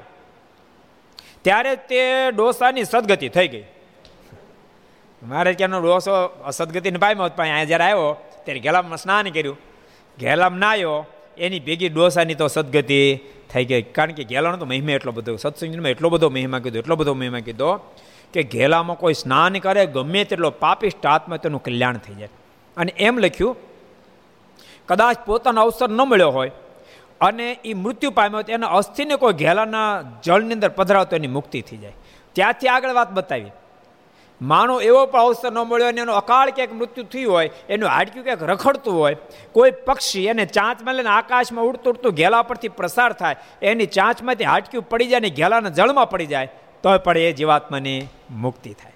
ત્યારે 1.41 1.75
તે 1.75 2.31
ડોસાની 2.31 2.83
સદગતિ 2.83 3.29
થઈ 3.29 3.47
ગઈ. 3.47 3.65
મહારાજ 5.23 5.57
ક્યાંનો 5.57 5.79
ડોસો 5.79 6.43
સદગતિને 6.51 6.97
પામ્યો 6.97 7.29
પણ 7.29 7.43
અહીંયા 7.43 7.63
જ્યારે 7.63 7.83
આવ્યો, 7.83 8.17
ત્યારે 8.45 8.59
ઘેલામાં 8.59 8.97
સ્નાન 8.97 9.29
કર્યું. 9.29 9.68
ઘેલામ 10.19 10.63
આવ્યો 10.63 11.05
એની 11.37 11.59
ભેગી 11.59 11.89
ડોસાની 11.89 12.35
તો 12.35 12.47
સદગતિ 12.47 13.19
થઈ 13.53 13.65
ગઈ. 13.65 13.81
કારણ 13.81 14.11
કે 14.11 14.23
ઘેલાનો 14.23 14.57
તો 14.57 14.65
મહિમા 14.65 14.91
એટલો 14.91 15.11
બધો, 15.11 15.35
સત્સંગમાં 15.35 15.89
એટલો 15.89 16.09
બધો 16.09 16.29
મહિમા 16.29 16.59
કીધો, 16.59 16.79
એટલો 16.79 16.95
બધો 16.95 17.13
મહિમા 17.13 17.39
કીધો 17.39 17.75
કે 18.33 18.43
ઘેલામાં 18.43 18.97
કોઈ 18.97 19.13
સ્નાન 19.13 19.53
કરે, 19.53 19.85
ગમે 19.85 20.23
તેટલો 20.23 20.49
પાપિષ્ટ 20.49 21.05
આત્મા 21.05 21.37
તેનું 21.37 21.63
કલ્યાણ 21.63 21.97
થઈ 21.97 22.13
જાય. 22.13 22.29
અને 22.77 22.93
એમ 22.97 23.19
લખ્યું, 23.19 23.57
કદાચ 24.87 25.17
પોતાનો 25.25 25.61
અવસર 25.61 25.89
ન 25.89 26.01
મળ્યો 26.01 26.29
હોય 26.29 26.51
અને 27.21 27.57
એ 27.65 27.73
મૃત્યુ 27.73 28.11
પામ્યો 28.11 28.41
એના 28.49 28.67
અસ્થિને 28.67 29.15
કોઈ 29.15 29.33
ઘેલાના 29.33 30.01
જળની 30.23 30.53
અંદર 30.53 30.69
પધરાવતો 30.69 31.15
એની 31.15 31.27
મુક્તિ 31.27 31.61
થઈ 31.61 31.77
જાય. 31.77 31.91
ત્યાંથી 32.33 32.67
આગળ 32.67 32.93
વાત 32.93 33.11
બતાવી. 33.11 33.51
માનો 34.41 34.81
એવો 34.81 35.05
પણ 35.05 35.19
અવસર 35.19 35.51
ન 35.51 35.59
મળ્યો 35.69 35.87
અને 35.87 36.01
એનો 36.01 36.13
અકાળ 36.13 36.49
ક્યાંક 36.49 36.73
મૃત્યુ 36.73 37.03
થયું 37.03 37.31
હોય, 37.31 37.49
એનું 37.69 37.89
હાડક્યું 37.89 38.25
ક્યાંક 38.25 38.43
રખડતું 38.43 38.93
હોય, 38.93 39.17
કોઈ 39.53 39.71
પક્ષી 39.71 40.27
એને 40.27 40.45
ચાંચમાં 40.45 40.95
લઈને 40.95 41.09
આકાશમાં 41.09 41.65
ઉડતું 41.65 41.93
ઉડતું 41.93 42.15
ઘેલા 42.15 42.43
પરથી 42.43 42.69
પ્રસાર 42.69 43.11
થાય, 43.13 43.37
એની 43.61 43.85
ચાંચમાંથી 43.85 44.43
હાડક્યું 44.43 44.89
પડી 44.89 45.07
જાય 45.07 45.19
અને 45.19 45.29
ઘેલાના 45.29 45.69
જળમાં 45.69 46.09
પડી 46.09 46.25
જાય, 46.25 46.47
તો 46.83 46.97
પણ 46.99 47.17
એ 47.17 47.33
જીવાત્માની 47.33 47.99
મુક્તિ 48.31 48.73
થાય. 48.73 48.95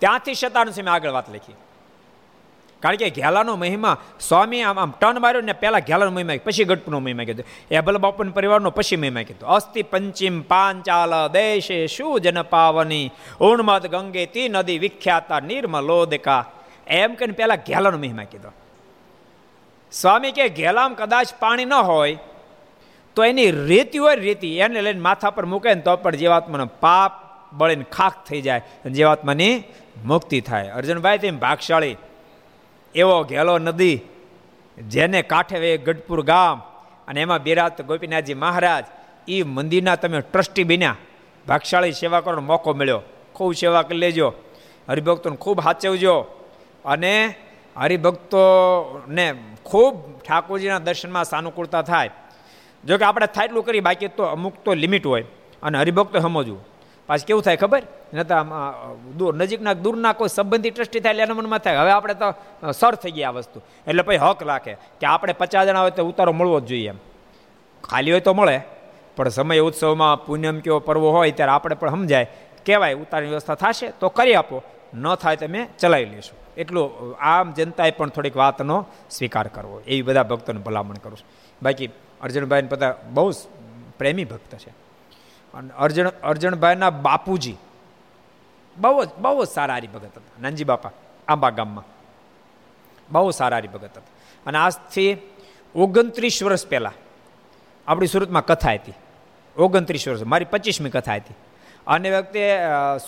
ત્યાંથી 0.00 0.34
શતાનુ 0.34 0.70
મેં 0.76 0.94
આગળ 0.94 1.10
વાત 1.10 1.30
લખી. 1.30 1.58
કારણ 2.82 2.96
કે 2.96 3.10
ઘેલાનો 3.10 3.56
મહિમા, 3.56 3.96
સ્વામી 4.20 4.62
આમ 4.62 4.78
આમ 4.78 4.94
ટન 5.00 5.20
માર્યો 5.20 5.42
ને 5.42 5.52
પહેલાં 5.52 5.80
ઘેલાનો 5.80 6.10
મહિમા 6.10 6.40
પછી 6.44 6.64
ગટપનો 6.64 7.00
મહિમા 7.00 7.24
કીધું. 7.24 7.46
એબલ 7.70 7.98
બાપુન 7.98 8.30
પરિવારનો 8.30 8.70
પછી 8.70 8.96
મહિમા 8.96 9.22
કીધો. 9.22 9.46
અસ્થિ 9.46 9.82
પંચિમ 9.82 10.40
પાંચાલ 10.42 11.14
દેશે 11.28 11.86
શું 11.86 12.20
જન 12.20 12.42
પાવની? 12.42 13.06
ઉણમદ 13.40 13.86
ગંગે 13.86 14.26
તી 14.26 14.48
નદી 14.48 14.78
વિખ્યાતા 14.78 15.40
નિર્મલોદકા 15.40 16.42
એમ 16.86 17.14
કહીને 17.14 17.32
પહેલાં 17.32 17.64
ઘેલાનો 17.68 17.98
મહિમા 17.98 18.24
કીધો. 18.24 18.52
સ્વામી 19.92 20.32
કે 20.32 20.48
ઘેલામ 20.48 20.94
કદાચ 20.94 21.28
પાણી 21.40 21.64
ન 21.64 21.74
હોય, 21.74 22.18
તો 23.16 23.24
એની 23.24 23.50
રેતી 23.50 23.98
હોય 23.98 24.16
રેતી, 24.16 24.58
એને 24.58 24.80
લઈને 24.82 25.00
માથા 25.00 25.30
પર 25.30 25.46
મૂકે 25.46 25.74
ને 25.74 25.80
તો 25.80 25.96
પણ 25.96 26.16
જીવાત્માનો 26.16 26.66
પાપ 26.80 27.12
બળીને 27.52 27.84
ખાખ 27.92 28.24
થઈ 28.26 28.40
જાય, 28.40 28.62
જીવાત્માની 28.90 29.64
મુક્તિ 30.04 30.40
થાય. 30.40 30.68
અર્જુનભાઈ, 30.68 31.18
તેમ 31.18 31.38
ભાગશાળી. 31.38 31.96
એવો 32.94 33.24
ઘેલો 33.24 33.58
નદી, 33.58 34.00
જેને 34.88 35.22
કાંઠે 35.22 35.58
વે 35.58 35.76
ગઢપુર 35.76 36.22
ગામ 36.22 36.58
અને 37.08 37.20
એમાં 37.20 37.42
બિરાત 37.42 37.82
ગોપીનાથજી 37.82 38.34
મહારાજ 38.34 38.84
એ 39.28 39.42
મંદિરના 39.42 39.96
તમે 39.96 40.20
ટ્રસ્ટી 40.20 40.64
બન્યા. 40.64 40.96
ભાગશાળી 41.48 41.92
સેવા 41.92 42.20
કરવાનો 42.20 42.40
મોકો 42.40 42.74
મળ્યો. 42.74 43.02
ખૂબ 43.32 43.54
સેવા 43.54 43.82
કરી 43.82 43.98
લેજો. 43.98 44.32
હરિભક્તોને 44.88 45.36
ખૂબ 45.36 45.62
સાચવજો. 45.62 46.20
અને 46.84 47.34
હરિભક્તોને 47.76 49.34
ખૂબ 49.64 50.18
ઠાકોરજીના 50.18 50.78
દર્શનમાં 50.78 51.24
સાનુકૂળતા 51.24 51.82
થાય. 51.82 52.10
જોકે 52.84 53.04
આપણે 53.04 53.26
થાય 53.26 53.44
એટલું 53.44 53.64
કરી 53.64 53.80
બાકી 53.80 54.08
તો 54.08 54.22
અમુક 54.22 54.54
તો 54.64 54.74
લિમિટ 54.74 55.06
હોય. 55.06 55.24
અને 55.62 55.78
હરિભક્તો 55.78 56.18
સમજવું. 56.20 56.71
પાછું 57.12 57.26
કેવું 57.28 57.42
થાય 57.44 57.60
ખબર? 57.60 57.82
નતા 58.14 58.42
દૂર, 59.18 59.32
નજીકના, 59.36 59.74
દૂરના 59.84 60.12
કોઈ 60.18 60.32
સંબંધી 60.32 60.72
ટ્રસ્ટી 60.72 61.00
થાય 61.04 61.12
એટલે 61.12 61.24
એના 61.24 61.38
મનમાં 61.38 61.62
થાય. 61.64 61.76
હવે 61.82 61.92
આપણે 61.92 62.14
તો 62.14 62.28
સર 62.72 62.94
થઈ 63.02 63.12
ગયા 63.16 63.30
આ 63.30 63.36
વસ્તુ. 63.38 63.58
એટલે 63.86 64.02
પછી 64.02 64.20
હક 64.24 64.40
રાખે 64.50 64.74
કે 65.00 65.06
આપણે 65.06 65.32
પચાસ 65.40 65.66
જણા 65.68 65.82
હોય 65.84 65.94
તો 65.98 66.08
ઉતારો 66.10 66.32
મળવો 66.32 66.58
જ 66.60 66.66
જોઈએ 66.70 66.88
એમ. 66.88 66.98
ખાલી 67.84 68.12
હોય 68.14 68.24
તો 68.28 68.32
મળે, 68.34 68.56
પણ 69.16 69.28
સમય 69.28 69.64
ઉત્સવમાં 69.68 70.24
પૂનમ 70.26 70.58
કેવો 70.64 70.78
પર્વો 70.88 71.08
હોય 71.12 71.30
ત્યારે 71.30 71.52
આપણે 71.52 71.76
પણ 71.80 71.90
સમજાય. 71.90 72.26
કહેવાય, 72.66 72.94
ઉતારની 72.94 73.30
વ્યવસ્થા 73.30 73.58
થશે 73.62 73.86
તો 74.00 74.08
કરી 74.08 74.34
આપો. 74.34 74.62
ન 74.94 75.14
થાય 75.14 75.36
તો 75.36 75.46
મેં 75.48 75.64
ચલાવી 75.78 76.08
લઈશું. 76.12 76.36
એટલું 76.56 77.16
આમ 77.30 77.52
જનતાએ 77.52 77.90
પણ 77.98 78.08
થોડીક 78.14 78.36
વાતનો 78.36 78.76
સ્વીકાર 79.10 79.46
કરવો. 79.48 79.76
એવી 79.86 80.02
બધા 80.02 80.28
ભક્તોને 80.30 80.60
ભલામણ 80.60 81.02
કરું 81.04 81.18
છું. 81.20 81.28
બાકી 81.62 81.88
અર્જુનભાઈને 82.20 82.68
બધા 82.68 82.94
બહુ 83.10 83.30
પ્રેમી 83.98 84.24
ભક્ત 84.24 84.52
છે. 84.62 84.70
અને 85.54 85.70
અર્જણ 85.78 86.08
અર્જણભાઈના 86.08 86.90
બાપુજી. 86.90 87.56
બહુ 88.76 89.04
જ 89.04 89.08
બહુ 89.18 89.44
જ 89.44 89.48
સારા 89.48 89.74
હરિભગત 89.74 90.04
હતા. 90.04 90.42
નાનજી 90.42 90.64
બાપા, 90.64 90.90
આંબા 91.28 91.50
ગામમાં. 91.50 91.84
બહુ 93.10 93.30
સારા 93.30 93.56
હરિભગત 93.56 93.84
હતા. 93.84 94.00
અને 94.46 94.58
આજથી 94.58 95.16
ઓગણત્રીસ 95.74 96.42
વર્ષ 96.42 96.66
પહેલાં 96.66 96.92
આપણી 97.88 98.06
સુરતમાં 98.06 98.46
કથા 98.46 98.72
હતી. 98.72 98.92
ઓગણત્રીસ 99.58 100.08
વર્ષ, 100.08 100.22
મારી 100.22 100.44
પચીસમી 100.44 100.90
કથા 100.90 101.14
હતી. 101.14 101.34
અને 101.86 102.10
વખતે 102.10 102.58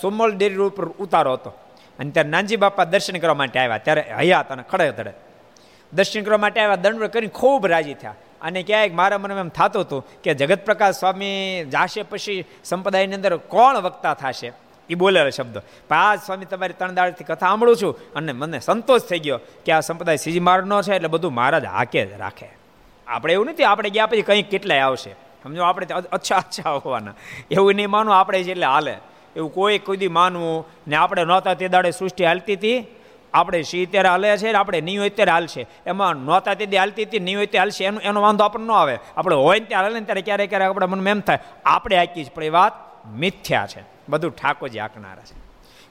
સોમલ 0.03 0.36
ડેરી 0.36 0.57
ઉપર 0.57 0.88
ઉતારો 0.88 1.32
હતો. 1.32 1.51
અને 1.99 2.11
ત્યારે 2.11 2.28
નાનજી 2.28 2.57
બાપા 2.57 2.84
દર્શન 2.84 3.18
કરવા 3.18 3.34
માટે 3.34 3.61
આવ્યા. 3.61 3.78
ત્યારે 3.78 4.14
હયાત 4.18 4.53
અને 4.53 4.62
ખડે 4.70 4.92
ધડે 4.92 5.12
દર્શન 5.92 6.22
કરવા 6.22 6.38
માટે 6.38 6.61
આવ્યા, 6.61 6.76
દંડ 6.76 7.05
કરીને 7.05 7.28
ખૂબ 7.28 7.66
રાજી 7.66 7.95
થયા. 7.95 8.14
અને 8.45 8.62
ક્યાંક 8.62 8.92
મારા 8.92 9.18
મને 9.18 9.40
એમ 9.40 9.49
થતું 9.49 9.82
હતું 9.82 10.07
કે 10.22 10.34
જગત 10.34 10.64
પ્રકાશ 10.64 10.95
સ્વામી 10.95 11.64
જાશે 11.72 12.03
પછી 12.03 12.45
સંપ્રદાયની 12.64 13.14
અંદર 13.14 13.36
કોણ 13.36 13.76
વક્તા 13.76 14.14
થશે? 14.14 14.53
એ 14.90 14.95
બોલેલો 14.95 15.30
શબ્દ. 15.30 15.59
પણ 15.88 15.97
આ 15.97 16.16
સ્વામી 16.16 16.45
તમારી 16.45 16.72
ત્રણ 16.72 16.95
દાડથી 16.95 17.24
કથા 17.24 17.47
સાંભળું 17.47 17.76
છું 17.76 18.12
અને 18.14 18.32
મને 18.32 18.61
સંતોષ 18.61 19.01
થઈ 19.01 19.18
ગયો 19.18 19.40
કે 19.64 19.72
આ 19.72 19.80
સંપ્રદાય 19.80 20.16
સીજી 20.16 20.40
મારનો 20.40 20.82
છે 20.82 20.95
એટલે 20.95 21.09
બધું 21.09 21.32
મહારાજ 21.32 21.64
હાકે 21.64 22.07
જ 22.07 22.12
રાખે. 22.12 22.49
આપણે 23.07 23.32
એવું 23.32 23.47
નથી, 23.47 23.64
આપણે 23.64 23.90
ગયા 23.90 24.07
પછી 24.07 24.22
કંઈક 24.22 24.51
કેટલાય 24.51 24.80
આવશે. 24.80 25.11
સમજો, 25.42 25.62
આપણે 25.62 25.86
અચ્છા 25.86 26.36
અચ્છા 26.36 26.70
હોવાના. 26.70 27.14
એવું 27.51 27.74
નહીં 27.74 27.90
માનવું 27.90 28.16
આપણે 28.16 28.42
જ 28.42 28.49
એટલે 28.49 28.66
હાલે. 28.66 28.97
એવું 29.36 29.55
કોઈ 29.55 29.78
કોઈ 29.78 30.09
માનવું 30.09 30.66
ને 30.88 30.97
આપણે 30.97 31.24
નહોતા 31.24 31.55
તે 31.55 31.68
દાડે 31.68 31.90
સૃષ્ટિ 31.90 32.24
હાલતી 32.24 32.55
હતી. 32.55 32.86
આપણે 33.35 33.62
સી 33.62 33.87
ત્યારે 33.87 34.09
હાલે 34.09 34.37
છે 34.37 34.53
આપણે 34.53 34.80
નહીં 34.80 35.01
હોય 35.01 35.11
ત્યારે 35.11 35.32
હાલશે. 35.32 35.66
એમાં 35.87 36.14
નહોતા 36.16 36.55
તે 36.55 36.76
હાલતી 36.76 37.05
હતી 37.05 37.20
નહીં 37.20 37.37
હોય 37.37 37.47
તે 37.47 37.59
હાલશે, 37.59 37.85
એનો 37.85 38.01
એનો 38.01 38.20
વાંધો 38.20 38.45
આપણને 38.45 38.66
ન 38.66 38.70
આવે. 38.70 38.99
આપણે 39.16 39.37
હોય 39.37 39.59
ને 39.59 39.66
ત્યારે 39.66 39.87
હાલે 39.87 40.01
ને 40.01 40.07
ત્યારે 40.07 40.22
ક્યારેક 40.22 40.49
ક્યારેક 40.49 40.68
આપણે 40.68 40.87
મનમાં 40.87 41.11
એમ 41.11 41.20
થાય, 41.20 41.39
આપણે 41.64 42.07
જ 42.07 42.30
પણ 42.30 42.45
એ 42.45 42.49
વાત 42.49 43.07
મિથ્યા 43.07 43.66
છે. 43.66 43.82
બધું 44.09 44.37
ઠાકોરજી 44.37 44.78
આંકનારા 44.78 45.22
છે. 45.22 45.37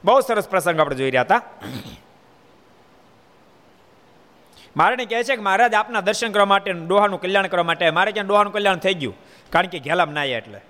બહુ 0.04 0.20
સરસ 0.20 0.48
પ્રસંગ 0.48 0.80
આપણે 0.80 0.96
જોઈ 0.96 1.10
રહ્યા 1.10 1.22
હતા. 1.22 1.42
મારે 4.76 5.04
કહે 5.04 5.24
છે 5.24 5.36
કે 5.36 5.42
મહારાજ, 5.42 5.74
આપના 5.74 6.00
દર્શન 6.00 6.32
કરવા 6.32 6.44
માટે 6.44 6.72
ડોહાનું 6.72 7.20
કલ્યાણ 7.20 7.46
કરવા 7.46 7.62
માટે. 7.62 7.90
મારે 7.90 8.12
ક્યાં 8.12 8.26
ડોહાનું 8.26 8.52
કલ્યાણ 8.52 8.76
થઈ 8.76 8.94
ગયું? 8.94 9.14
કારણ 9.50 9.66
કે 9.66 9.78
ઘેલામ 9.78 10.12
ના 10.12 10.24
એટલે. 10.24 10.60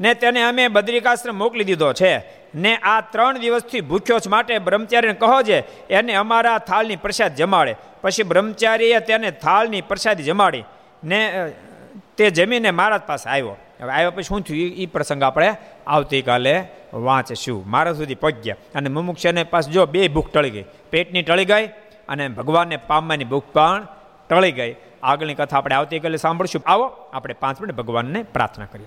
ને 0.00 0.14
તેને 0.14 0.42
અમે 0.42 0.68
બદ્રિકાશ્રમ 0.68 1.38
મોકલી 1.38 1.64
દીધો 1.64 1.92
છે. 1.92 2.37
ને 2.54 2.76
આ 2.76 3.00
ત્રણ 3.00 3.38
દિવસથી 3.38 3.80
ભૂખ્યો 3.80 4.18
છે 4.18 4.28
માટે 4.28 4.58
બ્રહ્મચારીને 4.58 5.14
કહો 5.14 5.42
છે 5.42 5.88
એને 5.88 6.14
અમારા 6.14 6.58
થાળની 6.58 6.96
પ્રસાદ 6.96 7.34
જમાડે. 7.34 7.76
પછી 8.02 8.22
બ્રહ્મચારીએ 8.22 8.98
તેને 8.98 9.30
થાળની 9.30 9.80
પ્રસાદી 9.80 10.22
જમાડી 10.22 10.64
ને 11.04 11.52
તે 12.16 12.30
જમીને 12.30 12.70
મહારાજ 12.70 13.00
પાસે 13.00 13.30
આવ્યો. 13.30 13.56
હવે 13.80 13.92
આવ્યા 13.92 14.10
પછી 14.10 14.22
શું 14.22 14.40
થયું? 14.40 14.70
એ 14.70 14.86
પ્રસંગ 14.86 15.22
આપણે 15.22 15.54
આવતીકાલે 15.86 16.64
વાંચશું. 16.92 17.70
મારા 17.70 17.92
સુધી 17.92 18.14
પહોંચ્યા. 18.14 18.56
અને 18.74 18.88
મુમુક્ષને 18.88 19.44
પાસે 19.44 19.72
જો 19.72 19.86
બે 19.86 20.08
ભૂખ 20.08 20.32
ટળી 20.32 20.50
ગઈ. 20.50 20.64
પેટની 20.90 21.22
ટળી 21.22 21.44
ગઈ 21.44 21.66
અને 22.08 22.28
ભગવાનને 22.28 22.76
પામવાની 22.76 23.24
ભૂખ 23.24 23.44
પણ 23.52 23.86
ટળી 24.28 24.52
ગઈ. 24.52 24.76
આગળની 25.02 25.34
કથા 25.34 25.56
આપણે 25.56 25.74
આવતીકાલે 25.74 26.16
સાંભળશું. 26.16 26.62
આવો, 26.66 26.84
આપણે 27.12 27.34
પાંચ 27.34 27.60
મિનિટ 27.60 27.76
ભગવાનને 27.76 28.22
પ્રાર્થના 28.22 28.64
કરીએ. 28.64 28.86